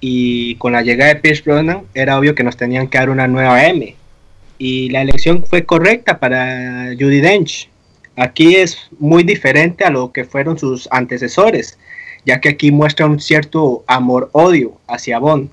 y 0.00 0.54
con 0.54 0.72
la 0.72 0.80
llegada 0.80 1.12
de 1.12 1.20
Pierce 1.20 1.42
Brosnan 1.44 1.82
era 1.92 2.18
obvio 2.18 2.34
que 2.34 2.44
nos 2.44 2.56
tenían 2.56 2.88
que 2.88 2.96
dar 2.96 3.10
una 3.10 3.28
nueva 3.28 3.66
M. 3.66 3.94
Y 4.56 4.88
la 4.88 5.02
elección 5.02 5.44
fue 5.44 5.66
correcta 5.66 6.18
para 6.18 6.94
Judy 6.98 7.20
Dench 7.20 7.68
Aquí 8.18 8.56
es 8.56 8.88
muy 8.98 9.22
diferente 9.22 9.84
a 9.84 9.90
lo 9.90 10.10
que 10.10 10.24
fueron 10.24 10.58
sus 10.58 10.88
antecesores, 10.90 11.78
ya 12.24 12.40
que 12.40 12.48
aquí 12.48 12.72
muestra 12.72 13.06
un 13.06 13.20
cierto 13.20 13.84
amor-odio 13.86 14.72
hacia 14.88 15.20
Bond. 15.20 15.50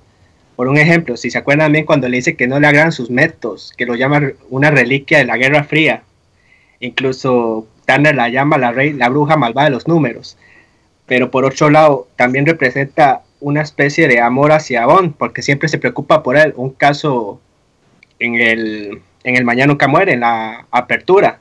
Por 0.55 0.67
un 0.67 0.77
ejemplo, 0.77 1.15
si 1.15 1.29
se 1.29 1.37
acuerdan 1.37 1.71
bien 1.71 1.85
cuando 1.85 2.09
le 2.09 2.17
dice 2.17 2.35
que 2.35 2.47
no 2.47 2.59
le 2.59 2.65
agradan 2.65 2.91
sus 2.91 3.11
métodos, 3.11 3.71
que 3.77 3.85
lo 3.85 3.93
llama 3.93 4.31
una 4.49 4.71
reliquia 4.71 5.19
de 5.19 5.25
la 5.25 5.37
Guerra 5.37 5.63
Fría. 5.63 6.01
Incluso 6.79 7.67
Tanner 7.85 8.15
la 8.15 8.29
llama 8.29 8.57
la, 8.57 8.71
rey, 8.71 8.93
la 8.93 9.09
bruja 9.09 9.37
malvada 9.37 9.69
de 9.69 9.75
los 9.75 9.87
números. 9.87 10.37
Pero 11.05 11.31
por 11.31 11.45
otro 11.45 11.69
lado, 11.69 12.07
también 12.15 12.45
representa 12.45 13.21
una 13.39 13.61
especie 13.61 14.07
de 14.07 14.19
amor 14.19 14.51
hacia 14.51 14.85
Bond, 14.85 15.15
porque 15.17 15.41
siempre 15.41 15.69
se 15.69 15.77
preocupa 15.77 16.23
por 16.23 16.37
él. 16.37 16.53
Un 16.55 16.71
caso 16.71 17.39
en 18.19 18.35
el, 18.35 19.01
en 19.23 19.35
el 19.35 19.43
Mañana 19.45 19.67
Nunca 19.67 19.87
Muere, 19.87 20.13
en 20.13 20.21
la 20.21 20.65
apertura, 20.71 21.39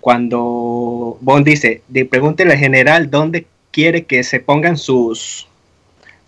cuando 0.00 1.18
Bond 1.20 1.44
dice, 1.44 1.82
pregúntele 2.10 2.52
al 2.52 2.58
general 2.58 3.10
dónde 3.10 3.46
quiere 3.72 4.04
que 4.04 4.22
se 4.22 4.38
pongan 4.38 4.76
sus, 4.76 5.48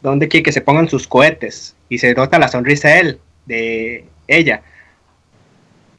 dónde 0.03 0.29
quiere 0.29 0.43
que 0.43 0.53
se 0.53 0.61
pongan 0.61 0.89
sus 0.89 1.07
cohetes, 1.07 1.77
y 1.89 1.99
se 1.99 2.13
nota 2.15 2.39
la 2.39 2.49
sonrisa 2.49 2.89
de 2.89 2.99
él, 2.99 3.19
de 3.47 4.05
ella, 4.27 4.63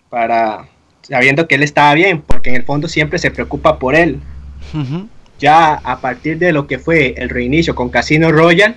para 0.09 0.67
sabiendo 1.09 1.47
que 1.47 1.55
él 1.55 1.63
estaba 1.63 1.93
bien, 1.95 2.21
porque 2.21 2.51
en 2.51 2.55
el 2.55 2.63
fondo 2.63 2.87
siempre 2.87 3.19
se 3.19 3.31
preocupa 3.31 3.79
por 3.79 3.95
él. 3.95 4.19
Ya 5.39 5.73
a 5.73 5.99
partir 5.99 6.37
de 6.37 6.51
lo 6.51 6.67
que 6.67 6.79
fue 6.79 7.15
el 7.17 7.29
reinicio 7.29 7.73
con 7.73 7.89
Casino 7.89 8.31
Royal, 8.31 8.75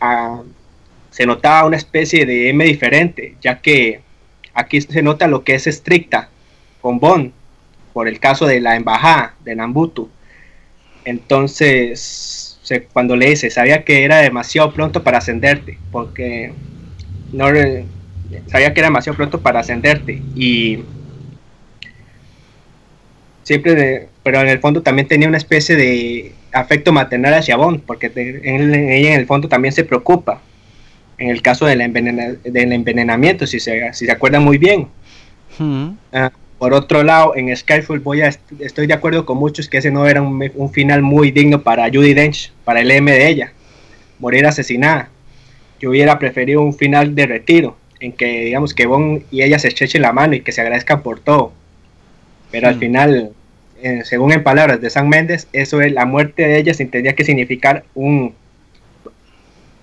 ah, 0.00 0.42
se 1.10 1.24
notaba 1.24 1.66
una 1.66 1.76
especie 1.76 2.26
de 2.26 2.50
M 2.50 2.64
diferente, 2.64 3.36
ya 3.40 3.60
que 3.60 4.00
aquí 4.54 4.80
se 4.80 5.02
nota 5.02 5.26
lo 5.26 5.42
que 5.44 5.54
es 5.54 5.66
estricta 5.66 6.28
con 6.80 6.98
Bond, 6.98 7.32
por 7.92 8.06
el 8.08 8.20
caso 8.20 8.46
de 8.46 8.60
la 8.60 8.76
embajada 8.76 9.34
de 9.44 9.56
Nambutu. 9.56 10.10
Entonces, 11.04 12.58
cuando 12.92 13.16
le 13.16 13.30
dice, 13.30 13.50
sabía 13.50 13.84
que 13.84 14.04
era 14.04 14.18
demasiado 14.18 14.72
pronto 14.72 15.02
para 15.02 15.18
ascenderte, 15.18 15.78
porque 15.90 16.52
no 17.32 17.46
sabía 18.46 18.74
que 18.74 18.80
era 18.80 18.88
demasiado 18.88 19.16
pronto 19.16 19.40
para 19.40 19.60
ascenderte 19.60 20.22
y 20.34 20.80
siempre, 23.50 24.06
pero 24.22 24.40
en 24.40 24.48
el 24.48 24.60
fondo 24.60 24.80
también 24.80 25.08
tenía 25.08 25.26
una 25.26 25.38
especie 25.38 25.74
de 25.74 26.32
afecto 26.52 26.92
maternal 26.92 27.34
hacia 27.34 27.56
Bond, 27.56 27.80
porque 27.84 28.06
ella 28.14 29.14
en 29.14 29.20
el 29.20 29.26
fondo 29.26 29.48
también 29.48 29.72
se 29.72 29.82
preocupa. 29.82 30.40
En 31.18 31.30
el 31.30 31.42
caso 31.42 31.66
del, 31.66 31.80
envenenamiento, 31.80 33.48
si 33.48 33.58
se, 33.58 33.92
si 33.92 34.06
se 34.06 34.12
acuerdan 34.12 34.44
muy 34.44 34.56
bien. 34.56 34.86
Por 36.58 36.74
otro 36.74 37.02
lado, 37.02 37.34
en 37.34 37.54
Skyfall 37.56 37.98
voy 37.98 38.22
a, 38.22 38.30
estoy 38.60 38.86
de 38.86 38.94
acuerdo 38.94 39.26
con 39.26 39.36
muchos 39.36 39.68
que 39.68 39.78
ese 39.78 39.90
no 39.90 40.06
era 40.06 40.22
un, 40.22 40.70
final 40.72 41.02
muy 41.02 41.32
digno 41.32 41.62
para 41.62 41.88
Judy 41.88 42.14
Dench, 42.14 42.52
para 42.64 42.82
el 42.82 42.90
M 42.92 43.10
de 43.10 43.28
ella, 43.28 43.52
morir 44.20 44.46
asesinada. 44.46 45.08
Yo 45.80 45.90
hubiera 45.90 46.20
preferido 46.20 46.62
un 46.62 46.74
final 46.74 47.16
de 47.16 47.26
retiro, 47.26 47.76
en 47.98 48.12
que 48.12 48.44
digamos 48.44 48.74
que 48.74 48.86
Bond 48.86 49.24
y 49.32 49.42
ella 49.42 49.58
se 49.58 49.66
estrechen 49.66 50.02
la 50.02 50.12
mano 50.12 50.34
y 50.34 50.40
que 50.40 50.52
se 50.52 50.60
agradezcan 50.60 51.02
por 51.02 51.18
todo. 51.18 51.52
Pero 52.52 52.68
al 52.68 52.76
hmm. 52.76 52.78
final, 52.78 53.32
eh, 53.82 54.02
según 54.04 54.32
en 54.32 54.42
palabras 54.42 54.80
de 54.80 54.90
San 54.90 55.08
Méndez, 55.08 55.48
eso 55.52 55.80
es 55.80 55.92
la 55.92 56.04
muerte 56.06 56.46
de 56.46 56.58
ella 56.58 56.74
tendría 56.74 57.14
que 57.14 57.24
significar 57.24 57.84
un 57.94 58.34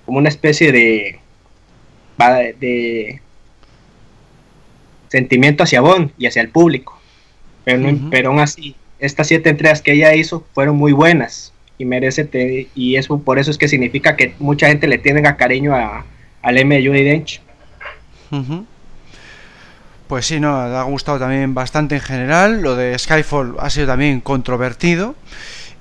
como 0.06 0.20
una 0.20 0.30
especie 0.30 0.72
de, 0.72 1.20
de 2.60 3.22
sentimiento 5.10 5.64
hacia 5.64 5.82
Bond 5.82 6.12
y 6.18 6.28
hacia 6.28 6.42
el 6.42 6.50
público. 6.50 6.98
Pero, 7.66 7.90
pero 8.10 8.30
aún 8.30 8.40
así, 8.40 8.76
estas 9.00 9.28
siete 9.28 9.50
entregas 9.50 9.82
que 9.82 9.92
ella 9.92 10.16
hizo 10.16 10.46
fueron 10.54 10.78
muy 10.78 10.94
buenas 10.94 11.54
y 11.78 11.86
merece 11.86 12.70
y 12.74 12.96
eso 12.96 13.20
por 13.20 13.38
eso 13.38 13.52
es 13.52 13.58
que 13.58 13.68
significa 13.68 14.16
que 14.16 14.34
mucha 14.40 14.68
gente 14.68 14.88
le 14.88 14.98
tiene 14.98 15.22
cariño 15.36 15.76
a, 15.76 16.06
al 16.42 16.58
M 16.58 16.76
de 16.76 16.88
Judy 16.88 17.04
Dench. 17.04 17.42
Pues 20.08 20.26
sí, 20.26 20.40
no, 20.40 20.56
ha 20.56 20.84
gustado 20.84 21.20
también 21.20 21.54
bastante 21.54 21.96
en 21.96 22.02
general. 22.02 22.62
Lo 22.62 22.76
de 22.76 22.98
Skyfall 22.98 23.56
ha 23.60 23.70
sido 23.70 23.88
también 23.88 24.22
controvertido. 24.22 25.16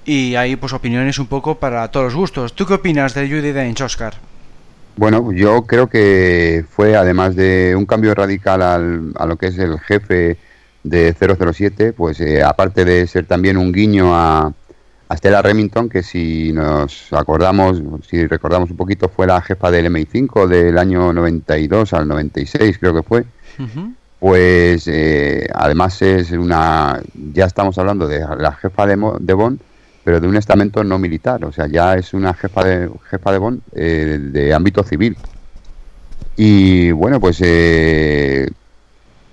Y 0.05 0.35
hay 0.37 0.57
pues 0.57 0.73
opiniones 0.73 1.19
un 1.19 1.27
poco 1.27 1.59
para 1.59 1.89
todos 1.91 2.07
los 2.07 2.15
gustos. 2.15 2.55
¿Tú 2.55 2.67
qué 2.67 2.75
opinas 2.75 3.15
de 3.15 3.29
Judy 3.29 3.53
Dench, 3.53 3.81
Oscar? 3.81 4.15
Bueno, 4.97 5.31
yo 5.33 5.67
creo 5.67 5.89
que 5.89 6.65
fue, 6.71 6.97
además 6.97 7.37
de 7.37 7.75
un 7.77 7.87
cambio 7.87 8.15
radical 8.15 8.63
al, 8.63 9.13
a 9.17 9.27
lo 9.27 9.37
que 9.37 9.49
es 9.49 9.59
el 9.59 9.79
jefe 9.81 10.39
de 10.83 11.15
007, 11.15 11.93
pues 11.93 12.21
eh, 12.21 12.43
aparte 12.43 12.85
de 12.85 13.07
ser 13.07 13.27
también 13.27 13.59
un 13.59 13.73
guiño 13.73 14.15
a, 14.15 14.53
a, 15.09 15.17
Stella 15.17 15.43
Remington, 15.43 15.89
que 15.89 16.03
si 16.03 16.53
nos 16.53 17.13
acordamos, 17.13 17.83
si 18.09 18.27
recordamos 18.27 18.71
un 18.71 18.77
poquito, 18.77 19.09
fue 19.09 19.27
la 19.27 19.43
jefa 19.43 19.71
del 19.71 19.87
MI5 19.87 20.47
del 20.47 20.79
año 20.79 21.13
92 21.13 21.93
al 21.93 22.09
96, 22.09 22.79
creo 22.79 22.95
que 22.95 23.03
fue. 23.03 23.25
Pues 24.19 24.89
eh, 24.89 25.47
además 25.55 26.01
es 26.03 26.31
una, 26.33 27.01
ya 27.33 27.45
estamos 27.45 27.77
hablando 27.79 28.09
de 28.09 28.21
la 28.39 28.53
jefa 28.53 28.87
de, 28.87 28.97
de 29.21 29.35
Bond, 29.35 29.61
pero 30.05 30.21
de 30.21 30.29
un 30.29 30.37
estamento 30.37 30.85
no 30.85 30.99
militar, 30.99 31.45
o 31.45 31.53
sea, 31.53 31.67
ya 31.67 31.97
es 31.97 32.15
una 32.15 32.33
jefa 32.33 32.65
de 32.65 32.91
jefa 33.11 33.33
de 33.33 33.39
Bond 33.39 33.61
eh, 33.73 34.19
de 34.21 34.55
ámbito 34.55 34.83
civil. 34.83 35.17
Y 36.37 36.93
bueno, 36.93 37.19
pues 37.19 37.41
eh, 37.43 38.49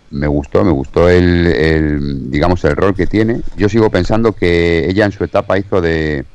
me 0.10 0.28
gustó, 0.28 0.64
me 0.64 0.72
gustó 0.72 1.10
el, 1.10 2.32
digamos, 2.32 2.64
el 2.64 2.76
rol 2.76 2.96
que 2.96 3.08
tiene. 3.08 3.42
Yo 3.58 3.68
sigo 3.68 3.90
pensando 3.90 4.32
que 4.32 4.90
ella 4.90 5.06
en 5.06 5.12
su 5.12 5.24
etapa 5.24 5.58
hizo 5.58 5.82
de 5.82 6.26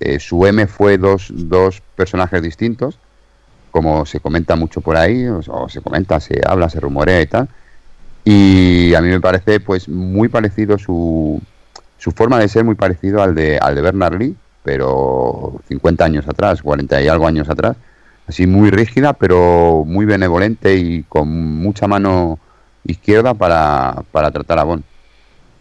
eh, 0.00 0.18
su 0.18 0.44
M 0.46 0.66
fue 0.66 0.98
dos, 0.98 1.28
dos 1.30 1.82
personajes 1.96 2.42
distintos, 2.42 2.98
como 3.70 4.04
se 4.06 4.20
comenta 4.20 4.56
mucho 4.56 4.80
por 4.80 4.96
ahí, 4.96 5.26
o, 5.26 5.68
se 5.68 5.80
comenta, 5.80 6.18
se 6.20 6.40
habla, 6.46 6.68
se 6.68 6.80
rumorea 6.80 7.20
y 7.20 7.26
tal. 7.26 7.48
Y 8.24 8.94
a 8.94 9.02
mí 9.02 9.08
me 9.08 9.20
parece 9.20 9.60
pues 9.60 9.88
muy 9.88 10.28
parecido 10.28 10.78
su, 10.78 11.40
su 11.98 12.10
forma 12.12 12.38
de 12.38 12.48
ser 12.48 12.64
muy 12.64 12.74
parecido 12.74 13.22
al 13.22 13.34
de, 13.34 13.58
al 13.58 13.74
de 13.74 13.82
Bernard 13.82 14.18
Lee, 14.18 14.36
pero 14.62 15.60
50 15.68 16.04
años 16.04 16.26
atrás, 16.26 16.62
40 16.62 17.02
y 17.02 17.08
algo 17.08 17.26
años 17.26 17.50
atrás, 17.50 17.76
así 18.26 18.46
muy 18.46 18.70
rígida, 18.70 19.12
pero 19.12 19.84
muy 19.86 20.06
benevolente 20.06 20.74
y 20.76 21.02
con 21.02 21.28
mucha 21.28 21.86
mano 21.86 22.38
izquierda 22.84 23.34
para, 23.34 24.02
para 24.10 24.30
tratar 24.30 24.58
a 24.58 24.64
Bond. 24.64 24.84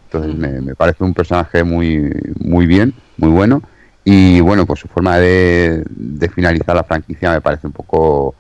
Entonces 0.05 0.35
me, 0.35 0.75
parece 0.75 1.03
un 1.03 1.13
personaje 1.13 1.63
muy, 1.63 2.11
muy 2.39 2.67
bien, 2.67 2.93
muy 3.17 3.29
bueno. 3.29 3.61
Y 4.05 4.41
bueno, 4.41 4.65
pues 4.65 4.79
su 4.79 4.87
forma 4.87 5.17
de, 5.17 5.83
de 5.89 6.29
finalizar 6.29 6.75
la 6.75 6.83
franquicia 6.83 7.31
me 7.31 7.41
parece 7.41 7.67
un 7.67 7.73
poco 7.73 8.35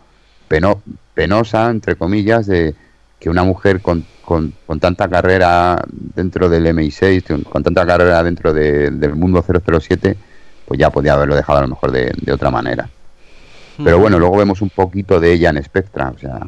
penosa, 1.13 1.69
entre 1.69 1.95
comillas, 1.95 2.45
de 2.47 2.75
que 3.23 3.29
una 3.29 3.43
mujer 3.43 3.81
con 3.81 4.05
con, 4.23 4.53
tanta 4.79 5.07
carrera 5.09 5.83
dentro 5.89 6.49
del 6.49 6.65
MI6, 6.67 7.43
con 7.43 7.63
tanta 7.63 7.85
carrera 7.85 8.23
dentro 8.23 8.53
del 8.53 9.15
mundo 9.15 9.43
007, 9.43 10.17
pues 10.65 10.79
ya 10.79 10.89
podía 10.89 11.13
haberlo 11.13 11.35
dejado 11.35 11.59
a 11.59 11.61
lo 11.63 11.67
mejor 11.67 11.91
de, 11.91 12.31
otra 12.31 12.49
manera. 12.49 12.89
Pero 13.83 13.99
bueno, 13.99 14.19
luego 14.19 14.37
vemos 14.37 14.61
un 14.61 14.69
poquito 14.69 15.19
de 15.19 15.33
ella 15.33 15.49
en 15.49 15.61
Spectra, 15.63 16.13
o 16.15 16.17
sea, 16.17 16.39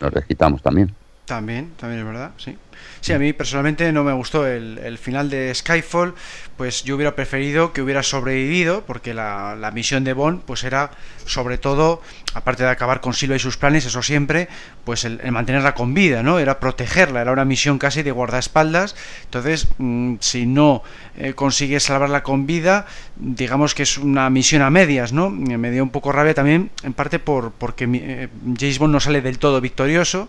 nos 0.00 0.12
desquitamos 0.12 0.62
también. 0.62 0.94
También, 1.26 1.72
también 1.76 2.00
es 2.00 2.06
verdad, 2.06 2.30
sí. 2.38 2.56
Sí, 3.00 3.12
a 3.12 3.18
mí 3.18 3.32
personalmente 3.32 3.92
no 3.92 4.04
me 4.04 4.12
gustó 4.12 4.46
el, 4.46 4.98
final 4.98 5.30
de 5.30 5.54
Skyfall, 5.54 6.14
pues 6.56 6.84
yo 6.84 6.96
hubiera 6.96 7.14
preferido 7.14 7.72
que 7.72 7.82
hubiera 7.82 8.02
sobrevivido, 8.02 8.84
porque 8.86 9.14
la, 9.14 9.54
la, 9.56 9.70
misión 9.70 10.04
de 10.04 10.12
Bond 10.12 10.42
pues 10.42 10.64
era 10.64 10.90
sobre 11.26 11.58
todo, 11.58 12.00
aparte 12.34 12.62
de 12.62 12.70
acabar 12.70 13.00
con 13.00 13.12
Silva 13.12 13.36
y 13.36 13.38
sus 13.38 13.56
planes, 13.56 13.84
eso 13.84 14.02
siempre, 14.02 14.48
pues 14.84 15.04
el, 15.04 15.20
mantenerla 15.30 15.74
con 15.74 15.94
vida, 15.94 16.22
¿no? 16.22 16.38
Era 16.38 16.60
protegerla, 16.60 17.22
era 17.22 17.32
una 17.32 17.44
misión 17.44 17.78
casi 17.78 18.02
de 18.02 18.12
guardaespaldas, 18.12 18.96
entonces 19.24 19.68
mmm, 19.78 20.14
si 20.20 20.46
no 20.46 20.82
eh, 21.16 21.34
consigue 21.34 21.80
salvarla 21.80 22.22
con 22.22 22.46
vida, 22.46 22.86
digamos 23.16 23.74
que 23.74 23.82
es 23.82 23.98
una 23.98 24.30
misión 24.30 24.62
a 24.62 24.70
medias, 24.70 25.12
¿no? 25.12 25.30
Me 25.30 25.70
dio 25.70 25.82
un 25.82 25.90
poco 25.90 26.12
rabia 26.12 26.34
también, 26.34 26.70
en 26.82 26.92
parte 26.92 27.18
por 27.18 27.52
porque 27.52 27.88
eh, 27.92 28.28
James 28.58 28.78
Bond 28.78 28.92
no 28.92 29.00
sale 29.00 29.20
del 29.20 29.38
todo 29.38 29.60
victorioso, 29.60 30.28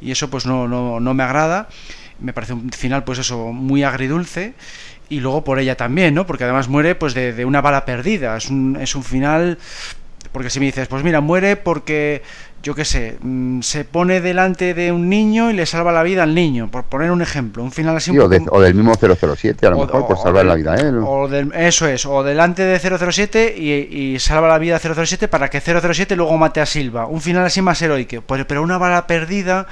y 0.00 0.10
eso 0.10 0.30
pues 0.30 0.46
no, 0.46 0.68
no, 0.68 1.00
no 1.00 1.14
me 1.14 1.22
agrada 1.22 1.68
me 2.20 2.32
parece 2.32 2.52
un 2.52 2.70
final 2.70 3.04
pues 3.04 3.18
eso 3.18 3.52
muy 3.52 3.82
agridulce 3.82 4.54
y 5.08 5.20
luego 5.20 5.44
por 5.44 5.58
ella 5.58 5.76
también, 5.76 6.14
¿no? 6.14 6.26
Porque 6.26 6.44
además 6.44 6.68
muere 6.68 6.94
pues 6.94 7.12
de, 7.14 7.32
de 7.32 7.44
una 7.44 7.60
bala 7.60 7.84
perdida, 7.84 8.36
es 8.36 8.48
un, 8.48 8.78
es 8.80 8.94
un 8.94 9.04
final 9.04 9.58
porque 10.32 10.50
si 10.50 10.58
me 10.58 10.66
dices, 10.66 10.88
pues 10.88 11.04
mira, 11.04 11.20
muere 11.20 11.56
porque 11.56 12.22
yo 12.64 12.74
qué 12.74 12.86
sé, 12.86 13.18
mmm, 13.20 13.60
se 13.60 13.84
pone 13.84 14.22
delante 14.22 14.72
de 14.72 14.90
un 14.90 15.10
niño 15.10 15.50
y 15.50 15.52
le 15.52 15.66
salva 15.66 15.92
la 15.92 16.02
vida 16.02 16.22
al 16.22 16.34
niño, 16.34 16.70
por 16.70 16.84
poner 16.84 17.10
un 17.10 17.20
ejemplo, 17.20 17.62
un 17.62 17.70
final 17.70 17.94
así 17.94 18.10
sí, 18.10 18.18
o, 18.18 18.26
de, 18.26 18.42
o, 18.50 18.58
del 18.58 18.74
mismo 18.74 18.94
007, 18.94 19.66
a 19.66 19.70
lo 19.70 19.76
o, 19.76 19.86
mejor, 19.86 20.06
por 20.06 20.16
salvar 20.16 20.46
la 20.46 20.54
vida 20.54 20.72
a 20.72 20.76
él. 20.76 20.98
O 21.06 21.28
del, 21.28 21.52
eso 21.54 21.86
es, 21.86 22.06
o 22.06 22.22
delante 22.22 22.62
de 22.62 22.78
007 22.78 23.54
y, 23.58 24.14
y, 24.14 24.18
salva 24.18 24.48
la 24.48 24.56
vida 24.56 24.76
a 24.76 24.78
007 24.78 25.28
para 25.28 25.50
que 25.50 25.60
007 25.60 26.16
luego 26.16 26.38
mate 26.38 26.62
a 26.62 26.66
Silva. 26.66 27.04
Un 27.04 27.20
final 27.20 27.44
así 27.44 27.60
más 27.60 27.82
heroico, 27.82 28.22
pues, 28.22 28.42
pero 28.46 28.62
una 28.62 28.78
bala 28.78 29.06
perdida, 29.06 29.66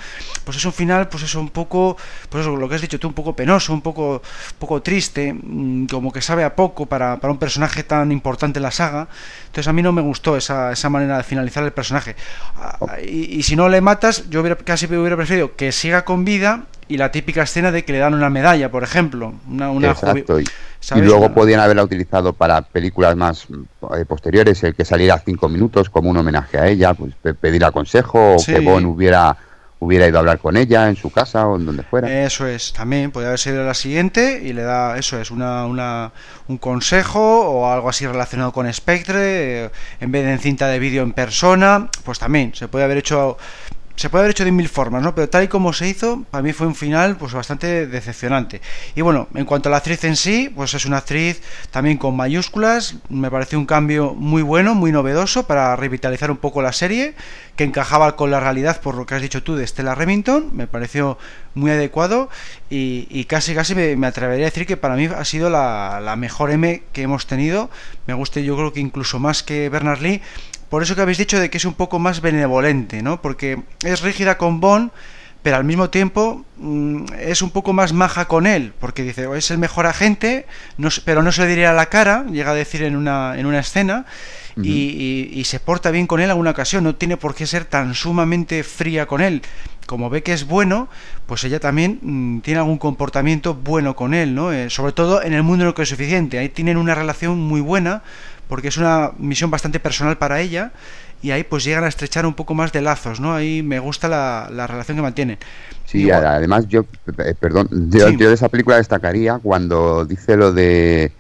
pues 0.45 0.59
es 0.59 0.65
un 0.67 0.75
final, 0.75 1.09
pues 1.09 1.23
eso 1.23 1.41
un 1.41 1.49
poco, 1.49 1.97
pues 2.29 2.43
eso, 2.43 2.55
lo 2.55 2.69
que 2.69 2.75
has 2.75 2.83
dicho 2.83 3.01
tú, 3.01 3.09
un 3.09 3.15
poco 3.15 3.35
penoso, 3.35 3.73
un 3.73 3.81
poco, 3.81 4.21
poco 4.59 4.83
triste, 4.83 5.33
mmm, 5.33 5.87
como 5.87 6.13
que 6.13 6.21
sabe 6.21 6.45
a 6.45 6.55
poco 6.55 6.85
para, 6.85 7.17
para 7.17 7.33
un 7.33 7.39
personaje 7.39 7.85
tan 7.85 8.13
importante 8.13 8.59
en 8.59 8.65
la 8.65 8.71
saga. 8.71 9.09
Entonces 9.47 9.67
a 9.67 9.73
mí 9.73 9.83
no 9.83 9.93
me 9.93 10.03
gustó 10.03 10.37
esa, 10.37 10.73
esa 10.73 10.91
manera 10.91 11.17
de 11.17 11.23
finalizar 11.23 11.65
el 11.65 11.73
personaje. 11.73 12.17
Y, 13.07 13.37
y 13.39 13.43
si 13.43 13.57
no 13.57 13.69
le 13.69 13.81
matas, 13.81 14.29
yo 14.31 14.41
hubiera, 14.41 14.57
casi 14.57 14.87
hubiera 14.87 15.17
preferido 15.17 15.55
que 15.57 15.73
siga 15.73 16.05
con 16.05 16.25
vida 16.25 16.65
y 16.89 16.97
la 16.97 17.11
típica 17.11 17.43
escena 17.43 17.73
de 17.73 17.85
que 17.85 17.93
le 17.93 17.99
dan 17.99 18.15
una 18.15 18.29
medalla, 18.29 18.71
por 18.71 18.83
ejemplo. 18.83 19.35
Una, 19.49 19.71
una 19.71 19.91
Exacto. 19.91 20.41
Y, 20.41 20.45
y, 20.45 21.01
luego 21.01 21.33
podían 21.33 21.61
haberla 21.61 21.85
utilizado 21.85 22.33
para 22.33 22.63
películas 22.63 23.17
más 23.17 23.47
eh, 23.97 24.05
posteriores, 24.07 24.63
el 24.65 24.75
que 24.75 24.85
saliera 24.85 25.19
cinco 25.25 25.49
minutos 25.49 25.89
como 25.89 26.11
un 26.11 26.17
homenaje 26.17 26.59
a 26.59 26.67
ella, 26.67 26.95
pues 26.95 27.15
pedir 27.41 27.63
consejo 27.73 28.35
o 28.35 28.39
sí. 28.39 28.53
que 28.53 28.61
Bon 28.61 28.85
hubiera 28.85 29.37
hubiera 29.85 30.07
ido 30.07 30.17
a 30.19 30.21
hablar 30.21 30.39
con 30.39 30.57
ella 30.57 30.89
en 30.89 30.95
su 30.95 31.11
casa 31.11 31.45
o 31.49 31.57
en 31.57 31.67
donde 31.67 31.83
fuera. 31.83 32.25
Eso 32.25 32.47
es, 32.47 32.73
también 32.73 33.11
podría 33.11 33.31
haber 33.31 33.41
sido 33.41 33.65
la 33.65 33.75
siguiente 33.75 34.41
y 34.45 34.53
le 34.53 34.63
da, 34.63 34.97
eso 34.97 35.21
es, 35.21 35.33
una, 35.33 35.67
una 35.67 36.13
un 36.47 36.59
consejo 36.59 37.21
o 37.21 37.69
algo 37.69 37.89
así 37.89 38.07
relacionado 38.07 38.53
con 38.53 38.73
Spectre, 38.73 39.65
eh, 39.65 39.71
en 39.99 40.13
vez 40.13 40.25
de 40.25 40.33
en 40.33 40.39
cinta 40.39 40.69
de 40.69 40.79
vídeo 40.79 41.03
en 41.03 41.13
persona, 41.13 41.89
pues 42.05 42.21
también 42.21 42.55
se 42.55 42.69
puede 42.69 42.85
haber 42.85 42.99
hecho 42.99 43.37
se 43.97 44.09
puede 44.09 44.23
haber 44.23 44.31
hecho 44.33 44.45
de 44.45 44.53
mil 44.53 44.69
formas, 44.69 45.03
¿no? 45.03 45.15
Pero 45.15 45.29
tal 45.29 45.45
y 45.45 45.49
como 45.49 45.73
se 45.73 45.89
hizo, 45.89 46.25
para 46.31 46.43
mí 46.43 46.53
fue 46.53 46.67
un 46.67 46.75
final 46.75 47.17
pues 47.17 47.33
bastante 47.33 47.87
decepcionante. 47.87 48.61
Y 48.95 49.01
bueno, 49.03 49.29
en 49.35 49.45
cuanto 49.45 49.69
a 49.69 49.71
la 49.71 49.79
actriz 49.79 50.05
en 50.05 50.17
sí, 50.17 50.51
pues 50.55 50.75
es 50.75 50.87
una 50.87 50.99
actriz 50.99 51.43
también 51.71 51.99
con 51.99 52.17
mayúsculas, 52.17 52.97
me 53.09 53.31
pareció 53.31 53.59
un 53.59 53.67
cambio 53.67 54.15
muy 54.15 54.43
bueno, 54.43 54.75
muy 54.75 54.93
novedoso 54.93 55.47
para 55.47 55.77
revitalizar 55.77 56.31
un 56.31 56.39
poco 56.39 56.63
la 56.63 56.73
serie, 56.73 57.15
que 57.57 57.65
encajaba 57.65 58.17
con 58.17 58.31
la 58.31 58.41
realidad 58.41 58.81
por 58.81 58.95
lo 58.95 59.05
que 59.07 59.15
has 59.15 59.23
dicho 59.23 59.43
tú 59.43 59.57
de 59.57 59.67
Stella 59.67 59.95
Remington, 59.95 60.51
me 60.55 60.67
pareció 60.67 61.19
muy 61.55 61.71
adecuado 61.71 62.31
y, 62.71 63.25
casi 63.27 63.55
casi 63.55 63.75
me, 63.75 64.07
atrevería 64.07 64.47
a 64.47 64.51
decir 64.51 64.67
que 64.67 64.79
para 64.79 64.97
mí 64.97 65.07
ha 65.07 65.25
sido 65.25 65.51
la, 65.51 66.01
la 66.03 66.17
mejor 66.17 66.51
M 66.51 66.83
que 66.93 67.03
hemos 67.03 67.27
tenido, 67.27 67.69
me 68.07 68.15
gusta 68.15 68.41
yo 68.41 68.57
creo 68.57 68.73
que 68.73 68.81
incluso 68.81 69.19
más 69.19 69.43
que 69.43 69.69
Bernard 69.69 70.01
Lee, 70.01 70.23
por 70.73 70.83
eso 70.83 70.97
que 70.97 71.03
habéis 71.03 71.19
dicho 71.19 71.39
de 71.39 71.51
que 71.51 71.59
es 71.59 71.67
un 71.67 71.75
poco 71.75 71.99
más 71.99 72.23
benevolente, 72.23 73.03
¿no? 73.03 73.21
Porque 73.21 73.61
es 73.85 74.01
rígida 74.01 74.39
con 74.39 74.59
Bond, 74.59 74.91
pero 75.43 75.57
al 75.59 75.65
mismo 75.65 75.91
tiempo 75.91 76.47
mmm, 76.57 77.05
es 77.21 77.43
un 77.43 77.51
poco 77.51 77.75
más 77.75 77.93
maja 77.93 78.25
con 78.25 78.47
él, 78.47 78.73
porque 78.81 79.03
dice, 79.03 79.27
oh, 79.27 79.35
es 79.35 79.51
el 79.51 79.59
mejor 79.59 79.85
agente, 79.85 80.47
no, 80.79 80.89
pero 81.05 81.23
no 81.23 81.31
se 81.31 81.43
le 81.43 81.49
diría 81.49 81.73
a 81.73 81.75
la 81.75 81.91
cara, 81.91 82.25
llega 82.33 82.53
a 82.53 82.55
decir 82.55 82.83
en 82.85 82.97
una, 82.97 83.39
en 83.39 83.45
una 83.45 83.59
escena, 83.59 84.07
uh 84.57 84.61
-huh. 84.61 84.65
y, 84.65 85.29
y, 85.35 85.41
y, 85.41 85.45
se 85.45 85.61
porta 85.61 85.91
bien 85.91 86.07
con 86.07 86.21
él 86.21 86.25
en 86.25 86.31
alguna 86.31 86.53
ocasión, 86.53 86.85
no 86.85 86.95
tiene 86.95 87.19
por 87.19 87.35
qué 87.35 87.47
ser 87.47 87.67
tan 87.67 87.93
sumamente 87.93 88.65
fría 88.65 89.05
con 89.05 89.21
él. 89.21 89.43
Como 89.85 90.09
ve 90.09 90.23
que 90.23 90.33
es 90.33 90.47
bueno, 90.47 90.89
pues 91.27 91.45
ella 91.45 91.61
también 91.61 91.99
mmm, 92.01 92.41
tiene 92.41 92.61
algún 92.61 92.79
comportamiento 92.79 93.53
bueno 93.53 93.95
con 93.95 94.15
él, 94.15 94.35
¿no? 94.35 94.53
Eh, 94.55 94.71
sobre 94.71 94.93
todo 94.93 95.23
en 95.23 95.35
el 95.35 95.43
mundo 95.43 95.67
no 95.67 95.75
que 95.75 95.83
es 95.83 95.89
suficiente, 95.91 96.39
ahí 96.39 96.49
tienen 96.49 96.79
una 96.79 96.95
relación 96.95 97.39
muy 97.41 97.61
buena, 97.61 98.03
porque 98.49 98.69
es 98.69 98.77
una 98.77 99.13
misión 99.19 99.51
bastante 99.51 99.81
personal 99.81 100.19
para 100.19 100.41
ella 100.41 100.73
y 101.23 101.31
ahí 101.31 101.45
pues 101.45 101.65
llegan 101.65 101.85
a 101.85 101.89
estrechar 101.89 102.27
un 102.27 102.35
poco 102.35 102.55
más 102.55 102.73
de 102.73 102.81
lazos, 102.83 103.21
¿no? 103.21 103.33
Ahí 103.35 103.63
me 103.63 103.79
gusta 103.79 104.09
la, 104.09 104.49
la 104.53 104.67
relación 104.67 104.97
que 104.97 105.03
mantienen. 105.03 105.39
Sí, 105.87 106.03
Igual. 106.03 106.27
además 106.27 106.67
yo, 106.69 106.85
eh, 107.19 107.35
perdón, 107.39 107.69
yo, 107.71 108.09
sí. 108.09 108.17
yo, 108.19 108.29
de 108.29 108.35
esa 108.35 108.49
película 108.49 108.77
destacaría 108.77 109.39
cuando 109.39 110.05
dice 110.05 110.37
lo 110.37 110.53
de 110.53 111.13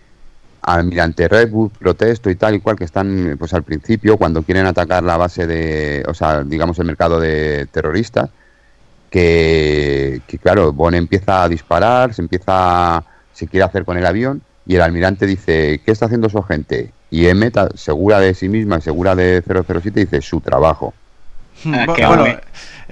Almirante 0.62 1.28
Redwood, 1.28 1.72
protesto 1.72 2.30
y 2.30 2.36
tal 2.36 2.54
y 2.56 2.60
cual, 2.60 2.76
que 2.76 2.84
están 2.84 3.36
pues 3.38 3.54
al 3.54 3.62
principio, 3.62 4.16
cuando 4.16 4.42
quieren 4.42 4.66
atacar 4.66 5.02
la 5.02 5.16
base 5.16 5.46
de, 5.46 6.04
o 6.08 6.14
sea, 6.14 6.42
digamos 6.42 6.78
el 6.78 6.86
mercado 6.86 7.20
de 7.20 7.66
terroristas, 7.70 8.30
que, 9.10 10.22
que 10.26 10.38
claro, 10.38 10.72
Bon 10.72 10.94
empieza 10.94 11.44
a 11.44 11.48
disparar, 11.48 12.14
se 12.14 12.22
empieza, 12.22 13.04
se 13.32 13.46
quiere 13.46 13.64
hacer 13.64 13.84
con 13.84 13.98
el 13.98 14.06
avión 14.06 14.42
y 14.66 14.76
el 14.76 14.82
almirante 14.82 15.26
dice, 15.26 15.80
¿qué 15.84 15.92
está 15.92 16.06
haciendo 16.06 16.28
su 16.28 16.38
agente? 16.38 16.92
Y 17.12 17.26
M, 17.26 17.52
segura 17.74 18.20
de 18.20 18.32
sí 18.32 18.48
misma, 18.48 18.80
segura 18.80 19.14
de 19.14 19.42
007, 19.42 20.00
dice, 20.00 20.22
su 20.22 20.40
trabajo. 20.40 20.94
Ah, 21.66 21.84
bueno, 21.86 22.24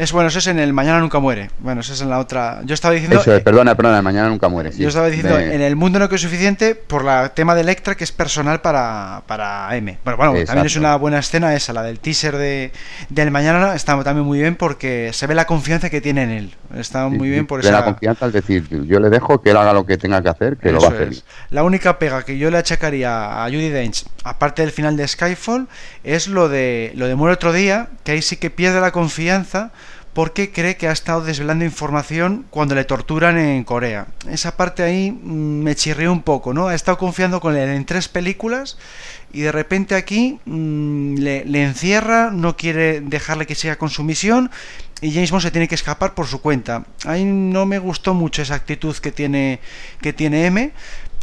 es 0.01 0.13
bueno, 0.13 0.29
eso 0.29 0.39
es 0.39 0.47
en 0.47 0.59
el 0.59 0.73
Mañana 0.73 0.99
Nunca 0.99 1.19
Muere. 1.19 1.51
Bueno, 1.59 1.83
eso 1.83 1.93
es 1.93 2.01
en 2.01 2.09
la 2.09 2.21
otra. 2.21 2.63
Yo 2.65 2.73
estaba 2.73 2.95
diciendo. 2.95 3.21
Eso, 3.21 3.45
perdona, 3.45 3.75
perdona, 3.75 3.99
el 3.99 4.03
Mañana 4.03 4.31
Nunca 4.31 4.49
Muere. 4.49 4.73
Sí. 4.73 4.81
Yo 4.81 4.89
estaba 4.89 5.09
diciendo 5.09 5.37
de... 5.37 5.55
en 5.55 5.61
el 5.61 5.77
Mundo 5.77 5.99
No 5.99 6.09
Que 6.09 6.15
es 6.15 6.23
Suficiente 6.23 6.75
por 6.75 7.07
el 7.07 7.31
tema 7.33 7.55
de 7.55 7.61
Electra 7.61 7.95
que 7.95 8.05
es 8.05 8.11
personal 8.11 8.63
para, 8.63 9.25
para 9.27 9.77
M. 9.77 9.99
Bueno, 10.03 10.17
bueno, 10.17 10.33
Exacto. 10.33 10.53
también 10.53 10.67
es 10.69 10.77
una 10.77 10.97
buena 10.97 11.19
escena 11.19 11.55
esa, 11.55 11.75
la 11.75 11.83
del 11.83 12.01
teaser 12.01 12.39
de, 12.39 12.73
del 13.11 13.31
Mañana. 13.31 13.75
Está 13.75 14.03
también 14.03 14.27
muy 14.27 14.39
bien 14.39 14.57
porque 14.57 15.11
se 15.13 15.27
ve 15.27 15.35
la 15.35 15.45
confianza 15.45 15.91
que 15.91 16.01
tiene 16.01 16.23
en 16.23 16.31
él. 16.31 16.55
Está 16.75 17.07
muy 17.09 17.29
sí, 17.29 17.33
bien 17.35 17.47
por 17.47 17.61
esa. 17.61 17.71
la 17.71 17.85
confianza 17.85 18.25
al 18.25 18.33
decir, 18.33 18.67
yo 18.87 19.01
le 19.01 19.11
dejo 19.11 19.43
que 19.43 19.51
él 19.51 19.59
haga 19.59 19.75
lo 19.75 19.85
que 19.85 19.99
tenga 19.99 20.23
que 20.23 20.31
hacer, 20.31 20.57
que 20.57 20.69
eso 20.69 20.77
lo 20.77 20.81
va 20.81 20.89
a 20.89 20.91
hacer. 20.93 21.09
Es. 21.09 21.25
La 21.51 21.63
única 21.63 21.99
pega 21.99 22.23
que 22.23 22.39
yo 22.39 22.51
le 22.51 22.57
achacaría 22.57 23.45
a 23.45 23.47
Judy 23.49 23.69
Dench, 23.69 24.07
aparte 24.25 24.63
del 24.63 24.71
final 24.71 24.97
de 24.97 25.07
Skyfall, 25.07 25.69
es 26.05 26.27
lo 26.27 26.49
de, 26.49 26.93
lo 26.95 27.07
de 27.07 27.17
Muere 27.17 27.35
otro 27.35 27.53
día, 27.53 27.89
que 28.03 28.13
ahí 28.13 28.23
sí 28.23 28.39
que 28.39 28.49
pierde 28.49 28.81
la 28.81 28.93
confianza 28.93 29.73
porque 30.13 30.51
cree 30.51 30.77
que 30.77 30.89
ha 30.89 30.93
estado 30.93 31.23
desvelando 31.23 31.65
información 31.65 32.45
cuando 32.51 32.75
le 32.75 32.85
torturan 32.85 33.39
en 33.39 33.63
Corea. 33.65 34.09
Esa 34.29 34.57
parte 34.57 34.83
ahí 34.83 35.13
mmm, 35.13 35.63
me 35.63 35.77
chirrió 35.77 36.13
un 36.13 36.23
poco, 36.23 36.53
¿no? 36.53 36.69
Ha 36.69 36.75
estado 36.75 36.99
confiando 36.99 37.41
con 37.41 37.57
él 37.57 37.69
en 37.69 37.85
tres 37.85 38.09
películas 38.09 38.77
y 39.33 39.41
de 39.41 39.53
repente 39.53 39.95
aquí 39.95 40.41
mmm, 40.45 41.15
le, 41.17 41.45
le, 41.45 41.63
encierra, 41.63 42.31
no 42.31 42.57
quiere 42.57 43.01
dejarle 43.01 43.47
que 43.47 43.55
siga 43.55 43.77
con 43.77 43.91
su 43.91 44.03
misión 44.03 44.51
y 45.01 45.13
James 45.13 45.31
Bond 45.31 45.43
se 45.43 45.51
tiene 45.51 45.69
que 45.69 45.75
escapar 45.75 46.15
por 46.15 46.27
su 46.27 46.41
cuenta. 46.41 46.85
Ahí 47.05 47.25
no 47.25 47.65
me 47.65 47.79
gustó 47.79 48.13
mucho 48.13 48.43
esa 48.43 48.55
actitud 48.55 48.97
que 48.97 49.13
tiene, 49.13 49.61
que 50.03 50.13
tiene 50.13 50.47
M, 50.47 50.73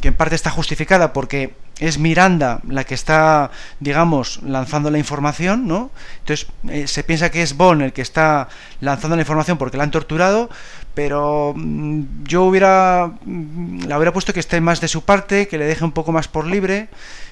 que 0.01 0.09
en 0.09 0.13
parte 0.13 0.35
está 0.35 0.49
justificada 0.51 1.13
porque 1.13 1.53
es 1.79 1.97
Miranda 1.97 2.59
la 2.67 2.83
que 2.83 2.93
está, 2.93 3.51
digamos, 3.79 4.41
lanzando 4.43 4.89
la 4.89 4.97
información, 4.97 5.67
¿no? 5.67 5.91
Entonces 6.19 6.47
eh, 6.69 6.87
se 6.87 7.03
piensa 7.03 7.29
que 7.29 7.41
es 7.41 7.55
Bond 7.55 7.81
el 7.81 7.93
que 7.93 8.01
está 8.01 8.49
lanzando 8.81 9.15
la 9.15 9.21
información 9.21 9.57
porque 9.57 9.77
la 9.77 9.83
han 9.83 9.91
torturado, 9.91 10.49
pero 10.93 11.53
mmm, 11.55 12.03
yo 12.23 12.43
hubiera 12.43 13.11
mmm, 13.25 13.85
la 13.87 13.97
hubiera 13.97 14.13
puesto 14.13 14.33
que 14.33 14.39
esté 14.39 14.61
más 14.61 14.81
de 14.81 14.87
su 14.87 15.03
parte, 15.03 15.47
que 15.47 15.57
le 15.57 15.65
deje 15.65 15.83
un 15.83 15.91
poco 15.91 16.11
más 16.11 16.27
por 16.27 16.45
libre 16.45 16.89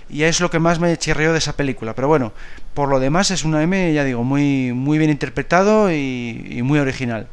y 0.10 0.24
es 0.24 0.40
lo 0.40 0.52
que 0.52 0.60
más 0.60 0.80
me 0.80 0.96
chirreó 0.98 1.32
de 1.32 1.40
esa 1.40 1.54
película. 1.54 1.94
Pero 1.96 2.08
bueno, 2.08 2.34
por 2.74 2.90
lo 2.90 3.00
demás 3.00 3.32
es 3.32 3.44
una 3.46 3.64
M, 3.64 3.94
ya 3.94 4.04
digo, 4.04 4.24
muy 4.24 4.74
muy 4.74 4.98
bien 4.98 5.10
interpretado 5.12 5.92
y 5.92 6.62
muy 6.64 6.80
original. 6.80 7.28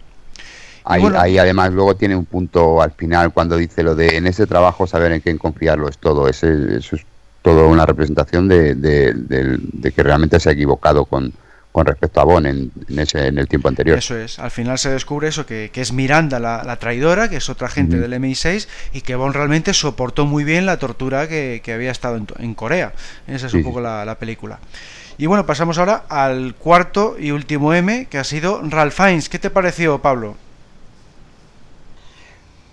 Ahí, 0.84 1.00
bueno, 1.02 1.20
ahí, 1.20 1.38
además 1.38 1.72
luego 1.72 1.94
tiene 1.94 2.16
un 2.16 2.24
punto 2.24 2.82
al 2.82 2.92
final 2.92 3.32
cuando 3.32 3.56
dice 3.56 3.82
lo 3.82 3.94
de 3.94 4.16
en 4.16 4.26
ese 4.26 4.46
trabajo 4.46 4.86
saber 4.86 5.12
en 5.12 5.20
quién 5.20 5.38
confiarlo 5.38 5.88
es 5.88 5.98
todo, 5.98 6.28
ese, 6.28 6.76
eso 6.76 6.96
es 6.96 7.06
todo 7.42 7.68
una 7.68 7.86
representación 7.86 8.48
de, 8.48 8.74
de, 8.74 9.12
de, 9.14 9.58
de 9.60 9.92
que 9.92 10.02
realmente 10.02 10.38
se 10.40 10.48
ha 10.48 10.52
equivocado 10.52 11.04
con, 11.04 11.32
con 11.72 11.86
respecto 11.86 12.20
a 12.20 12.24
Bon 12.24 12.44
en, 12.46 12.70
en, 12.88 12.98
ese, 12.98 13.26
en 13.26 13.38
el 13.38 13.48
tiempo 13.48 13.68
anterior. 13.68 13.98
Eso 13.98 14.16
es, 14.16 14.38
al 14.38 14.50
final 14.50 14.78
se 14.78 14.90
descubre 14.90 15.28
eso, 15.28 15.46
que, 15.46 15.70
que 15.72 15.80
es 15.80 15.92
Miranda 15.92 16.38
la, 16.38 16.62
la, 16.64 16.76
traidora, 16.76 17.28
que 17.30 17.36
es 17.36 17.48
otra 17.48 17.68
gente 17.68 17.96
uh 17.96 17.98
-huh. 17.98 18.02
del 18.02 18.14
MI6, 18.14 18.68
y 18.92 19.00
que 19.00 19.16
Bon 19.16 19.32
realmente 19.32 19.72
soportó 19.72 20.26
muy 20.26 20.44
bien 20.44 20.66
la 20.66 20.78
tortura 20.78 21.26
que, 21.28 21.62
que 21.64 21.72
había 21.72 21.90
estado 21.90 22.16
en, 22.16 22.26
en, 22.38 22.54
Corea. 22.54 22.92
Esa 23.26 23.46
es 23.46 23.52
sí, 23.52 23.58
un 23.58 23.64
poco 23.64 23.80
la, 23.80 24.04
la 24.04 24.16
película. 24.18 24.58
Y 25.16 25.26
bueno, 25.26 25.46
pasamos 25.46 25.78
ahora 25.78 26.04
al 26.08 26.54
cuarto 26.54 27.16
y 27.18 27.30
último 27.30 27.72
M, 27.72 28.06
que 28.10 28.18
ha 28.18 28.24
sido 28.24 28.60
Ralph 28.62 28.94
Fiennes. 28.94 29.28
¿Qué 29.28 29.38
te 29.38 29.50
pareció, 29.50 29.98
Pablo? 30.00 30.36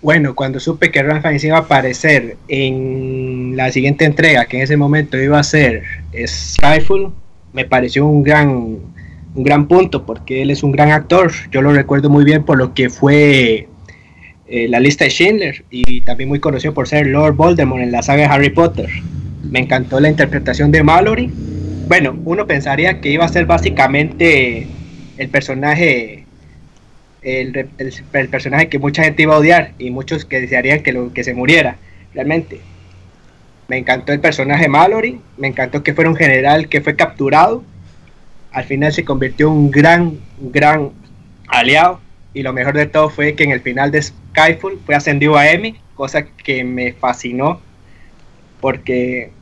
Bueno, 0.02 0.34
cuando 0.34 0.60
supe 0.60 0.90
que 0.90 1.02
Ralph 1.02 1.20
Fiennes 1.20 1.44
iba 1.44 1.58
a 1.58 1.60
aparecer 1.60 2.36
en 2.48 3.54
la 3.54 3.70
siguiente 3.70 4.06
entrega, 4.06 4.46
que 4.46 4.56
en 4.56 4.62
ese 4.62 4.78
momento 4.78 5.20
iba 5.20 5.38
a 5.38 5.42
ser 5.42 5.82
Skyfall, 6.26 7.12
me 7.52 7.66
pareció 7.66 8.06
un 8.06 8.22
gran, 8.22 8.48
un 8.48 9.44
gran 9.44 9.68
punto, 9.68 10.06
porque 10.06 10.40
él 10.40 10.50
es 10.50 10.62
un 10.62 10.72
gran 10.72 10.90
actor. 10.90 11.32
Yo 11.50 11.60
lo 11.60 11.72
recuerdo 11.72 12.08
muy 12.08 12.24
bien 12.24 12.44
por 12.44 12.56
lo 12.56 12.72
que 12.72 12.88
fue 12.88 13.68
eh, 14.46 14.68
la 14.68 14.80
lista 14.80 15.04
de 15.04 15.10
Schindler 15.10 15.64
y 15.70 16.00
también 16.00 16.28
muy 16.28 16.40
conocido 16.40 16.72
por 16.72 16.88
ser 16.88 17.06
Lord 17.06 17.36
Voldemort 17.36 17.82
en 17.82 17.92
la 17.92 18.02
saga 18.02 18.22
de 18.22 18.28
Harry 18.28 18.50
Potter. 18.50 18.88
Me 19.42 19.60
encantó 19.60 20.00
la 20.00 20.08
interpretación 20.08 20.72
de 20.72 20.82
Mallory. 20.82 21.30
Bueno, 21.88 22.18
uno 22.24 22.46
pensaría 22.46 23.00
que 23.00 23.10
iba 23.10 23.26
a 23.26 23.28
ser 23.28 23.44
básicamente 23.44 24.66
el 25.18 25.28
personaje 25.28 26.19
el, 27.22 27.68
personaje 28.30 28.68
que 28.68 28.78
mucha 28.78 29.04
gente 29.04 29.22
iba 29.22 29.34
a 29.34 29.38
odiar 29.38 29.72
y 29.78 29.90
muchos 29.90 30.24
que 30.24 30.40
desearían 30.40 30.82
que, 30.82 30.92
lo, 30.92 31.12
que 31.12 31.24
se 31.24 31.34
muriera, 31.34 31.76
realmente. 32.14 32.60
Me 33.68 33.78
encantó 33.78 34.12
el 34.12 34.20
personaje 34.20 34.68
Mallory, 34.68 35.20
me 35.36 35.48
encantó 35.48 35.82
que 35.82 35.94
fuera 35.94 36.10
un 36.10 36.16
general 36.16 36.68
que 36.68 36.80
fue 36.80 36.96
capturado, 36.96 37.62
al 38.52 38.64
final 38.64 38.92
se 38.92 39.04
convirtió 39.04 39.46
en 39.46 39.52
un 39.52 39.70
gran, 39.70 40.18
gran 40.40 40.90
aliado. 41.46 42.00
Y 42.32 42.42
lo 42.42 42.52
mejor 42.52 42.74
de 42.74 42.86
todo 42.86 43.10
fue 43.10 43.34
que 43.34 43.44
en 43.44 43.50
el 43.50 43.60
final 43.60 43.90
de 43.90 44.02
Skyfall 44.02 44.80
fue 44.84 44.94
ascendido 44.94 45.36
a 45.36 45.50
Emmy, 45.50 45.76
cosa 45.94 46.24
que 46.24 46.64
me 46.64 46.92
fascinó 46.92 47.60
porque 48.60 49.32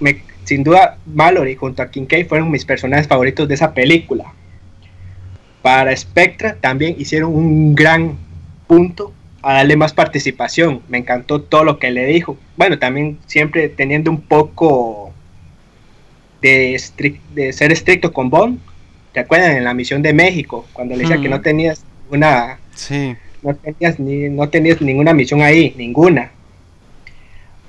me, 0.00 0.22
sin 0.44 0.64
duda 0.64 0.98
Mallory 1.06 1.54
junto 1.54 1.82
a 1.82 1.90
Kincaid 1.90 2.26
fueron 2.26 2.50
mis 2.50 2.64
personajes 2.64 3.06
favoritos 3.06 3.46
de 3.46 3.54
esa 3.54 3.74
película 3.74 4.32
para 5.62 5.96
Spectra 5.96 6.56
también 6.56 6.96
hicieron 6.98 7.34
un 7.34 7.74
gran 7.74 8.18
punto 8.66 9.12
a 9.40 9.54
darle 9.54 9.76
más 9.76 9.92
participación. 9.92 10.82
Me 10.88 10.98
encantó 10.98 11.40
todo 11.40 11.64
lo 11.64 11.78
que 11.78 11.90
le 11.90 12.06
dijo. 12.06 12.36
Bueno, 12.56 12.78
también 12.78 13.18
siempre 13.26 13.68
teniendo 13.68 14.10
un 14.10 14.20
poco 14.20 15.12
de, 16.40 16.80
de 17.34 17.52
ser 17.52 17.72
estricto 17.72 18.12
con 18.12 18.28
Bond. 18.28 18.58
¿Te 19.12 19.20
acuerdan 19.20 19.56
en 19.56 19.64
la 19.64 19.74
misión 19.74 20.02
de 20.02 20.12
México? 20.12 20.66
Cuando 20.72 20.96
le 20.96 21.02
decía 21.02 21.20
que 21.20 21.28
no 21.28 21.40
tenías 21.40 21.84
una... 22.10 22.58
Sí. 22.74 23.14
No 23.42 23.54
tenías, 23.54 23.98
ni, 23.98 24.28
no 24.30 24.48
tenías 24.48 24.80
ninguna 24.80 25.12
misión 25.12 25.42
ahí, 25.42 25.74
ninguna. 25.76 26.30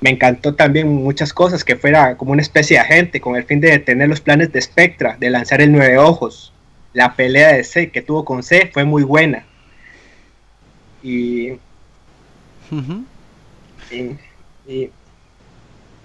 Me 0.00 0.10
encantó 0.10 0.54
también 0.54 0.88
muchas 0.88 1.32
cosas, 1.32 1.64
que 1.64 1.76
fuera 1.76 2.16
como 2.16 2.32
una 2.32 2.42
especie 2.42 2.76
de 2.76 2.82
agente 2.82 3.20
con 3.20 3.36
el 3.36 3.44
fin 3.44 3.60
de 3.60 3.70
detener 3.70 4.08
los 4.08 4.20
planes 4.20 4.52
de 4.52 4.62
Spectra, 4.62 5.16
de 5.18 5.30
lanzar 5.30 5.60
el 5.60 5.72
Nueve 5.72 5.98
Ojos 5.98 6.53
la 6.94 7.14
pelea 7.14 7.52
de 7.52 7.64
C 7.64 7.90
que 7.90 8.00
tuvo 8.00 8.24
con 8.24 8.42
C 8.42 8.70
fue 8.72 8.84
muy 8.84 9.02
buena. 9.02 9.44
Y, 11.02 11.52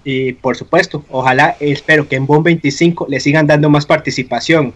y, 0.04 0.32
por 0.34 0.56
supuesto, 0.56 1.04
ojalá, 1.08 1.56
espero 1.60 2.06
que 2.06 2.16
en 2.16 2.26
Bond 2.26 2.44
25 2.44 3.06
le 3.08 3.20
sigan 3.20 3.46
dando 3.46 3.70
más 3.70 3.86
participación. 3.86 4.74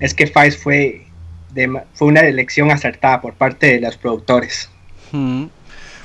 Es 0.00 0.14
que 0.14 0.26
Fice 0.26 0.52
fue, 0.52 1.06
fue 1.92 2.08
una 2.08 2.20
elección 2.20 2.70
acertada 2.70 3.20
por 3.20 3.34
parte 3.34 3.66
de 3.74 3.80
los 3.80 3.96
productores. 3.96 4.70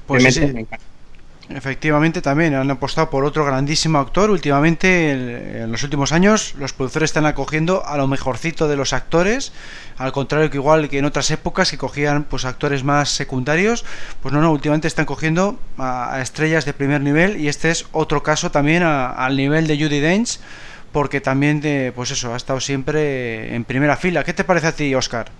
Pues 0.05 0.33
sí. 0.33 0.41
me 0.41 0.61
encanta. 0.61 0.86
Efectivamente, 1.49 2.21
también 2.21 2.55
han 2.55 2.69
apostado 2.69 3.09
por 3.09 3.23
otro 3.23 3.45
grandísimo 3.45 3.99
actor. 3.99 4.29
Últimamente, 4.29 5.61
en 5.61 5.71
los 5.71 5.81
últimos 5.81 6.11
años, 6.11 6.55
los 6.59 6.73
productores 6.73 7.09
están 7.09 7.25
acogiendo 7.25 7.85
a 7.85 7.95
lo 7.95 8.05
mejorcito 8.05 8.67
de 8.67 8.75
los 8.75 8.91
actores, 8.91 9.53
al 9.97 10.11
contrario 10.11 10.49
que 10.49 10.57
igual 10.57 10.89
que 10.89 10.97
en 10.99 11.05
otras 11.05 11.31
épocas 11.31 11.71
que 11.71 11.77
cogían 11.77 12.25
pues 12.25 12.43
actores 12.43 12.83
más 12.83 13.09
secundarios, 13.09 13.85
pues 14.21 14.33
no, 14.33 14.41
no, 14.41 14.51
últimamente 14.51 14.89
están 14.89 15.05
cogiendo 15.05 15.57
a, 15.77 16.19
estrellas 16.21 16.65
de 16.65 16.73
primer 16.73 16.99
nivel 16.99 17.39
y 17.39 17.47
este 17.47 17.69
es 17.69 17.85
otro 17.93 18.23
caso 18.23 18.51
también 18.51 18.83
al 18.83 19.37
nivel 19.37 19.67
de 19.67 19.77
Judy 19.77 20.01
Dench, 20.01 20.39
porque 20.91 21.21
también, 21.21 21.61
de, 21.61 21.93
pues 21.95 22.11
eso, 22.11 22.33
ha 22.33 22.37
estado 22.37 22.59
siempre 22.59 23.55
en 23.55 23.63
primera 23.63 23.95
fila. 23.95 24.25
¿Qué 24.25 24.33
te 24.33 24.43
parece 24.43 24.67
a 24.67 24.71
ti, 24.73 24.93
Oscar? 24.95 25.31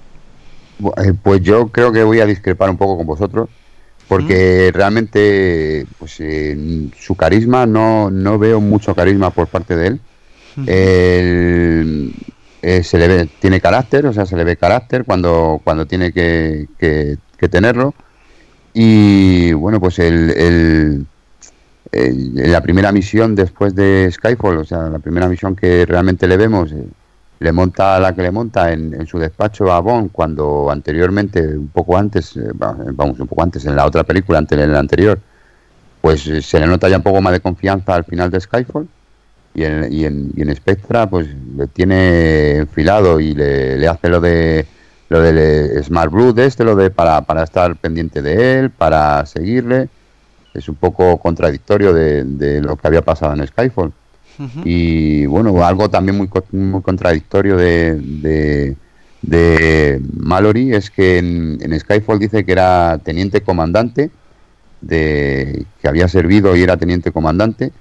Eh, 1.04 1.14
pues 1.22 1.42
yo 1.42 1.68
creo 1.68 1.92
que 1.92 2.04
voy 2.04 2.22
a 2.22 2.26
discrepar 2.26 2.70
un 2.70 2.78
poco 2.78 2.96
con 2.96 3.06
vosotros 3.06 3.50
porque 4.08 4.72
realmente 4.74 5.86
pues, 6.00 6.22
su 6.98 7.16
carisma 7.16 7.66
no, 7.66 8.10
no 8.10 8.40
veo 8.40 8.62
mucho 8.62 8.96
carisma 8.96 9.32
por 9.32 9.48
parte 9.48 9.76
de 9.76 9.88
él. 9.88 10.00
Eh, 12.62 12.84
se 12.84 12.98
le 12.98 13.08
ve, 13.08 13.30
tiene 13.40 13.62
carácter, 13.62 14.06
o 14.08 14.14
sea, 14.14 14.26
se 14.26 14.36
le 14.36 14.44
ve 14.44 14.58
carácter 14.58 15.06
cuando, 15.06 15.62
cuando 15.64 15.86
tiene 15.86 16.12
que, 16.12 16.68
que, 16.78 17.18
tenerlo. 17.50 17.94
Y 18.74 19.54
bueno, 19.54 19.80
pues 19.80 20.00
el, 20.00 21.06
el, 21.92 22.52
la 22.52 22.62
primera 22.62 22.92
misión 22.92 23.36
después 23.36 23.76
de 23.76 24.10
Skyfall, 24.12 24.58
o 24.58 24.66
sea, 24.66 24.90
la 24.90 25.00
primera 25.00 25.28
misión 25.28 25.56
que 25.56 25.86
realmente 25.86 26.28
le 26.28 26.38
vemos, 26.38 26.72
eh, 26.72 26.84
le 27.40 27.52
monta 27.52 28.00
la 28.00 28.14
que 28.14 28.22
le 28.22 28.32
monta 28.32 28.72
en, 28.72 29.06
su 29.06 29.20
despacho 29.20 29.72
a 29.72 29.80
Bond 29.80 30.12
cuando 30.12 30.70
anteriormente, 30.72 31.42
un 31.42 31.68
poco 31.68 31.98
antes, 31.98 32.36
eh, 32.36 32.50
vamos, 32.54 33.20
un 33.20 33.28
poco 33.28 33.44
antes, 33.44 33.66
en 33.66 33.76
la 33.76 33.86
otra 33.86 34.04
película, 34.04 34.40
antes 34.40 34.58
en 34.58 34.72
la 34.72 34.80
anterior, 34.80 35.20
pues 36.02 36.26
eh, 36.28 36.42
se 36.42 36.60
le 36.60 36.68
nota 36.68 36.90
ya 36.90 36.98
un 36.98 37.04
poco 37.04 37.22
más 37.22 37.34
de 37.34 37.40
confianza 37.40 37.96
al 37.96 38.06
final 38.06 38.32
de 38.32 38.40
Skyfall 38.40 38.88
y 39.54 39.64
en, 39.64 39.92
y 39.92 40.06
en, 40.06 40.32
en 40.36 40.56
Spectra 40.56 41.10
pues 41.10 41.28
le 41.56 41.68
tiene 41.68 42.58
enfilado 42.58 43.20
y 43.20 43.34
le, 43.34 43.88
hace 43.88 44.10
lo 44.10 44.22
de 44.22 44.66
lo 45.10 45.22
del 45.22 45.84
Smart 45.84 46.12
Blue 46.12 46.34
de 46.34 46.46
este, 46.46 46.64
lo 46.64 46.76
de 46.76 46.90
para, 46.90 47.22
para 47.22 47.44
estar 47.44 47.76
pendiente 47.78 48.22
de 48.22 48.60
él, 48.60 48.72
para 48.72 49.26
seguirle. 49.26 49.90
Es 50.54 50.68
un 50.68 50.76
poco 50.76 51.18
contradictorio 51.18 51.94
de, 51.94 52.26
de 52.26 52.62
lo 52.62 52.76
que 52.76 52.88
había 52.88 53.02
pasado 53.02 53.34
en 53.34 53.48
Skyfall. 53.48 53.94
Y 54.64 55.26
bueno, 55.26 55.66
algo 55.66 55.90
también 55.90 56.18
muy, 56.18 56.82
contradictorio 56.82 57.58
de, 57.58 58.76
de, 59.22 60.02
Mallory 60.16 60.74
es 60.74 60.92
que 60.92 61.18
en, 61.18 61.80
Skyfall 61.80 62.20
dice 62.20 62.46
que 62.46 62.52
era 62.52 63.00
teniente 63.04 63.42
comandante, 63.42 64.12
de 64.82 65.66
que 65.82 65.88
había 65.88 66.08
servido 66.08 66.56
y 66.56 66.64
era 66.64 66.78
teniente 66.78 67.12
comandante. 67.12 67.72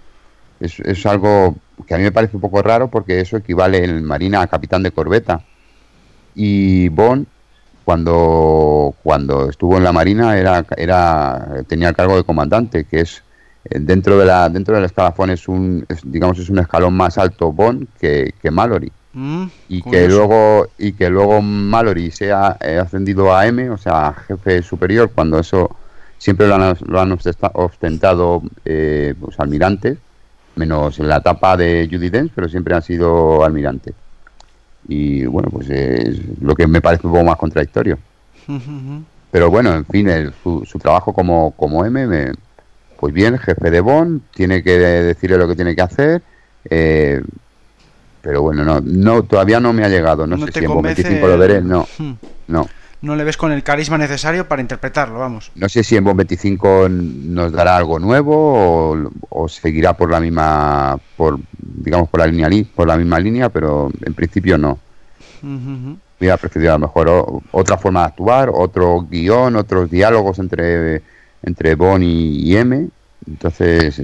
Es, 0.60 0.80
es 0.80 1.04
algo 1.04 1.56
que 1.86 1.94
a 1.94 1.98
mí 1.98 2.04
me 2.04 2.12
parece 2.12 2.36
un 2.36 2.40
poco 2.40 2.62
raro 2.62 2.88
porque 2.88 3.20
eso 3.20 3.36
equivale 3.36 3.84
en 3.84 4.04
Marina 4.04 4.40
a 4.40 4.46
capitán 4.46 4.82
de 4.82 4.92
corbeta. 4.92 5.42
Y 6.34 6.88
Bond, 6.88 7.26
cuando, 7.84 8.94
cuando 9.02 9.48
estuvo 9.50 9.76
en 9.76 9.84
la 9.84 9.92
Marina, 9.92 10.36
era, 10.38 10.64
era, 10.76 11.62
tenía 11.68 11.90
el 11.90 11.96
cargo 11.96 12.16
de 12.16 12.24
comandante, 12.24 12.84
que 12.84 13.00
es 13.00 13.22
dentro 13.70 14.18
de 14.18 14.26
la 14.26 14.48
dentro 14.48 14.74
del 14.74 14.84
escalafón 14.84 15.30
es 15.30 15.48
un 15.48 15.86
digamos 16.04 16.38
es 16.38 16.48
un 16.50 16.58
escalón 16.58 16.94
más 16.94 17.18
alto 17.18 17.52
Bond 17.52 17.88
que, 18.00 18.34
que 18.40 18.50
Mallory. 18.50 18.92
Mm, 19.12 19.46
y 19.70 19.82
que 19.82 20.08
luego 20.08 20.68
y 20.76 20.92
que 20.92 21.08
luego 21.08 21.40
Mallory 21.40 22.10
sea 22.10 22.58
eh, 22.60 22.78
ascendido 22.78 23.34
a 23.34 23.46
M 23.46 23.70
o 23.70 23.78
sea 23.78 24.12
jefe 24.12 24.62
superior 24.62 25.10
cuando 25.14 25.38
eso 25.38 25.74
siempre 26.18 26.46
lo 26.46 26.56
han, 26.56 26.76
lo 26.86 27.00
han 27.00 27.18
ostentado 27.54 28.42
eh, 28.66 29.14
pues, 29.18 29.40
almirantes 29.40 29.96
menos 30.54 30.98
en 30.98 31.08
la 31.08 31.16
etapa 31.16 31.56
de 31.56 31.88
Judy 31.90 32.10
Dench 32.10 32.32
pero 32.34 32.48
siempre 32.48 32.74
han 32.74 32.82
sido 32.82 33.42
almirantes. 33.42 33.94
Y 34.86 35.24
bueno 35.24 35.48
pues 35.50 35.70
es 35.70 36.20
lo 36.40 36.54
que 36.54 36.66
me 36.66 36.82
parece 36.82 37.06
un 37.06 37.14
poco 37.14 37.24
más 37.24 37.36
contradictorio. 37.36 37.98
Pero 39.32 39.50
bueno 39.50 39.74
en 39.74 39.84
fin 39.84 40.08
su, 40.42 40.64
su 40.64 40.78
trabajo 40.78 41.12
como 41.12 41.50
como 41.52 41.84
M 41.84 42.06
me 42.06 42.32
pues 42.98 43.12
bien, 43.12 43.38
jefe 43.38 43.70
de 43.70 43.80
Bond, 43.80 44.22
tiene 44.34 44.62
que 44.62 44.78
decirle 44.78 45.38
lo 45.38 45.48
que 45.48 45.56
tiene 45.56 45.74
que 45.74 45.82
hacer. 45.82 46.22
Eh, 46.68 47.22
pero 48.22 48.42
bueno, 48.42 48.64
no, 48.64 48.80
no, 48.80 49.22
todavía 49.22 49.60
no 49.60 49.72
me 49.72 49.84
ha 49.84 49.88
llegado. 49.88 50.26
No, 50.26 50.36
sé 50.38 50.52
si 50.52 50.64
en 50.64 50.72
Bond 50.72 50.86
25 50.86 51.26
lo 51.28 51.38
veré. 51.38 51.60
No, 51.60 51.86
hmm. 51.98 52.12
no. 52.48 52.68
No 53.02 53.14
le 53.14 53.24
ves 53.24 53.36
con 53.36 53.52
el 53.52 53.62
carisma 53.62 53.98
necesario 53.98 54.48
para 54.48 54.62
interpretarlo, 54.62 55.18
vamos. 55.18 55.52
No 55.54 55.68
sé 55.68 55.84
si 55.84 55.96
en 55.96 56.02
Bond 56.02 56.16
25 56.16 56.88
nos 56.88 57.52
dará 57.52 57.76
algo 57.76 57.98
nuevo 57.98 58.96
o, 59.28 59.48
seguirá 59.48 59.92
por 59.92 60.10
la 60.10 60.18
misma, 60.18 60.98
por 61.16 61.38
digamos 61.60 62.08
por 62.08 62.20
la 62.20 62.26
línea, 62.26 62.48
por 62.74 62.88
la 62.88 62.96
misma 62.96 63.20
línea, 63.20 63.48
pero 63.48 63.90
en 64.04 64.14
principio 64.14 64.58
no. 64.58 64.78
Hubiera 66.18 66.36
preferido 66.38 66.72
a 66.72 66.78
lo 66.78 66.86
mejor 66.86 67.42
otra 67.52 67.76
forma 67.76 68.00
de 68.00 68.06
actuar, 68.06 68.50
otro 68.52 69.02
guion, 69.02 69.54
otros 69.54 69.88
diálogos 69.90 70.38
entre 70.38 71.02
entre 71.46 71.74
Bon 71.76 72.02
y, 72.02 72.54
M. 72.54 72.88
Entonces, 73.26 74.02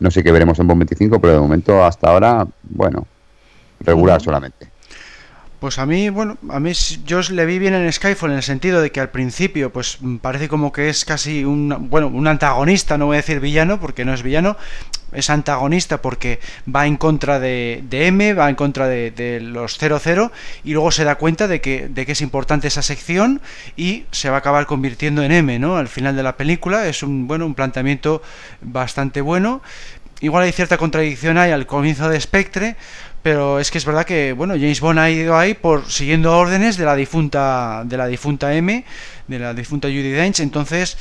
no 0.00 0.10
sé 0.10 0.24
qué 0.24 0.32
veremos 0.32 0.58
en 0.58 0.66
Bon 0.66 0.78
25, 0.78 1.20
pero 1.20 1.34
de 1.34 1.40
momento 1.40 1.84
hasta 1.84 2.10
ahora, 2.10 2.46
bueno, 2.62 3.06
regular 3.80 4.20
solamente. 4.20 4.73
Pues 5.64 5.78
a 5.78 5.86
mí, 5.86 6.10
bueno, 6.10 6.36
a 6.50 6.60
mí 6.60 6.74
yo 7.06 7.22
le 7.30 7.46
vi 7.46 7.58
bien 7.58 7.72
en 7.72 7.90
Skyfall 7.90 8.32
en 8.32 8.36
el 8.36 8.42
sentido 8.42 8.82
de 8.82 8.92
que 8.92 9.00
al 9.00 9.08
principio, 9.08 9.72
pues 9.72 9.96
parece 10.20 10.46
como 10.46 10.70
que 10.72 10.90
es 10.90 11.06
casi 11.06 11.42
un, 11.42 11.88
bueno, 11.88 12.08
un 12.08 12.26
antagonista, 12.26 12.98
no 12.98 13.06
voy 13.06 13.14
a 13.14 13.20
decir 13.20 13.40
villano, 13.40 13.80
porque 13.80 14.04
no 14.04 14.12
es 14.12 14.22
villano, 14.22 14.58
es 15.12 15.30
antagonista 15.30 16.02
porque 16.02 16.38
va 16.68 16.86
en 16.86 16.98
contra 16.98 17.40
de, 17.40 17.82
M, 17.90 18.34
va 18.34 18.50
en 18.50 18.56
contra 18.56 18.88
de, 18.88 19.40
los 19.40 19.78
00 19.78 20.32
y 20.64 20.74
luego 20.74 20.90
se 20.90 21.04
da 21.04 21.14
cuenta 21.14 21.48
de 21.48 21.62
que, 21.62 21.88
de 21.88 22.04
que 22.04 22.12
es 22.12 22.20
importante 22.20 22.68
esa 22.68 22.82
sección 22.82 23.40
y 23.74 24.04
se 24.10 24.28
va 24.28 24.36
a 24.36 24.38
acabar 24.40 24.66
convirtiendo 24.66 25.22
en 25.22 25.32
M, 25.32 25.58
¿no? 25.58 25.78
Al 25.78 25.88
final 25.88 26.14
de 26.14 26.24
la 26.24 26.36
película 26.36 26.86
es 26.88 27.02
un, 27.02 27.26
bueno, 27.26 27.46
un 27.46 27.54
planteamiento 27.54 28.20
bastante 28.60 29.22
bueno. 29.22 29.62
Igual 30.20 30.44
hay 30.44 30.52
cierta 30.52 30.76
contradicción 30.76 31.38
ahí 31.38 31.52
al 31.52 31.66
comienzo 31.66 32.10
de 32.10 32.20
Spectre, 32.20 32.76
pero 33.24 33.58
es 33.58 33.70
que 33.70 33.78
es 33.78 33.86
verdad 33.86 34.04
que 34.04 34.34
bueno 34.34 34.52
James 34.52 34.82
Bond 34.82 34.98
ha 34.98 35.10
ido 35.10 35.34
ahí 35.34 35.54
por 35.54 35.90
siguiendo 35.90 36.36
órdenes 36.36 36.76
de 36.76 36.84
la 36.84 36.94
difunta 36.94 37.82
de 37.86 37.96
la 37.96 38.06
difunta 38.06 38.54
M 38.54 38.84
de 39.26 39.38
la 39.38 39.54
difunta 39.54 39.88
Judy 39.88 40.10
Dench. 40.10 40.40
Entonces 40.40 40.98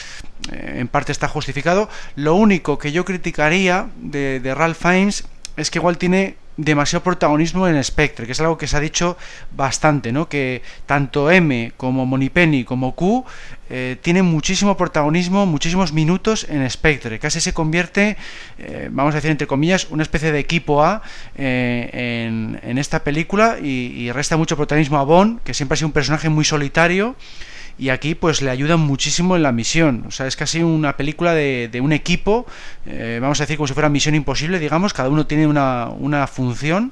eh, 0.53 0.77
en 0.79 0.87
parte 0.87 1.11
está 1.11 1.27
justificado. 1.27 1.89
Lo 2.15 2.35
único 2.35 2.77
que 2.77 2.93
yo 2.93 3.03
criticaría 3.03 3.89
de, 3.97 4.39
de 4.39 4.55
Ralph 4.55 4.77
Fiennes 4.81 5.25
es 5.57 5.69
que 5.69 5.79
igual 5.79 5.97
tiene 5.97 6.37
demasiado 6.57 7.03
protagonismo 7.03 7.67
en 7.67 7.81
Spectre, 7.83 8.25
que 8.25 8.33
es 8.33 8.39
algo 8.39 8.57
que 8.57 8.67
se 8.67 8.77
ha 8.77 8.79
dicho 8.79 9.17
bastante, 9.55 10.11
¿no? 10.11 10.29
Que 10.29 10.61
tanto 10.85 11.31
M 11.31 11.73
como 11.77 12.05
Monipenny 12.05 12.63
como 12.63 12.93
Q 12.93 13.25
eh, 13.69 13.97
tienen 14.01 14.25
muchísimo 14.25 14.77
protagonismo, 14.77 15.45
muchísimos 15.45 15.93
minutos 15.93 16.45
en 16.49 16.69
Spectre. 16.69 17.17
Casi 17.17 17.41
se 17.41 17.53
convierte, 17.53 18.17
eh, 18.59 18.89
vamos 18.91 19.13
a 19.13 19.17
decir 19.17 19.31
entre 19.31 19.47
comillas, 19.47 19.87
una 19.89 20.03
especie 20.03 20.31
de 20.31 20.39
equipo 20.39 20.83
A 20.83 21.01
eh, 21.35 22.59
en, 22.63 22.77
esta 22.77 23.03
película 23.03 23.57
y, 23.61 23.93
y 23.95 24.11
resta 24.11 24.37
mucho 24.37 24.55
protagonismo 24.55 24.97
a 24.97 25.03
Bond, 25.03 25.41
que 25.43 25.53
siempre 25.53 25.73
ha 25.73 25.77
sido 25.77 25.87
un 25.87 25.93
personaje 25.93 26.29
muy 26.29 26.45
solitario 26.45 27.15
y 27.77 27.89
aquí 27.89 28.15
pues 28.15 28.41
le 28.41 28.49
ayudan 28.49 28.79
muchísimo 28.79 29.35
en 29.35 29.43
la 29.43 29.51
misión. 29.51 30.05
O 30.07 30.11
sea, 30.11 30.27
es 30.27 30.35
casi 30.35 30.61
una 30.61 30.95
película 30.97 31.33
de, 31.33 31.69
de 31.71 31.81
un 31.81 31.91
equipo, 31.91 32.45
eh, 32.85 33.19
vamos 33.21 33.39
a 33.39 33.43
decir 33.43 33.57
como 33.57 33.67
si 33.67 33.73
fuera 33.73 33.89
misión 33.89 34.15
imposible, 34.15 34.59
digamos, 34.59 34.93
cada 34.93 35.09
uno 35.09 35.25
tiene 35.25 35.47
una, 35.47 35.89
una 35.89 36.27
función. 36.27 36.91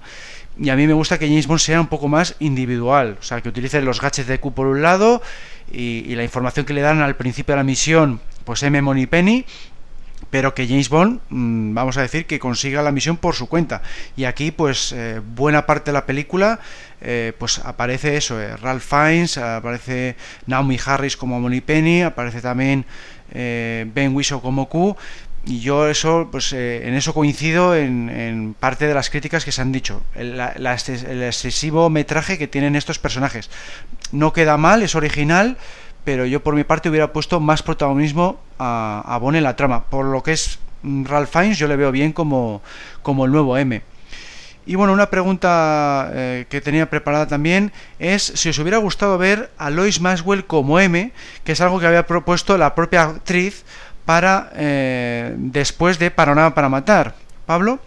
Y 0.59 0.69
a 0.69 0.75
mí 0.75 0.86
me 0.86 0.93
gusta 0.93 1.17
que 1.17 1.27
James 1.27 1.47
Bond 1.47 1.59
sea 1.59 1.79
un 1.79 1.88
poco 1.88 2.07
más 2.07 2.36
individual, 2.39 3.17
o 3.19 3.23
sea, 3.23 3.41
que 3.41 3.49
utilice 3.49 3.82
los 3.82 4.01
gadgets 4.01 4.27
de 4.27 4.39
Q 4.39 4.53
por 4.53 4.67
un 4.67 4.82
lado 4.82 5.21
y, 5.71 6.13
la 6.15 6.23
información 6.23 6.65
que 6.65 6.73
le 6.73 6.82
dan 6.82 7.01
al 7.01 7.15
principio 7.15 7.53
de 7.53 7.57
la 7.57 7.63
misión, 7.63 8.19
pues 8.43 8.61
M. 8.63 8.82
Moneypenny, 8.82 9.45
pero 10.32 10.55
que 10.55 10.67
James 10.67 10.89
Bond, 10.89 11.19
mm, 11.29 11.75
vamos 11.75 11.97
a 11.97 12.01
decir, 12.01 12.25
que 12.25 12.39
consiga 12.39 12.82
la 12.82 12.91
misión 12.91 13.17
por 13.17 13.36
su 13.36 13.47
cuenta. 13.47 13.84
Y 14.15 14.23
aquí, 14.23 14.49
pues, 14.49 14.93
eh, 14.93 15.21
buena 15.36 15.67
parte 15.67 15.91
de 15.91 15.93
la 15.93 16.05
película, 16.05 16.59
eh, 17.01 17.34
pues 17.38 17.59
aparece 17.59 18.15
eso, 18.17 18.41
eh, 18.41 18.55
Ralph 18.55 18.84
Fiennes, 18.84 19.38
aparece 19.38 20.15
Naomi 20.47 20.79
Harris 20.84 21.17
como 21.17 21.41
Penny, 21.61 22.01
aparece 22.01 22.41
también 22.41 22.86
Ben 23.34 24.13
Whishaw 24.13 24.41
como 24.41 24.67
Q, 24.67 24.95
y 25.45 25.61
yo 25.61 25.88
eso, 25.88 26.27
pues 26.32 26.51
en 26.51 26.93
eso 26.93 27.13
coincido 27.13 27.75
en, 27.75 28.55
parte 28.59 28.88
de 28.88 28.93
las 28.93 29.09
críticas 29.09 29.45
que 29.45 29.53
se 29.53 29.61
han 29.61 29.71
dicho. 29.71 30.03
El, 30.15 30.38
el 30.39 31.23
excesivo 31.23 31.89
metraje 31.89 32.38
que 32.38 32.47
tienen 32.47 32.75
estos 32.75 32.99
personajes. 32.99 33.49
No 34.11 34.34
queda 34.34 34.57
mal, 34.57 34.84
es 34.84 34.95
original, 34.95 35.57
pero 36.04 36.26
yo 36.26 36.41
por 36.41 36.56
mi 36.56 36.64
parte 36.64 36.89
hubiera 36.89 37.14
puesto 37.14 37.39
más 37.39 37.64
protagonismo 37.64 38.39
a, 38.60 39.04
a 39.06 39.38
en 39.38 39.43
la 39.43 39.56
trama. 39.56 39.84
Por 39.86 40.06
lo 40.06 40.24
que 40.24 40.34
es 40.34 40.60
mm, 40.84 41.06
Ralph 41.06 41.30
Fiennes, 41.30 41.58
yo 41.58 41.68
le 41.68 41.76
veo 41.76 41.91
bien 41.91 42.14
como, 42.14 42.62
como 43.02 43.26
el 43.26 43.32
nuevo 43.32 43.58
M. 43.58 43.82
Y 44.66 44.76
bueno, 44.76 44.93
una 44.93 45.10
pregunta 45.10 46.12
eh, 46.14 46.45
que 46.47 46.62
tenía 46.62 46.89
preparada 46.89 47.28
también 47.28 47.72
es 47.97 48.22
si 48.24 48.49
os 48.49 48.60
hubiera 48.60 48.78
gustado 48.78 49.18
ver 49.18 49.49
a 49.58 49.70
Lois 49.70 49.99
Maxwell 49.99 50.45
como 50.45 50.80
M, 50.80 51.12
que 51.43 51.52
es 51.52 51.62
algo 51.62 51.80
que 51.80 51.88
había 51.88 52.06
propuesto 52.06 52.58
la 52.58 52.76
propia 52.76 53.04
actriz 53.04 53.66
para 54.06 54.52
eh, 54.56 55.34
después 55.38 55.97
de 55.97 56.12
Panorama 56.12 56.54
para 56.54 56.70
Matar. 56.70 57.16
Pablo. 57.45 57.80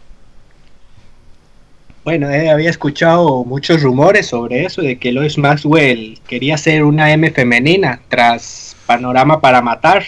Bueno, 2.05 2.28
eh, 2.28 2.50
había 2.50 2.68
escuchado 2.68 3.44
muchos 3.44 3.82
rumores 3.82 4.26
sobre 4.26 4.66
eso, 4.66 4.82
de 4.82 4.98
que 4.98 5.11
Lois 5.11 5.38
Maxwell 5.38 6.20
quería 6.28 6.59
ser 6.59 6.84
una 6.84 7.11
M 7.11 7.30
femenina 7.30 8.02
tras 8.11 8.76
Panorama 8.84 9.40
para 9.40 9.62
Matar, 9.62 10.05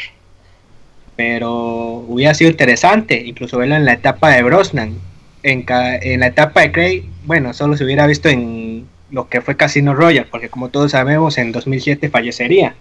pero 1.16 2.05
hubiera 2.07 2.34
sido 2.34 2.51
interesante, 2.51 3.22
incluso 3.24 3.57
verla 3.57 3.76
en 3.78 3.86
la 3.86 3.94
etapa 3.94 4.28
de 4.28 4.42
Brosnan. 4.42 4.99
En, 5.42 5.64
en 5.68 6.20
la 6.20 6.26
etapa 6.26 6.61
de 6.61 6.72
Craig, 6.72 7.05
bueno, 7.24 7.55
solo 7.55 7.78
se 7.78 7.84
hubiera 7.84 8.07
visto 8.07 8.28
en 8.28 8.86
lo 9.11 9.30
que 9.30 9.40
fue 9.40 9.57
Casino 9.57 9.94
Royale, 9.94 10.28
porque 10.30 10.51
como 10.51 10.68
todos 10.68 10.90
sabemos, 10.90 11.38
en 11.38 11.51
2007 11.51 12.11
fallecería. 12.11 12.74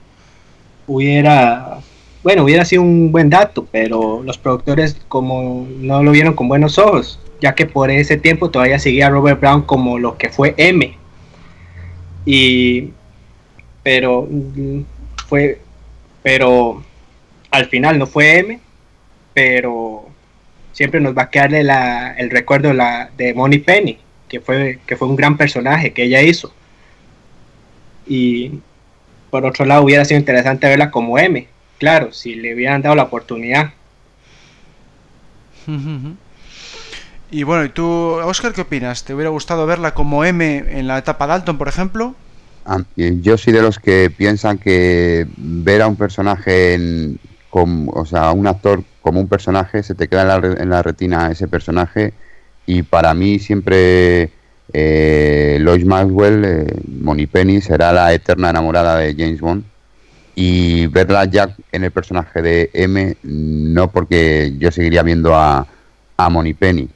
Hubiera, 0.88 1.78
bueno, 2.22 2.44
hubiera 2.44 2.66
sido 2.66 2.82
un 2.82 3.14
buen 3.14 3.30
dato, 3.30 3.66
pero 3.72 4.24
los 4.24 4.38
productores 4.38 4.98
como 5.08 5.66
no 5.80 6.04
lo 6.04 6.12
vieron 6.12 6.34
con 6.34 6.50
buenos 6.50 6.78
ojos 6.78 7.20
ya 7.42 7.56
que 7.56 7.66
por 7.66 7.92
ese 7.92 8.18
tiempo 8.18 8.50
todavía 8.50 8.80
seguía 8.80 9.10
Robert 9.10 9.40
Brown 9.40 9.64
como 9.64 10.00
lo 10.00 10.18
que 10.18 10.30
fue 10.30 10.54
M. 10.58 10.98
Y 12.26 12.90
pero 13.84 14.28
fue 15.28 15.60
pero 16.24 16.84
al 17.52 17.68
final 17.68 18.00
no 18.00 18.08
fue 18.08 18.40
M, 18.40 18.60
pero 19.34 20.10
siempre 20.72 21.00
nos 21.00 21.16
va 21.16 21.24
a 21.24 21.30
quedar 21.30 21.54
el 21.54 22.30
recuerdo 22.32 22.74
la, 22.74 23.12
de 23.16 23.34
Money 23.34 23.60
Penny, 23.60 24.00
que 24.28 24.42
fue, 24.42 24.80
que 24.88 24.98
fue 24.98 25.08
un 25.08 25.16
gran 25.16 25.38
personaje 25.38 25.94
que 25.94 26.04
ella 26.04 26.22
hizo. 26.22 26.52
Y 28.08 28.60
por 29.30 29.46
otro 29.46 29.66
lado 29.66 29.84
hubiera 29.84 30.04
sido 30.04 30.20
interesante 30.20 30.68
verla 30.68 30.92
como 30.92 31.20
M, 31.20 31.48
claro, 31.78 32.12
si 32.12 32.36
le 32.36 32.56
hubieran 32.56 32.82
dado 32.82 32.96
la 32.96 33.04
oportunidad. 33.04 33.72
Y 37.32 37.44
bueno, 37.44 37.66
¿y 37.66 37.70
tú, 37.70 37.86
Oscar, 37.86 38.54
qué 38.54 38.62
opinas? 38.62 39.04
¿Te 39.04 39.14
hubiera 39.14 39.30
gustado 39.30 39.66
verla 39.66 39.94
como 39.94 40.24
M 40.24 40.64
en 40.68 40.88
la 40.88 40.98
etapa 40.98 41.28
Dalton, 41.28 41.58
por 41.58 41.68
ejemplo? 41.68 42.16
Ah, 42.66 42.82
yo 42.96 43.38
soy 43.38 43.54
de 43.54 43.62
los 43.62 43.80
que 43.80 44.12
piensan 44.16 44.58
que 44.58 45.28
ver 45.38 45.82
a 45.82 45.88
un 45.88 45.96
personaje, 45.96 46.74
en, 46.74 47.20
o 47.52 48.06
sea, 48.06 48.30
a 48.30 48.32
un 48.32 48.48
actor 48.48 48.84
como 49.02 49.20
un 49.20 49.28
personaje, 49.28 49.84
se 49.84 49.96
te 49.96 50.08
queda 50.08 50.36
en 50.38 50.70
la, 50.70 50.82
retina 50.82 51.32
ese 51.32 51.48
personaje. 51.48 52.14
Y 52.66 52.84
para 52.84 53.14
mí 53.14 53.40
siempre 53.40 54.32
eh, 54.74 55.58
Lois 55.62 55.86
Maxwell, 55.86 56.44
eh, 56.46 57.28
Penny, 57.32 57.62
será 57.62 57.94
la 57.94 58.14
eterna 58.14 58.50
enamorada 58.50 58.98
de 58.98 59.14
James 59.16 59.42
Bond. 59.42 59.64
Y 60.36 60.88
verla 60.88 61.26
ya 61.26 61.56
en 61.72 61.84
el 61.84 61.92
personaje 61.92 62.42
de 62.42 62.70
M, 62.74 63.16
no 63.24 63.92
porque 63.92 64.54
yo 64.58 64.72
seguiría 64.72 65.04
viendo 65.04 65.36
a, 65.36 65.68
a 66.18 66.44
Penny 66.60 66.90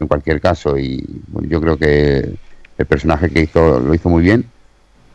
en 0.00 0.08
cualquier 0.08 0.40
caso. 0.40 0.78
Y 0.78 1.04
yo 1.42 1.60
creo 1.60 1.76
que 1.76 2.34
el 2.78 2.86
personaje 2.86 3.30
que 3.30 3.42
hizo 3.42 3.80
lo 3.80 3.94
hizo 3.94 4.08
muy 4.08 4.22
bien. 4.22 4.44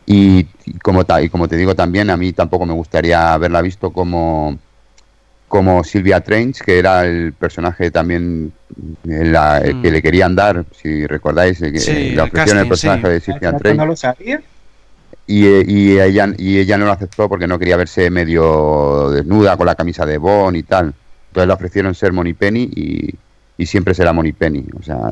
Y, 0.06 0.44
como, 0.82 1.02
y 1.22 1.28
como 1.28 1.48
te 1.48 1.56
digo 1.56 1.74
también, 1.74 2.10
a 2.10 2.16
mí 2.16 2.32
tampoco 2.32 2.66
me 2.66 2.74
gustaría 2.74 3.32
haberla 3.32 3.62
visto 3.62 3.90
como, 3.90 4.58
como 5.48 5.82
Silvia 5.82 6.20
Trench, 6.20 6.60
que 6.60 6.78
era 6.78 7.06
el 7.06 7.32
personaje 7.32 7.90
también 7.90 8.52
el 9.08 9.32
que 9.32 9.90
mm. 9.90 9.92
le 9.92 10.02
querían 10.02 10.34
dar, 10.36 10.64
si 10.72 11.06
recordáis, 11.06 11.58
que 11.58 12.12
la 12.14 12.24
ofrecieron 12.24 12.62
el 12.62 12.68
personaje 12.68 13.08
de 13.08 13.20
Silvia 13.20 13.56
Trench. 13.56 13.78
No 13.78 13.86
lo 13.86 13.96
sabía. 13.96 14.42
Y, 15.26 15.46
y, 15.46 15.98
ella, 15.98 16.34
y 16.36 16.58
ella 16.58 16.76
no 16.76 16.84
lo 16.84 16.92
aceptó 16.92 17.30
porque 17.30 17.46
no 17.46 17.58
quería 17.58 17.78
verse 17.78 18.10
medio 18.10 19.10
desnuda 19.10 19.56
con 19.56 19.64
la 19.64 19.74
camisa 19.74 20.04
de 20.04 20.18
Bon 20.18 20.54
y 20.54 20.64
tal. 20.64 20.92
Entonces 21.28 21.48
le 21.48 21.54
ofrecieron 21.54 21.94
ser 21.94 22.12
Moni 22.12 22.34
Penny 22.34 22.62
y, 22.62 23.14
y 23.56 23.66
siempre 23.66 23.94
será 23.94 24.12
Penny, 24.38 24.64
O 24.78 24.82
sea, 24.82 25.10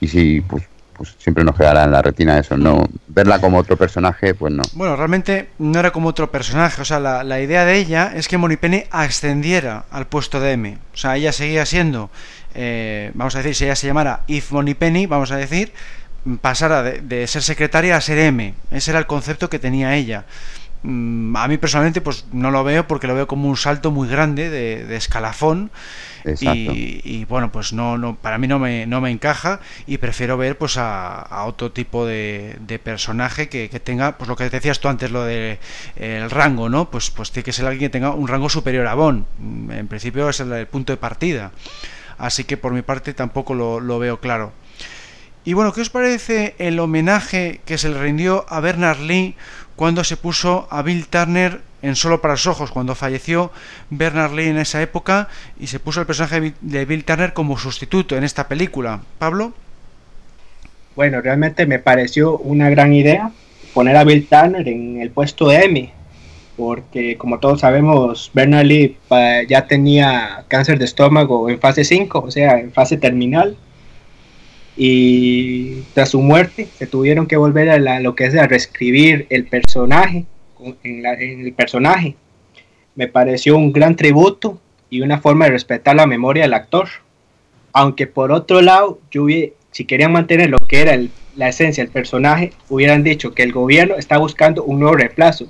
y 0.00 0.08
si 0.08 0.40
pues, 0.40 0.64
pues 0.92 1.14
siempre 1.18 1.44
nos 1.44 1.56
quedará 1.56 1.84
en 1.84 1.92
la 1.92 2.02
retina 2.02 2.38
eso, 2.38 2.56
no 2.56 2.84
verla 3.08 3.40
como 3.40 3.58
otro 3.58 3.76
personaje, 3.76 4.34
pues 4.34 4.52
no. 4.52 4.62
Bueno, 4.74 4.96
realmente 4.96 5.50
no 5.58 5.78
era 5.78 5.92
como 5.92 6.08
otro 6.08 6.30
personaje, 6.30 6.82
o 6.82 6.84
sea, 6.84 7.00
la, 7.00 7.24
la 7.24 7.40
idea 7.40 7.64
de 7.64 7.76
ella 7.76 8.12
es 8.14 8.28
que 8.28 8.38
Penny 8.56 8.84
ascendiera 8.90 9.84
al 9.90 10.06
puesto 10.06 10.40
de 10.40 10.52
M, 10.52 10.78
o 10.92 10.96
sea, 10.96 11.16
ella 11.16 11.32
seguía 11.32 11.64
siendo, 11.66 12.10
eh, 12.54 13.12
vamos 13.14 13.34
a 13.34 13.38
decir, 13.38 13.54
si 13.54 13.64
ella 13.64 13.76
se 13.76 13.86
llamara 13.86 14.22
If 14.26 14.52
Penny, 14.78 15.06
vamos 15.06 15.30
a 15.30 15.36
decir, 15.36 15.72
pasara 16.40 16.82
de, 16.82 17.00
de 17.00 17.26
ser 17.26 17.42
secretaria 17.42 17.96
a 17.96 18.00
ser 18.00 18.18
M, 18.18 18.54
ese 18.70 18.90
era 18.90 18.98
el 18.98 19.06
concepto 19.06 19.48
que 19.48 19.58
tenía 19.58 19.94
ella. 19.94 20.26
Mm, 20.82 21.36
a 21.36 21.48
mí 21.48 21.58
personalmente 21.58 22.00
pues 22.00 22.26
no 22.32 22.50
lo 22.50 22.62
veo 22.62 22.86
porque 22.86 23.08
lo 23.08 23.14
veo 23.14 23.26
como 23.26 23.48
un 23.48 23.56
salto 23.56 23.90
muy 23.90 24.08
grande 24.08 24.48
de, 24.48 24.96
escalafón 24.96 25.70
y, 26.40 27.24
bueno 27.26 27.50
pues 27.52 27.72
no, 27.72 27.98
no 27.98 28.16
para 28.16 28.38
mí 28.38 28.46
no 28.46 28.58
me, 28.58 28.86
no 28.86 29.00
me 29.00 29.10
encaja 29.10 29.60
y 29.86 29.98
prefiero 29.98 30.36
ver 30.36 30.58
pues 30.58 30.76
a, 30.76 31.44
otro 31.46 31.72
tipo 31.72 32.06
de, 32.06 32.58
personaje 32.82 33.48
que, 33.48 33.68
tenga 33.80 34.18
pues 34.18 34.28
lo 34.28 34.36
que 34.36 34.48
decías 34.48 34.80
tú 34.80 34.88
antes 34.88 35.10
lo 35.10 35.24
de 35.24 35.58
el 35.96 36.30
rango 36.30 36.68
no 36.68 36.90
pues 36.90 37.10
pues 37.10 37.30
tiene 37.30 37.44
que 37.44 37.52
ser 37.52 37.66
alguien 37.66 37.90
que 37.90 37.92
tenga 37.92 38.10
un 38.10 38.28
rango 38.28 38.48
superior 38.48 38.86
a 38.86 38.94
Bon 38.94 39.26
en 39.70 39.88
principio 39.88 40.28
es 40.28 40.40
el, 40.40 40.66
punto 40.66 40.92
de 40.92 40.96
partida. 40.96 41.52
Así 42.18 42.44
que 42.44 42.56
por 42.56 42.72
mi 42.72 42.82
parte 42.82 43.14
tampoco 43.14 43.54
lo, 43.54 43.80
lo 43.80 43.98
veo 43.98 44.20
claro. 44.20 44.52
Y 45.44 45.54
bueno, 45.54 45.72
¿qué 45.72 45.80
os 45.80 45.90
parece 45.90 46.54
el 46.58 46.78
homenaje 46.80 47.60
que 47.64 47.78
se 47.78 47.88
le 47.88 48.00
rindió 48.00 48.44
a 48.48 48.60
Bernard 48.60 49.00
Lee 49.00 49.34
cuando 49.76 50.04
se 50.04 50.16
puso 50.16 50.66
a 50.70 50.82
Bill 50.82 51.06
Turner 51.06 51.62
en 51.82 51.96
Solo 51.96 52.20
para 52.20 52.34
los 52.34 52.46
Ojos, 52.46 52.70
cuando 52.70 52.94
falleció 52.94 53.50
Bernard 53.90 54.34
Lee 54.34 54.48
en 54.48 54.58
esa 54.58 54.82
época 54.82 55.28
y 55.58 55.68
se 55.68 55.78
puso 55.78 56.00
el 56.00 56.06
personaje 56.06 56.54
de 56.60 56.84
Bill 56.84 57.04
Turner 57.04 57.32
como 57.32 57.56
sustituto 57.58 58.16
en 58.16 58.24
esta 58.24 58.48
película? 58.48 59.00
Pablo. 59.18 59.52
Bueno, 60.96 61.20
realmente 61.20 61.66
me 61.66 61.78
pareció 61.78 62.38
una 62.38 62.68
gran 62.70 62.92
idea 62.92 63.30
poner 63.72 63.96
a 63.96 64.04
Bill 64.04 64.26
Turner 64.26 64.66
en 64.66 65.00
el 65.00 65.10
puesto 65.10 65.48
de 65.48 65.64
Emmy, 65.64 65.92
porque 66.56 67.16
como 67.16 67.38
todos 67.38 67.60
sabemos, 67.60 68.32
Bernard 68.34 68.66
Lee 68.66 68.96
ya 69.48 69.66
tenía 69.68 70.44
cáncer 70.48 70.80
de 70.80 70.86
estómago 70.86 71.48
en 71.48 71.60
fase 71.60 71.84
5, 71.84 72.18
o 72.18 72.30
sea, 72.32 72.58
en 72.58 72.72
fase 72.72 72.96
terminal, 72.96 73.56
y 74.76 75.82
tras 75.94 76.08
su 76.08 76.20
muerte 76.20 76.66
se 76.76 76.88
tuvieron 76.88 77.26
que 77.26 77.36
volver 77.36 77.70
a 77.70 78.00
lo 78.00 78.16
que 78.16 78.24
es 78.24 78.34
a 78.34 78.48
reescribir 78.48 79.26
el 79.30 79.46
personaje, 79.46 80.26
en, 80.82 81.46
el 81.46 81.52
personaje. 81.52 82.16
Me 82.94 83.08
pareció 83.08 83.56
un 83.56 83.72
gran 83.72 83.96
tributo 83.96 84.60
y 84.90 85.00
una 85.00 85.18
forma 85.18 85.44
de 85.44 85.52
respetar 85.52 85.96
la 85.96 86.06
memoria 86.06 86.44
del 86.44 86.54
actor. 86.54 86.88
Aunque 87.72 88.06
por 88.06 88.32
otro 88.32 88.60
lado, 88.60 89.00
yo 89.10 89.26
si 89.70 89.84
querían 89.84 90.12
mantener 90.12 90.50
lo 90.50 90.58
que 90.58 90.80
era 90.80 90.98
la 91.36 91.48
esencia 91.48 91.84
del 91.84 91.92
personaje, 91.92 92.52
hubieran 92.68 93.04
dicho 93.04 93.34
que 93.34 93.42
el 93.42 93.52
gobierno 93.52 93.96
está 93.96 94.18
buscando 94.18 94.64
un 94.64 94.80
nuevo 94.80 94.96
reemplazo, 94.96 95.46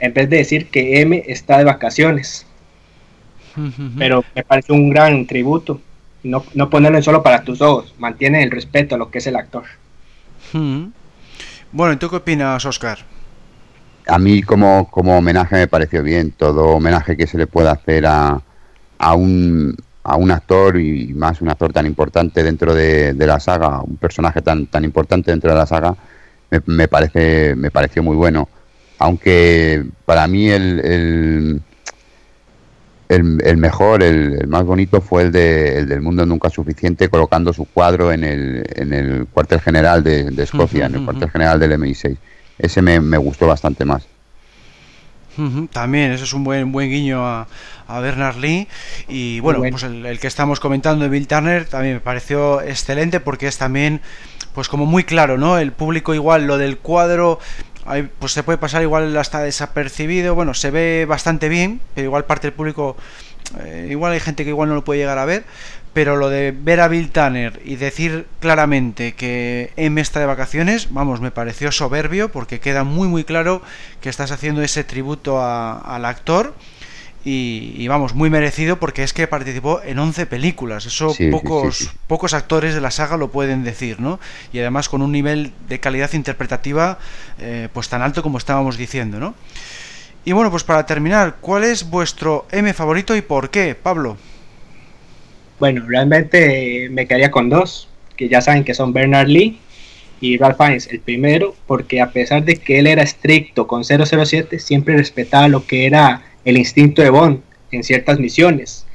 en 0.00 0.12
vez 0.12 0.28
de 0.28 0.38
decir 0.38 0.66
que 0.68 1.00
M 1.00 1.22
está 1.26 1.58
de 1.58 1.64
vacaciones. 1.64 2.46
Pero 3.98 4.24
me 4.34 4.44
parece 4.44 4.72
un 4.72 4.90
gran 4.90 5.26
tributo. 5.26 5.80
No, 6.24 6.44
no 6.54 6.68
ponerlo 6.68 7.00
solo 7.00 7.22
para 7.22 7.44
tus 7.44 7.62
ojos, 7.62 7.94
mantiene 7.98 8.42
el 8.42 8.50
respeto 8.50 8.96
a 8.96 8.98
lo 8.98 9.10
que 9.10 9.18
es 9.18 9.26
el 9.26 9.36
actor. 9.36 9.64
Bueno, 11.70 11.92
¿y 11.92 11.96
tú 11.98 12.08
qué 12.08 12.16
opinas, 12.16 12.64
Oscar? 12.64 12.98
A 14.08 14.18
mí 14.18 14.42
como, 14.42 14.90
como 14.90 15.18
homenaje 15.18 15.56
me 15.56 15.68
pareció 15.68 16.02
bien, 16.02 16.32
todo 16.32 16.66
homenaje 16.66 17.16
que 17.16 17.26
se 17.26 17.38
le 17.38 17.46
pueda 17.46 17.72
hacer 17.72 18.06
a, 18.06 18.40
a 18.98 19.14
un 19.14 19.76
a 20.08 20.16
un 20.16 20.30
actor 20.30 20.80
y 20.80 21.12
más 21.12 21.42
un 21.42 21.50
actor 21.50 21.70
tan 21.70 21.84
importante 21.84 22.42
dentro 22.42 22.74
de, 22.74 23.14
la 23.14 23.38
saga, 23.40 23.82
un 23.82 23.98
personaje 23.98 24.40
tan, 24.40 24.66
tan 24.66 24.82
importante 24.84 25.30
dentro 25.30 25.50
de 25.50 25.56
la 25.56 25.66
saga, 25.66 25.94
me, 26.64 26.88
parece 26.88 27.54
me 27.54 27.70
pareció 27.70 28.02
muy 28.02 28.16
bueno. 28.16 28.48
Aunque 28.98 29.84
para 30.06 30.26
mí 30.26 30.48
el, 30.48 31.60
el, 33.10 33.40
el, 33.44 33.56
mejor, 33.58 34.02
el, 34.02 34.48
más 34.48 34.64
bonito 34.64 35.02
fue 35.02 35.24
el, 35.24 35.32
de, 35.32 35.80
el 35.80 35.88
del 35.88 36.00
Mundo 36.00 36.24
Nunca 36.24 36.48
Suficiente, 36.48 37.10
colocando 37.10 37.52
su 37.52 37.66
cuadro 37.66 38.10
en 38.10 38.24
el, 38.24 38.64
en 38.76 38.94
el 38.94 39.26
cuartel 39.26 39.60
general 39.60 40.02
de, 40.02 40.32
Escocia, 40.38 40.86
en 40.86 40.94
el 40.94 41.04
cuartel 41.04 41.30
general 41.30 41.60
del 41.60 41.72
MI6. 41.72 42.16
Ese 42.58 42.82
me, 42.82 43.00
me 43.00 43.18
gustó 43.18 43.46
bastante 43.46 43.84
más. 43.84 44.06
También, 45.72 46.10
eso 46.10 46.24
es 46.24 46.32
un 46.32 46.42
buen 46.42 46.72
buen 46.72 46.90
guiño 46.90 47.24
a, 47.24 47.46
a 47.86 48.00
Bernard 48.00 48.36
Lee. 48.36 48.66
Y 49.06 49.38
bueno, 49.40 49.60
pues 49.70 49.84
el, 49.84 50.18
que 50.18 50.26
estamos 50.26 50.58
comentando 50.58 51.04
de 51.04 51.10
Bill 51.10 51.28
Turner 51.28 51.64
también 51.64 51.94
me 51.94 52.00
pareció 52.00 52.60
excelente 52.60 53.20
porque 53.20 53.46
es 53.46 53.56
también, 53.56 54.00
pues 54.52 54.68
como 54.68 54.84
muy 54.84 55.04
claro, 55.04 55.38
¿no? 55.38 55.58
El 55.58 55.70
público 55.70 56.12
igual, 56.12 56.46
lo 56.48 56.58
del 56.58 56.78
cuadro, 56.78 57.38
pues 58.18 58.32
se 58.32 58.42
puede 58.42 58.58
pasar 58.58 58.82
igual 58.82 59.16
hasta 59.16 59.40
desapercibido. 59.40 60.34
Bueno, 60.34 60.54
se 60.54 60.72
ve 60.72 61.06
bastante 61.08 61.48
bien, 61.48 61.80
pero 61.94 62.06
igual 62.06 62.24
parte 62.24 62.48
del 62.48 62.54
público, 62.54 62.96
eh, 63.60 63.88
igual 63.90 64.12
hay 64.12 64.20
gente 64.20 64.44
que 64.44 64.50
igual 64.50 64.68
no 64.68 64.74
lo 64.74 64.84
puede 64.84 65.00
llegar 65.00 65.18
a 65.18 65.24
ver 65.24 65.44
pero 65.92 66.16
lo 66.16 66.28
de 66.28 66.52
ver 66.56 66.80
a 66.80 66.86
Bill 66.86 67.10
Tanner 67.10 67.60
y 67.64 67.74
decir 67.74 68.26
claramente 68.38 69.14
que 69.14 69.72
M 69.76 70.00
está 70.00 70.20
de 70.20 70.26
vacaciones, 70.26 70.92
vamos, 70.92 71.20
me 71.20 71.32
pareció 71.32 71.72
soberbio 71.72 72.30
porque 72.30 72.60
queda 72.60 72.84
muy 72.84 73.08
muy 73.08 73.24
claro 73.24 73.62
que 74.00 74.08
estás 74.08 74.30
haciendo 74.30 74.62
ese 74.62 74.84
tributo 74.84 75.42
al 75.42 76.04
actor 76.04 76.54
y, 77.24 77.86
vamos, 77.88 78.14
muy 78.14 78.30
merecido 78.30 78.78
porque 78.78 79.02
es 79.02 79.12
que 79.12 79.26
participó 79.26 79.82
en 79.82 79.98
11 79.98 80.26
películas, 80.26 80.86
eso 80.86 81.14
pocos, 81.30 81.90
pocos 82.06 82.32
actores 82.32 82.74
de 82.74 82.80
la 82.80 82.90
saga 82.90 83.16
lo 83.16 83.30
pueden 83.30 83.64
decir, 83.64 84.00
¿no? 84.00 84.18
Y 84.52 84.60
además 84.60 84.88
con 84.88 85.02
un 85.02 85.12
nivel 85.12 85.52
de 85.68 85.78
calidad 85.78 86.12
interpretativa 86.14 86.98
eh, 87.38 87.68
pues 87.72 87.88
tan 87.88 88.00
alto 88.02 88.22
como 88.22 88.38
estábamos 88.38 88.78
diciendo, 88.78 89.18
¿no? 89.18 89.34
Y 90.24 90.32
bueno, 90.32 90.50
pues 90.50 90.64
para 90.64 90.84
terminar, 90.84 91.36
¿cuál 91.40 91.64
es 91.64 91.88
vuestro 91.88 92.46
M 92.50 92.72
favorito 92.74 93.16
y 93.16 93.22
por 93.22 93.50
qué, 93.50 93.74
Pablo? 93.74 94.16
Bueno, 95.58 95.84
realmente 95.88 96.88
me 96.90 97.06
quedaría 97.06 97.30
con 97.30 97.48
dos, 97.48 97.88
que 98.16 98.28
ya 98.28 98.40
saben 98.40 98.64
que 98.64 98.74
son 98.74 98.92
Bernard 98.92 99.28
Lee 99.28 99.58
y 100.20 100.36
Ralph 100.36 100.56
Fiennes, 100.56 100.88
el 100.88 101.00
primero, 101.00 101.54
porque 101.66 102.00
a 102.00 102.10
pesar 102.10 102.44
de 102.44 102.56
que 102.56 102.78
él 102.78 102.86
era 102.86 103.02
estricto 103.02 103.66
con 103.66 103.84
007, 103.84 104.58
siempre 104.58 104.96
respetaba 104.96 105.48
lo 105.48 105.66
que 105.66 105.86
era 105.86 106.22
el 106.44 106.56
instinto 106.56 107.02
de 107.02 107.10
Bond 107.10 107.40
en 107.70 107.82
ciertas 107.82 108.18
misiones. 108.18 108.86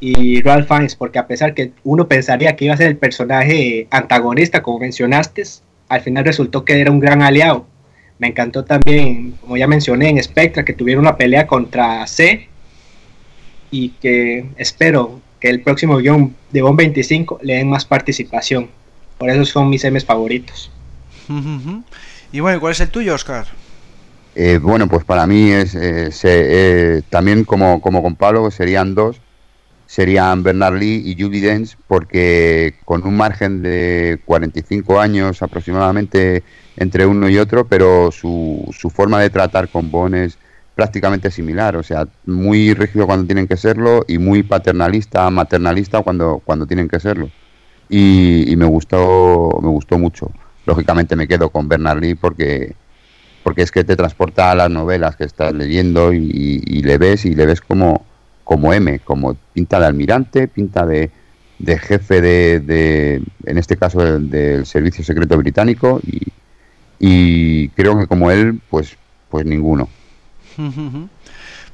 Y 0.00 0.42
Ralph 0.42 0.66
Fiennes, 0.68 0.96
porque 0.96 1.18
a 1.18 1.26
pesar 1.26 1.54
que 1.54 1.72
uno 1.84 2.08
pensaría 2.08 2.56
que 2.56 2.66
iba 2.66 2.74
a 2.74 2.76
ser 2.76 2.88
el 2.88 2.96
personaje 2.96 3.86
antagonista, 3.90 4.62
como 4.62 4.80
mencionaste, 4.80 5.44
al 5.88 6.00
final 6.00 6.24
resultó 6.24 6.64
que 6.64 6.80
era 6.80 6.90
un 6.90 7.00
gran 7.00 7.22
aliado. 7.22 7.66
Me 8.22 8.28
encantó 8.28 8.64
también, 8.64 9.32
como 9.40 9.56
ya 9.56 9.66
mencioné, 9.66 10.08
en 10.10 10.22
Spectra, 10.22 10.64
que 10.64 10.74
tuvieron 10.74 11.02
una 11.02 11.16
pelea 11.16 11.44
contra 11.44 12.06
C 12.06 12.46
y 13.72 13.88
que 14.00 14.46
espero 14.56 15.20
que 15.40 15.50
el 15.50 15.60
próximo 15.60 15.96
guion 15.96 16.32
de 16.52 16.62
Bond 16.62 16.78
25 16.78 17.40
le 17.42 17.54
den 17.54 17.68
más 17.68 17.84
participación. 17.84 18.70
Por 19.18 19.28
eso 19.28 19.44
son 19.44 19.68
mis 19.70 19.84
M's 19.84 20.04
favoritos. 20.04 20.70
Y 22.34 22.40
bueno, 22.40 22.60
¿cuál 22.60 22.72
es 22.72 22.80
el 22.80 22.88
tuyo, 22.88 23.14
Oscar? 23.14 23.46
Eh, 24.34 24.58
bueno, 24.62 24.88
pues 24.88 25.04
para 25.04 25.26
mí 25.26 25.50
es 25.50 25.74
eh, 25.74 26.08
eh, 26.22 27.02
también 27.10 27.44
como, 27.44 27.82
como 27.82 28.02
con 28.02 28.16
Pablo 28.16 28.50
serían 28.50 28.94
dos, 28.94 29.20
serían 29.86 30.42
Bernard 30.42 30.78
Lee 30.78 31.02
y 31.04 31.20
Judy 31.20 31.40
Dench, 31.40 31.76
porque 31.88 32.76
con 32.86 33.06
un 33.06 33.18
margen 33.18 33.60
de 33.60 34.18
45 34.24 34.98
años 34.98 35.42
aproximadamente 35.42 36.42
entre 36.76 37.06
uno 37.06 37.28
y 37.28 37.38
otro, 37.38 37.66
pero 37.66 38.10
su, 38.12 38.68
su 38.76 38.90
forma 38.90 39.20
de 39.20 39.30
tratar 39.30 39.68
con 39.68 39.90
Bond 39.90 40.14
es 40.14 40.38
prácticamente 40.74 41.30
similar, 41.30 41.76
o 41.76 41.82
sea, 41.82 42.06
muy 42.26 42.74
rígido 42.74 43.06
cuando 43.06 43.26
tienen 43.26 43.46
que 43.46 43.56
serlo 43.56 44.04
y 44.08 44.18
muy 44.18 44.42
paternalista, 44.42 45.28
maternalista 45.30 46.02
cuando, 46.02 46.40
cuando 46.44 46.66
tienen 46.66 46.88
que 46.88 47.00
serlo. 47.00 47.30
Y, 47.88 48.54
me 48.56 48.64
gustó, 48.64 49.50
me 49.60 49.68
gustó 49.68 49.98
mucho. 49.98 50.30
Lógicamente 50.64 51.14
me 51.14 51.28
quedo 51.28 51.50
con 51.50 51.68
Bernard 51.68 52.00
Lee 52.00 52.14
porque, 52.14 52.74
porque 53.42 53.62
es 53.62 53.70
que 53.70 53.84
te 53.84 53.96
transporta 53.96 54.50
a 54.50 54.54
las 54.54 54.70
novelas 54.70 55.16
que 55.16 55.24
estás 55.24 55.52
leyendo 55.52 56.12
y, 56.14 56.82
le 56.82 56.96
ves 56.96 57.26
y 57.26 57.34
le 57.34 57.44
ves 57.44 57.60
como, 57.60 58.06
como 58.44 58.72
M, 58.72 59.00
como 59.00 59.36
pinta 59.52 59.78
de 59.78 59.86
almirante, 59.86 60.48
pinta 60.48 60.86
de, 60.86 61.10
de 61.58 61.78
jefe 61.78 62.22
de, 62.22 62.60
de, 62.60 63.22
en 63.44 63.58
este 63.58 63.76
caso, 63.76 64.00
del, 64.00 64.64
Servicio 64.64 65.04
Secreto 65.04 65.36
Británico 65.36 66.00
y, 66.06 66.22
y 67.04 67.68
creo 67.70 67.98
que 67.98 68.06
como 68.06 68.30
él, 68.30 68.60
pues, 68.70 68.96
pues 69.28 69.44
ninguno. 69.44 69.88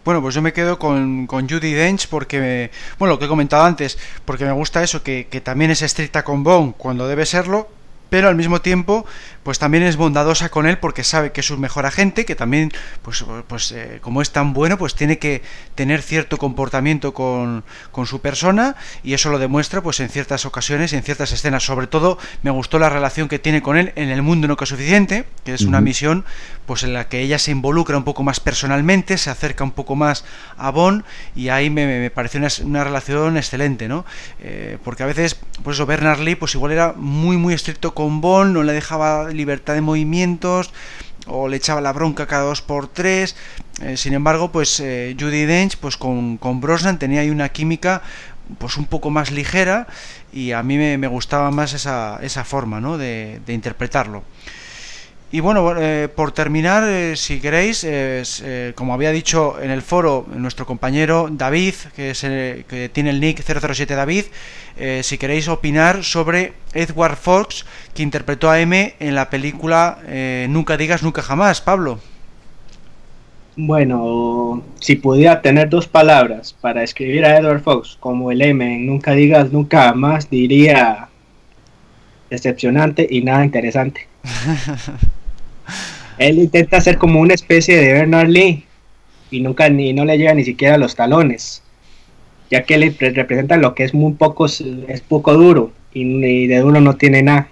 Bueno, 0.05 0.23
pues 0.23 0.35
yo 0.35 0.41
me 0.41 0.55
quedo 0.55 0.79
con, 0.79 1.27
con 1.27 1.47
Judy 1.47 1.75
Dench 1.75 2.09
porque, 2.09 2.71
bueno, 2.99 3.13
lo 3.13 3.19
que 3.19 3.27
he 3.27 3.29
comentado 3.29 3.65
antes, 3.65 3.99
porque 4.25 4.47
me 4.47 4.53
gusta 4.53 4.83
eso, 4.83 5.03
que, 5.03 5.27
que 5.31 5.43
también 5.43 5.71
es 5.71 5.83
estricta 5.83 6.25
con 6.25 6.43
Bond 6.43 6.77
cuando 6.79 7.07
debe 7.07 7.27
serlo, 7.27 7.69
pero 8.11 8.29
al 8.29 8.37
mismo 8.37 8.61
tiempo 8.61 9.07
pues 9.43 9.59
también 9.59 9.85
es 9.85 9.97
bondadosa 9.97 10.51
con 10.51 10.67
él 10.67 10.79
porque 10.79 11.05
sabe 11.05 11.33
que 11.33 11.41
es 11.41 11.51
un 11.51 11.61
mejor 11.61 11.87
agente 11.87 12.27
que 12.27 12.35
también 12.35 12.71
pues 13.03 13.25
pues 13.47 13.73
eh, 13.73 13.99
como 14.03 14.21
es 14.21 14.31
tan 14.31 14.53
bueno 14.53 14.77
pues 14.77 14.95
tiene 14.95 15.19
que 15.19 15.43
tener 15.75 16.03
cierto 16.03 16.37
comportamiento 16.37 17.15
con, 17.15 17.65
con, 17.91 18.07
su 18.07 18.21
persona 18.21 18.77
y 19.03 19.15
eso 19.15 19.31
lo 19.31 19.39
demuestra 19.39 19.81
pues 19.81 20.01
en 20.01 20.11
ciertas 20.11 20.45
ocasiones 20.45 20.93
en 20.93 21.03
ciertas 21.03 21.33
escenas. 21.33 21.65
Sobre 21.65 21.87
todo 21.87 22.19
me 22.43 22.51
gustó 22.51 22.79
la 22.79 22.91
relación 22.91 23.29
que 23.29 23.39
tiene 23.39 23.63
con 23.63 23.77
él 23.79 23.93
en 23.97 24.11
el 24.11 24.23
mundo 24.23 24.49
no 24.49 24.57
que 24.57 24.65
es 24.65 24.69
suficiente 24.69 25.25
que 25.45 25.55
es 25.55 25.63
una 25.63 25.81
misión 25.81 26.25
pues 26.67 26.83
en 26.83 26.93
la 26.93 27.09
que 27.09 27.21
ella 27.21 27.39
se 27.39 27.51
involucra 27.51 27.97
un 27.97 28.05
poco 28.05 28.23
más 28.23 28.41
personalmente 28.41 29.17
se 29.17 29.31
acerca 29.31 29.65
un 29.65 29.73
poco 29.73 29.97
más 29.97 30.25
a 30.57 30.71
Bond 30.71 31.05
y 31.35 31.49
ahí 31.49 31.71
me, 31.71 31.87
me 31.87 32.11
pareció 32.11 32.39
una, 32.39 32.49
una, 32.65 32.85
relación 32.85 33.37
excelente 33.37 33.89
no 33.89 34.05
eh, 34.41 34.77
porque 34.85 35.03
a 35.03 35.07
veces 35.07 35.39
pues 35.63 35.77
eso 35.77 35.87
Bernard 35.87 36.21
Lee 36.21 36.35
pues 36.35 36.55
igual 36.55 36.73
era 36.73 36.93
muy 36.95 37.37
muy 37.37 37.55
estricto 37.55 37.95
con 37.99 38.21
Bond, 38.21 38.55
no 38.55 38.63
le 38.63 38.75
dejaba 38.75 39.29
libertad 39.31 39.75
de 39.75 39.81
movimientos 39.81 40.73
o 41.27 41.49
le 41.49 41.57
echaba 41.57 41.81
la 41.81 41.93
bronca 41.93 42.29
cada 42.29 42.45
dos 42.45 42.63
por 42.63 42.87
tres. 42.87 43.35
Eh, 43.83 43.97
sin 43.97 44.13
embargo, 44.15 44.53
pues 44.53 44.79
eh, 44.79 45.17
Judy 45.19 45.47
Dench, 45.47 45.77
pues 45.79 45.97
con, 45.97 46.37
con, 46.37 46.61
Brosnan 46.61 47.01
tenía 47.01 47.23
ahí 47.23 47.31
una 47.31 47.49
química 47.49 48.03
pues 48.59 48.77
un 48.77 48.85
poco 48.85 49.11
más 49.11 49.33
ligera 49.33 49.89
y 50.33 50.53
a 50.53 50.63
mí 50.63 50.79
me, 50.79 51.09
gustaba 51.09 51.51
más 51.51 51.73
esa, 51.73 52.21
esa 52.23 52.45
forma 52.45 52.81
¿no? 52.81 52.99
de, 52.99 53.41
interpretarlo. 53.49 54.23
Y 55.31 55.41
bueno, 55.41 55.75
eh, 55.79 56.09
por 56.09 56.33
terminar, 56.33 56.85
eh, 56.89 57.15
si 57.15 57.39
queréis, 57.39 57.85
eh, 57.85 58.73
como 58.75 58.95
había 58.95 59.11
dicho 59.11 59.61
en 59.61 59.71
el 59.71 59.83
foro 59.83 60.27
nuestro 60.35 60.65
compañero 60.65 61.29
David, 61.31 61.75
que, 61.95 62.11
es 62.11 62.21
que 62.21 62.91
tiene 62.91 63.11
el 63.11 63.21
nick 63.21 63.43
007 63.43 63.95
David, 63.95 64.25
si 65.03 65.19
queréis 65.19 65.49
opinar 65.49 66.05
sobre 66.05 66.53
Edward 66.73 67.17
Fox, 67.17 67.67
que 67.95 68.03
interpretó 68.03 68.49
a 68.49 68.61
M 68.61 68.95
en 69.01 69.15
la 69.15 69.29
película 69.29 69.99
Nunca 70.49 70.77
digas 70.77 71.03
nunca 71.03 71.21
jamás, 71.21 71.61
Pablo. 71.61 71.99
Bueno, 73.57 74.63
si 74.79 74.95
pudiera 74.95 75.43
tener 75.43 75.69
dos 75.69 75.89
palabras 75.89 76.55
para 76.61 76.85
escribir 76.85 77.25
a 77.25 77.37
Edward 77.37 77.61
Fox 77.61 77.97
como 77.99 78.31
el 78.31 78.41
M 78.41 78.65
en 78.65 78.87
Nunca 78.87 79.13
digas 79.13 79.51
nunca 79.51 79.89
jamás, 79.89 80.31
diría 80.31 81.09
decepcionante 82.31 83.07
y 83.11 83.23
nada 83.23 83.45
interesante. 83.45 84.07
Él 86.19 86.39
intenta 86.39 86.79
hacer 86.79 86.99
como 86.99 87.21
una 87.21 87.35
especie 87.35 87.77
de 87.77 87.93
Bernard 87.93 88.29
Lee 88.29 88.65
y 89.31 89.41
nunca 89.41 89.69
ni 89.69 89.93
no 89.93 90.05
le 90.05 90.19
llega 90.19 90.35
ni 90.35 90.45
siquiera 90.45 90.75
a 90.75 90.79
los 90.79 90.97
talones, 90.97 91.63
ya 92.51 92.65
que 92.65 92.79
le 92.79 92.91
representa 92.91 93.57
lo 93.57 93.75
que 93.75 93.85
es 93.85 93.95
muy 93.95 94.15
poco 94.15 94.47
es 94.47 95.01
poco 95.07 95.35
duro 95.35 95.73
y, 95.93 96.47
de 96.47 96.59
duro 96.59 96.81
no 96.81 96.97
tiene 96.97 97.23
nada. 97.23 97.49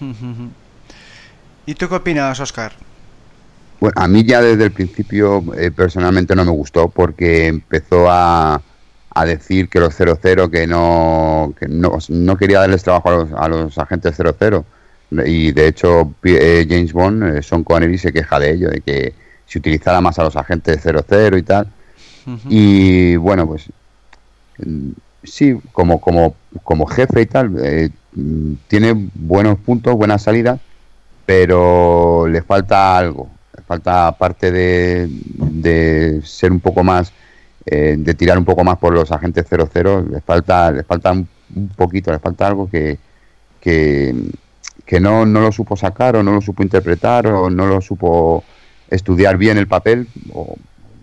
¿Y 1.66 1.74
tú 1.74 1.88
qué 1.88 1.94
opinas, 1.94 2.38
Oscar? 2.38 2.72
Bueno, 3.80 3.94
a 3.96 4.08
mí 4.08 4.24
ya 4.24 4.40
desde 4.40 4.64
el 4.64 4.70
principio 4.70 5.44
eh, 5.56 5.70
personalmente 5.70 6.34
no 6.34 6.44
me 6.44 6.50
gustó 6.50 6.88
porque 6.88 7.48
empezó 7.48 8.10
a, 8.10 8.62
a 9.10 9.24
decir 9.24 9.68
que 9.68 9.80
los 9.80 9.94
00 9.94 10.50
que 10.50 10.66
no, 10.66 11.54
que 11.58 11.68
no, 11.68 11.98
no 12.08 12.36
quería 12.36 12.60
darles 12.60 12.82
trabajo 12.82 13.08
a 13.08 13.12
los, 13.12 13.32
a 13.32 13.48
los 13.48 13.78
agentes 13.78 14.14
00 14.16 14.64
y 15.10 15.52
de 15.52 15.68
hecho 15.68 16.14
eh, 16.24 16.66
James 16.68 16.92
Bond, 16.92 17.36
eh, 17.36 17.42
Sean 17.42 17.62
Connery 17.62 17.98
se 17.98 18.12
queja 18.12 18.38
de 18.38 18.52
ello, 18.52 18.70
de 18.70 18.80
que 18.80 19.14
se 19.46 19.58
utilizara 19.58 20.00
más 20.00 20.18
a 20.18 20.24
los 20.24 20.36
agentes 20.36 20.82
00 20.82 21.36
y 21.36 21.42
tal. 21.42 21.68
Y 22.48 23.14
bueno, 23.16 23.46
pues 23.46 23.66
mm, 24.58 24.90
sí, 25.22 25.56
como, 25.72 26.00
como, 26.00 26.34
como 26.64 26.86
jefe 26.86 27.22
y 27.22 27.26
tal, 27.26 27.54
eh, 27.62 27.90
mm, 28.14 28.52
tiene 28.66 29.10
buenos 29.14 29.58
puntos, 29.60 29.94
buenas 29.94 30.22
salidas, 30.22 30.58
pero 31.24 32.26
le 32.26 32.42
falta 32.42 32.98
algo. 32.98 33.30
Le 33.56 33.62
falta, 33.62 34.08
aparte 34.08 34.50
de, 34.50 35.08
de 35.08 36.20
ser 36.24 36.50
un 36.50 36.60
poco 36.60 36.82
más, 36.82 37.12
de 37.64 38.14
tirar 38.14 38.38
un 38.38 38.44
poco 38.44 38.62
más 38.62 38.78
por 38.78 38.92
los 38.92 39.10
agentes 39.10 39.46
00, 39.48 40.06
le 40.08 40.20
falta, 40.20 40.70
le 40.70 40.84
falta 40.84 41.10
un, 41.10 41.28
un 41.54 41.68
poquito, 41.68 42.12
le 42.12 42.20
falta 42.20 42.46
algo 42.46 42.68
que, 42.70 42.98
que 43.60 44.14
que 44.86 45.00
no, 45.00 45.26
no 45.26 45.40
lo 45.40 45.52
supo 45.52 45.76
sacar 45.76 46.16
o 46.16 46.22
no 46.22 46.32
lo 46.32 46.40
supo 46.40 46.62
interpretar 46.62 47.26
o 47.26 47.50
no 47.50 47.66
lo 47.66 47.80
supo 47.80 48.44
estudiar 48.88 49.36
bien 49.36 49.58
el 49.58 49.66
papel 49.66 50.06
o 50.32 50.56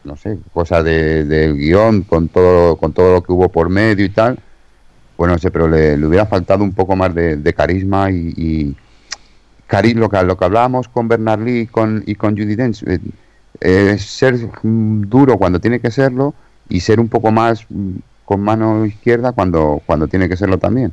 no 0.03 0.17
sé, 0.17 0.37
cosa 0.53 0.83
de, 0.83 1.25
del 1.25 1.57
guion 1.57 2.01
con 2.01 2.27
todo, 2.27 2.77
con 2.77 2.93
todo 2.93 3.13
lo 3.13 3.23
que 3.23 3.31
hubo 3.31 3.49
por 3.49 3.69
medio 3.69 4.05
y 4.05 4.09
tal. 4.09 4.39
Pues 5.15 5.31
no 5.31 5.37
sé, 5.37 5.51
pero 5.51 5.67
le, 5.67 5.95
hubiera 6.05 6.25
faltado 6.25 6.63
un 6.63 6.73
poco 6.73 6.95
más 6.95 7.13
de, 7.13 7.53
carisma 7.55 8.11
y, 8.11 8.33
y 8.35 8.75
lo, 9.93 10.09
que, 10.09 10.23
lo 10.23 10.37
que 10.37 10.45
hablábamos 10.45 10.87
con 10.87 11.07
Bernard 11.07 11.41
Lee 11.41 11.61
y 11.61 11.67
con, 11.67 12.03
y 12.05 12.15
con 12.15 12.35
Judy 12.35 12.55
Dench, 12.55 12.83
eh, 12.83 12.99
es 13.61 14.03
ser 14.03 14.37
duro 14.63 15.37
cuando 15.37 15.59
tiene 15.59 15.79
que 15.79 15.91
serlo 15.91 16.33
y 16.69 16.79
ser 16.79 16.99
un 16.99 17.07
poco 17.07 17.31
más 17.31 17.65
mm, 17.69 17.95
con 18.25 18.41
mano 18.41 18.85
izquierda 18.85 19.31
cuando, 19.31 19.81
cuando 19.85 20.07
tiene 20.07 20.27
que 20.27 20.37
serlo 20.37 20.57
también. 20.57 20.91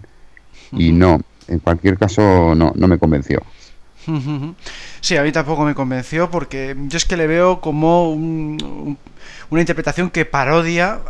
Y 0.72 0.92
no, 0.92 1.20
en 1.50 1.58
cualquier 1.58 1.98
caso 1.98 2.54
no, 2.54 2.72
no 2.74 2.88
me 2.88 2.98
convenció. 2.98 3.42
Sí, 5.02 5.16
a 5.16 5.22
mí 5.22 5.32
tampoco 5.32 5.64
me 5.64 5.74
convenció 5.74 6.30
porque 6.30 6.76
yo 6.88 6.98
es 6.98 7.06
que 7.06 7.16
le 7.16 7.26
veo 7.26 7.62
como 7.62 8.12
una 8.12 9.60
interpretación 9.60 10.10
que 10.10 10.26
parodia 10.26 11.00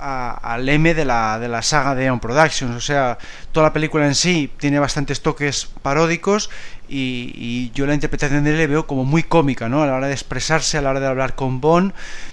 al 0.43 0.69
M 0.69 0.95
de 0.95 1.05
la, 1.05 1.41
de 1.41 1.49
la 1.49 1.63
saga 1.63 1.97
de 1.97 2.09
On 2.09 2.21
Productions. 2.21 2.77
O 2.77 2.81
sea, 2.81 3.19
toda 3.51 3.67
la 3.67 3.73
película 3.73 4.07
en 4.07 4.15
sí 4.15 4.51
tiene 4.59 4.79
bastantes 4.79 5.23
toques 5.23 5.69
paródicos 5.83 6.51
y, 6.89 7.71
yo 7.75 7.87
la 7.87 7.95
interpretación 7.95 8.45
de 8.45 8.51
él 8.51 8.59
le 8.59 8.67
veo 8.67 8.87
como 8.87 9.05
muy 9.05 9.23
cómica, 9.23 9.69
¿no? 9.69 9.83
A 9.83 9.87
la 9.87 9.95
hora 9.95 10.07
de 10.07 10.13
expresarse, 10.13 10.79
a 10.79 10.83
la 10.83 10.91
hora 10.91 11.01
de 11.01 11.07
hablar 11.07 11.35
con 11.35 11.61
Bond, 11.61 11.93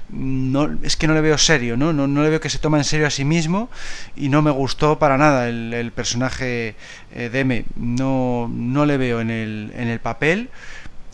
no, 0.09 0.77
es 0.83 0.95
que 0.95 1.07
no 1.07 1.13
le 1.13 1.21
veo 1.21 1.37
serio, 1.37 1.77
¿no? 1.77 1.93
¿no? 1.93 2.23
le 2.23 2.29
veo 2.29 2.39
que 2.39 2.49
se 2.49 2.59
toma 2.59 2.77
en 2.77 2.83
serio 2.83 3.07
a 3.07 3.09
sí 3.09 3.25
mismo 3.25 3.69
y 4.15 4.29
no 4.29 4.41
me 4.41 4.51
gustó 4.51 4.99
para 4.99 5.17
nada 5.17 5.49
el, 5.49 5.91
personaje 5.93 6.75
eh, 7.13 7.29
de 7.29 7.39
M. 7.39 7.65
No, 7.75 8.49
no 8.51 8.85
le 8.85 8.97
veo 8.97 9.21
en 9.21 9.29
el, 9.29 9.71
en 9.75 9.87
el 9.87 9.99
papel 9.99 10.49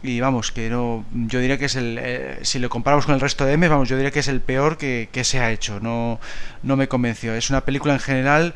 y 0.03 0.19
vamos, 0.19 0.51
que 0.51 0.69
no, 0.69 1.05
yo 1.13 1.39
diría 1.39 1.57
que 1.57 1.65
es 1.65 1.75
el, 1.75 1.97
eh, 1.99 2.39
si 2.41 2.59
lo 2.59 2.69
comparamos 2.69 3.05
con 3.05 3.15
el 3.15 3.21
resto 3.21 3.45
de 3.45 3.53
M, 3.53 3.67
vamos, 3.67 3.87
yo 3.87 3.95
diría 3.95 4.11
que 4.11 4.19
es 4.19 4.27
el 4.27 4.41
peor 4.41 4.77
que, 4.77 5.09
que 5.11 5.23
se 5.23 5.39
ha 5.39 5.51
hecho, 5.51 5.79
no, 5.79 6.19
no 6.61 6.75
me 6.75 6.87
convenció. 6.87 7.33
Es 7.33 7.49
una 7.49 7.61
película 7.61 7.93
en 7.93 7.99
general 7.99 8.53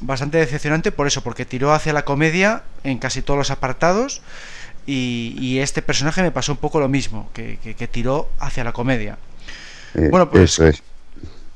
bastante 0.00 0.38
decepcionante 0.38 0.92
por 0.92 1.06
eso, 1.06 1.22
porque 1.22 1.44
tiró 1.44 1.72
hacia 1.72 1.92
la 1.92 2.04
comedia 2.04 2.64
en 2.82 2.98
casi 2.98 3.22
todos 3.22 3.38
los 3.38 3.50
apartados 3.50 4.22
y, 4.86 5.58
este 5.60 5.82
personaje 5.82 6.22
me 6.22 6.32
pasó 6.32 6.52
un 6.52 6.58
poco 6.58 6.80
lo 6.80 6.88
mismo, 6.88 7.30
que, 7.32 7.58
que, 7.58 7.88
tiró 7.88 8.28
hacia 8.40 8.64
la 8.64 8.72
comedia. 8.72 9.18
Eh, 9.94 10.08
bueno, 10.10 10.30
pues... 10.30 10.44
Eso 10.44 10.66
es. 10.66 10.82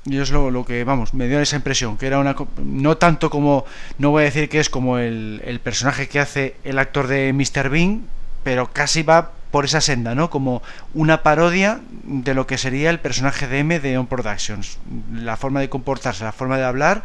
Yo 0.05 0.23
es 0.23 0.31
lo, 0.31 0.65
que, 0.65 0.85
vamos, 0.85 1.15
me 1.15 1.27
dio 1.27 1.41
esa 1.41 1.57
impresión, 1.57 1.97
que 1.97 2.07
era 2.07 2.21
una... 2.21 2.37
No 2.63 2.97
tanto 2.97 3.29
como, 3.29 3.65
no 3.99 4.11
voy 4.11 4.23
a 4.23 4.25
decir 4.27 4.49
que 4.49 4.61
es 4.61 4.71
como 4.71 4.99
el, 4.99 5.43
el 5.45 5.59
personaje 5.59 6.09
que 6.09 6.21
hace 6.21 6.55
el 6.63 6.79
actor 6.79 7.09
de 7.09 7.33
Mr. 7.33 7.69
Bean, 7.71 8.03
pero 8.45 8.71
casi 8.73 9.03
va 9.03 9.33
por 9.51 9.65
esa 9.65 9.81
senda, 9.81 10.15
¿no? 10.15 10.31
Como 10.31 10.63
una 10.95 11.23
parodia 11.23 11.81
de 12.05 12.35
lo 12.35 12.47
que 12.47 12.59
sería 12.59 12.91
el 12.91 13.01
personaje 13.01 13.49
de 13.49 13.61
M 13.61 13.81
de 13.81 13.99
On 13.99 14.07
Productions. 14.07 14.79
La 15.13 15.37
forma 15.37 15.61
de 15.61 15.69
comportarse, 15.69 16.25
la 16.25 16.33
forma 16.33 16.57
de 16.57 16.65
hablar 16.65 17.03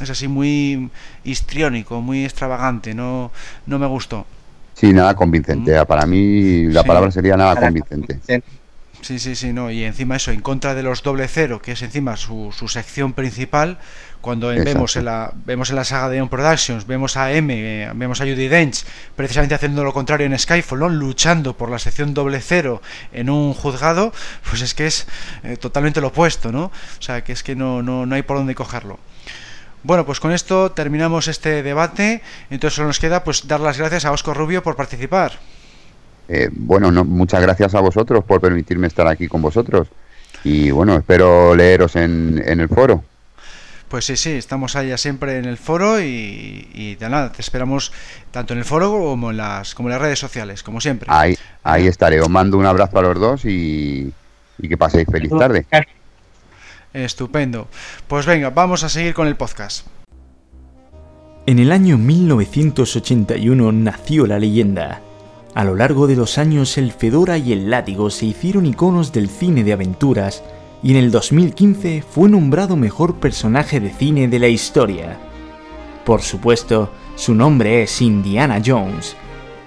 es 0.00 0.10
así 0.10 0.28
muy 0.28 0.90
histriónico, 1.24 2.00
muy 2.00 2.24
extravagante, 2.24 2.94
no, 2.94 3.30
no 3.66 3.78
me 3.78 3.86
gustó. 3.86 4.26
Sí, 4.74 4.92
nada 4.92 5.14
convincente. 5.14 5.78
Mm. 5.78 5.86
Para 5.86 6.06
mí 6.06 6.64
la 6.66 6.84
palabra 6.84 7.10
sería 7.10 7.36
nada 7.36 7.56
convincente. 7.56 8.20
Sí, 9.02 9.18
sí, 9.18 9.34
sí, 9.34 9.52
no. 9.52 9.70
Y 9.70 9.84
encima 9.84 10.16
eso, 10.16 10.30
en 10.30 10.40
contra 10.40 10.74
de 10.74 10.82
los 10.82 11.02
doble 11.02 11.26
cero, 11.26 11.60
que 11.62 11.72
es 11.72 11.82
encima 11.82 12.16
su, 12.16 12.52
su 12.56 12.68
sección 12.68 13.12
principal, 13.14 13.78
cuando 14.20 14.48
vemos 14.48 14.96
en 14.96 15.06
la 15.06 15.32
vemos 15.34 15.70
en 15.70 15.76
la 15.76 15.84
saga 15.84 16.10
de 16.10 16.20
On 16.20 16.28
Productions, 16.28 16.86
vemos 16.86 17.16
a 17.16 17.32
M, 17.32 17.54
eh, 17.56 17.90
vemos 17.94 18.20
a 18.20 18.24
Judy 18.24 18.48
Dench, 18.48 18.84
precisamente 19.16 19.54
haciendo 19.54 19.82
lo 19.82 19.94
contrario 19.94 20.26
en 20.26 20.38
Skyfall, 20.38 20.80
luchando 20.98 21.56
por 21.56 21.70
la 21.70 21.78
sección 21.78 22.12
doble 22.12 22.40
cero 22.40 22.82
en 23.12 23.30
un 23.30 23.54
juzgado, 23.54 24.12
pues 24.48 24.60
es 24.60 24.74
que 24.74 24.86
es 24.86 25.06
eh, 25.42 25.56
totalmente 25.56 26.00
lo 26.00 26.08
opuesto, 26.08 26.52
¿no? 26.52 26.64
O 26.64 27.02
sea, 27.02 27.24
que 27.24 27.32
es 27.32 27.42
que 27.42 27.56
no, 27.56 27.82
no, 27.82 28.04
no 28.04 28.14
hay 28.14 28.22
por 28.22 28.36
dónde 28.36 28.54
cogerlo. 28.54 28.98
Bueno, 29.82 30.04
pues 30.04 30.20
con 30.20 30.32
esto 30.32 30.72
terminamos 30.72 31.26
este 31.26 31.62
debate. 31.62 32.22
Entonces 32.50 32.76
solo 32.76 32.88
nos 32.88 32.98
queda 32.98 33.24
pues 33.24 33.48
dar 33.48 33.60
las 33.60 33.78
gracias 33.78 34.04
a 34.04 34.12
Oscar 34.12 34.36
Rubio 34.36 34.62
por 34.62 34.76
participar. 34.76 35.38
Eh, 36.32 36.48
bueno, 36.52 36.92
no, 36.92 37.04
muchas 37.04 37.42
gracias 37.42 37.74
a 37.74 37.80
vosotros 37.80 38.22
por 38.22 38.40
permitirme 38.40 38.86
estar 38.86 39.08
aquí 39.08 39.26
con 39.26 39.42
vosotros. 39.42 39.88
Y 40.44 40.70
bueno, 40.70 40.94
espero 40.94 41.56
leeros 41.56 41.96
en, 41.96 42.40
en 42.46 42.60
el 42.60 42.68
foro. 42.68 43.02
Pues 43.88 44.04
sí, 44.04 44.16
sí, 44.16 44.30
estamos 44.30 44.76
allá 44.76 44.96
siempre 44.96 45.38
en 45.38 45.44
el 45.46 45.58
foro 45.58 46.00
y, 46.00 46.96
de 47.00 47.08
nada, 47.08 47.32
te 47.32 47.42
esperamos 47.42 47.90
tanto 48.30 48.52
en 48.52 48.60
el 48.60 48.64
foro 48.64 48.92
como 48.92 49.32
en 49.32 49.38
las, 49.38 49.74
como 49.74 49.88
en 49.88 49.94
las 49.94 50.02
redes 50.02 50.20
sociales, 50.20 50.62
como 50.62 50.80
siempre. 50.80 51.08
Ahí, 51.10 51.36
ahí 51.64 51.88
estaré, 51.88 52.20
os 52.20 52.28
mando 52.28 52.56
un 52.58 52.66
abrazo 52.66 53.00
a 53.00 53.02
los 53.02 53.18
dos 53.18 53.44
y, 53.44 54.12
y 54.58 54.68
que 54.68 54.76
paséis 54.78 55.08
feliz 55.10 55.32
tarde. 55.36 55.66
Estupendo. 56.94 57.66
Pues 58.06 58.24
venga, 58.26 58.50
vamos 58.50 58.84
a 58.84 58.88
seguir 58.88 59.14
con 59.14 59.26
el 59.26 59.34
podcast. 59.34 59.88
En 61.46 61.58
el 61.58 61.72
año 61.72 61.98
1981 61.98 63.72
nació 63.72 64.26
la 64.28 64.38
leyenda. 64.38 65.00
A 65.54 65.64
lo 65.64 65.74
largo 65.74 66.06
de 66.06 66.14
los 66.14 66.38
años 66.38 66.78
el 66.78 66.92
Fedora 66.92 67.36
y 67.36 67.52
el 67.52 67.70
Látigo 67.70 68.10
se 68.10 68.26
hicieron 68.26 68.66
iconos 68.66 69.12
del 69.12 69.28
cine 69.28 69.64
de 69.64 69.72
aventuras 69.72 70.44
y 70.82 70.92
en 70.92 70.96
el 70.96 71.10
2015 71.10 72.04
fue 72.08 72.28
nombrado 72.28 72.76
mejor 72.76 73.16
personaje 73.16 73.80
de 73.80 73.90
cine 73.90 74.28
de 74.28 74.38
la 74.38 74.48
historia. 74.48 75.18
Por 76.04 76.22
supuesto, 76.22 76.90
su 77.16 77.34
nombre 77.34 77.82
es 77.82 78.00
Indiana 78.00 78.62
Jones, 78.64 79.16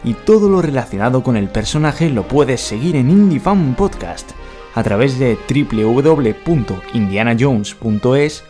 y 0.04 0.14
todo 0.14 0.50
lo 0.50 0.62
relacionado 0.62 1.24
con 1.24 1.36
el 1.38 1.50
personaje 1.50 2.10
lo 2.10 2.28
puedes 2.28 2.62
seguir 2.62 2.96
en 2.96 3.10
Indie 3.10 3.42
Podcast 3.78 4.32
a 4.76 4.84
través 4.84 5.18
de 5.20 5.38
www.indianajones.es 5.48 8.44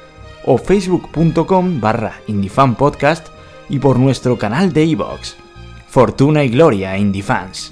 o 0.45 0.57
facebook.com 0.57 1.79
barra 1.79 2.19
y 3.69 3.79
por 3.79 3.97
nuestro 3.99 4.38
canal 4.38 4.73
de 4.73 4.84
iVoox. 4.86 5.43
Fortuna 5.94 6.44
y 6.44 6.50
Gloria 6.50 6.98
Fans. 7.22 7.72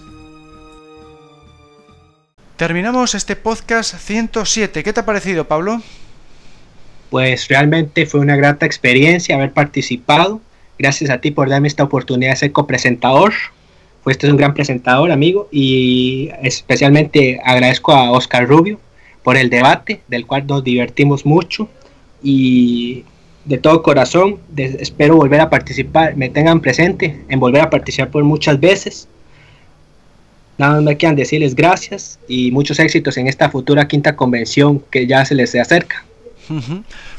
Terminamos 2.55 3.15
este 3.15 3.35
podcast 3.35 3.95
107. 3.95 4.83
¿Qué 4.83 4.93
te 4.93 4.99
ha 4.99 5.05
parecido, 5.07 5.47
Pablo? 5.47 5.81
Pues 7.09 7.47
realmente 7.47 8.05
fue 8.05 8.19
una 8.19 8.35
grata 8.35 8.67
experiencia 8.67 9.33
haber 9.33 9.53
participado. 9.53 10.39
Gracias 10.77 11.09
a 11.09 11.17
ti 11.17 11.31
por 11.31 11.49
darme 11.49 11.67
esta 11.67 11.83
oportunidad 11.83 12.33
de 12.33 12.35
ser 12.35 12.51
copresentador. 12.51 13.33
Fuiste 14.03 14.29
un 14.29 14.37
gran 14.37 14.53
presentador, 14.53 15.11
amigo, 15.11 15.49
y 15.51 16.29
especialmente 16.43 17.41
agradezco 17.43 17.91
a 17.91 18.11
Oscar 18.11 18.47
Rubio 18.47 18.79
por 19.23 19.35
el 19.35 19.49
debate, 19.49 20.03
del 20.07 20.27
cual 20.27 20.45
nos 20.45 20.63
divertimos 20.63 21.25
mucho 21.25 21.69
y 22.21 23.03
de 23.45 23.57
todo 23.57 23.81
corazón 23.81 24.39
espero 24.55 25.15
volver 25.15 25.41
a 25.41 25.49
participar, 25.49 26.15
me 26.15 26.29
tengan 26.29 26.59
presente 26.59 27.21
en 27.27 27.39
volver 27.39 27.61
a 27.61 27.69
participar 27.69 28.09
por 28.09 28.23
muchas 28.23 28.59
veces. 28.59 29.07
Nada 30.57 30.75
más 30.75 30.83
me 30.83 30.97
quedan 30.97 31.15
decirles 31.15 31.55
gracias 31.55 32.19
y 32.27 32.51
muchos 32.51 32.79
éxitos 32.79 33.17
en 33.17 33.27
esta 33.27 33.49
futura 33.49 33.87
quinta 33.87 34.15
convención 34.15 34.83
que 34.91 35.07
ya 35.07 35.25
se 35.25 35.33
les 35.33 35.55
acerca. 35.55 36.05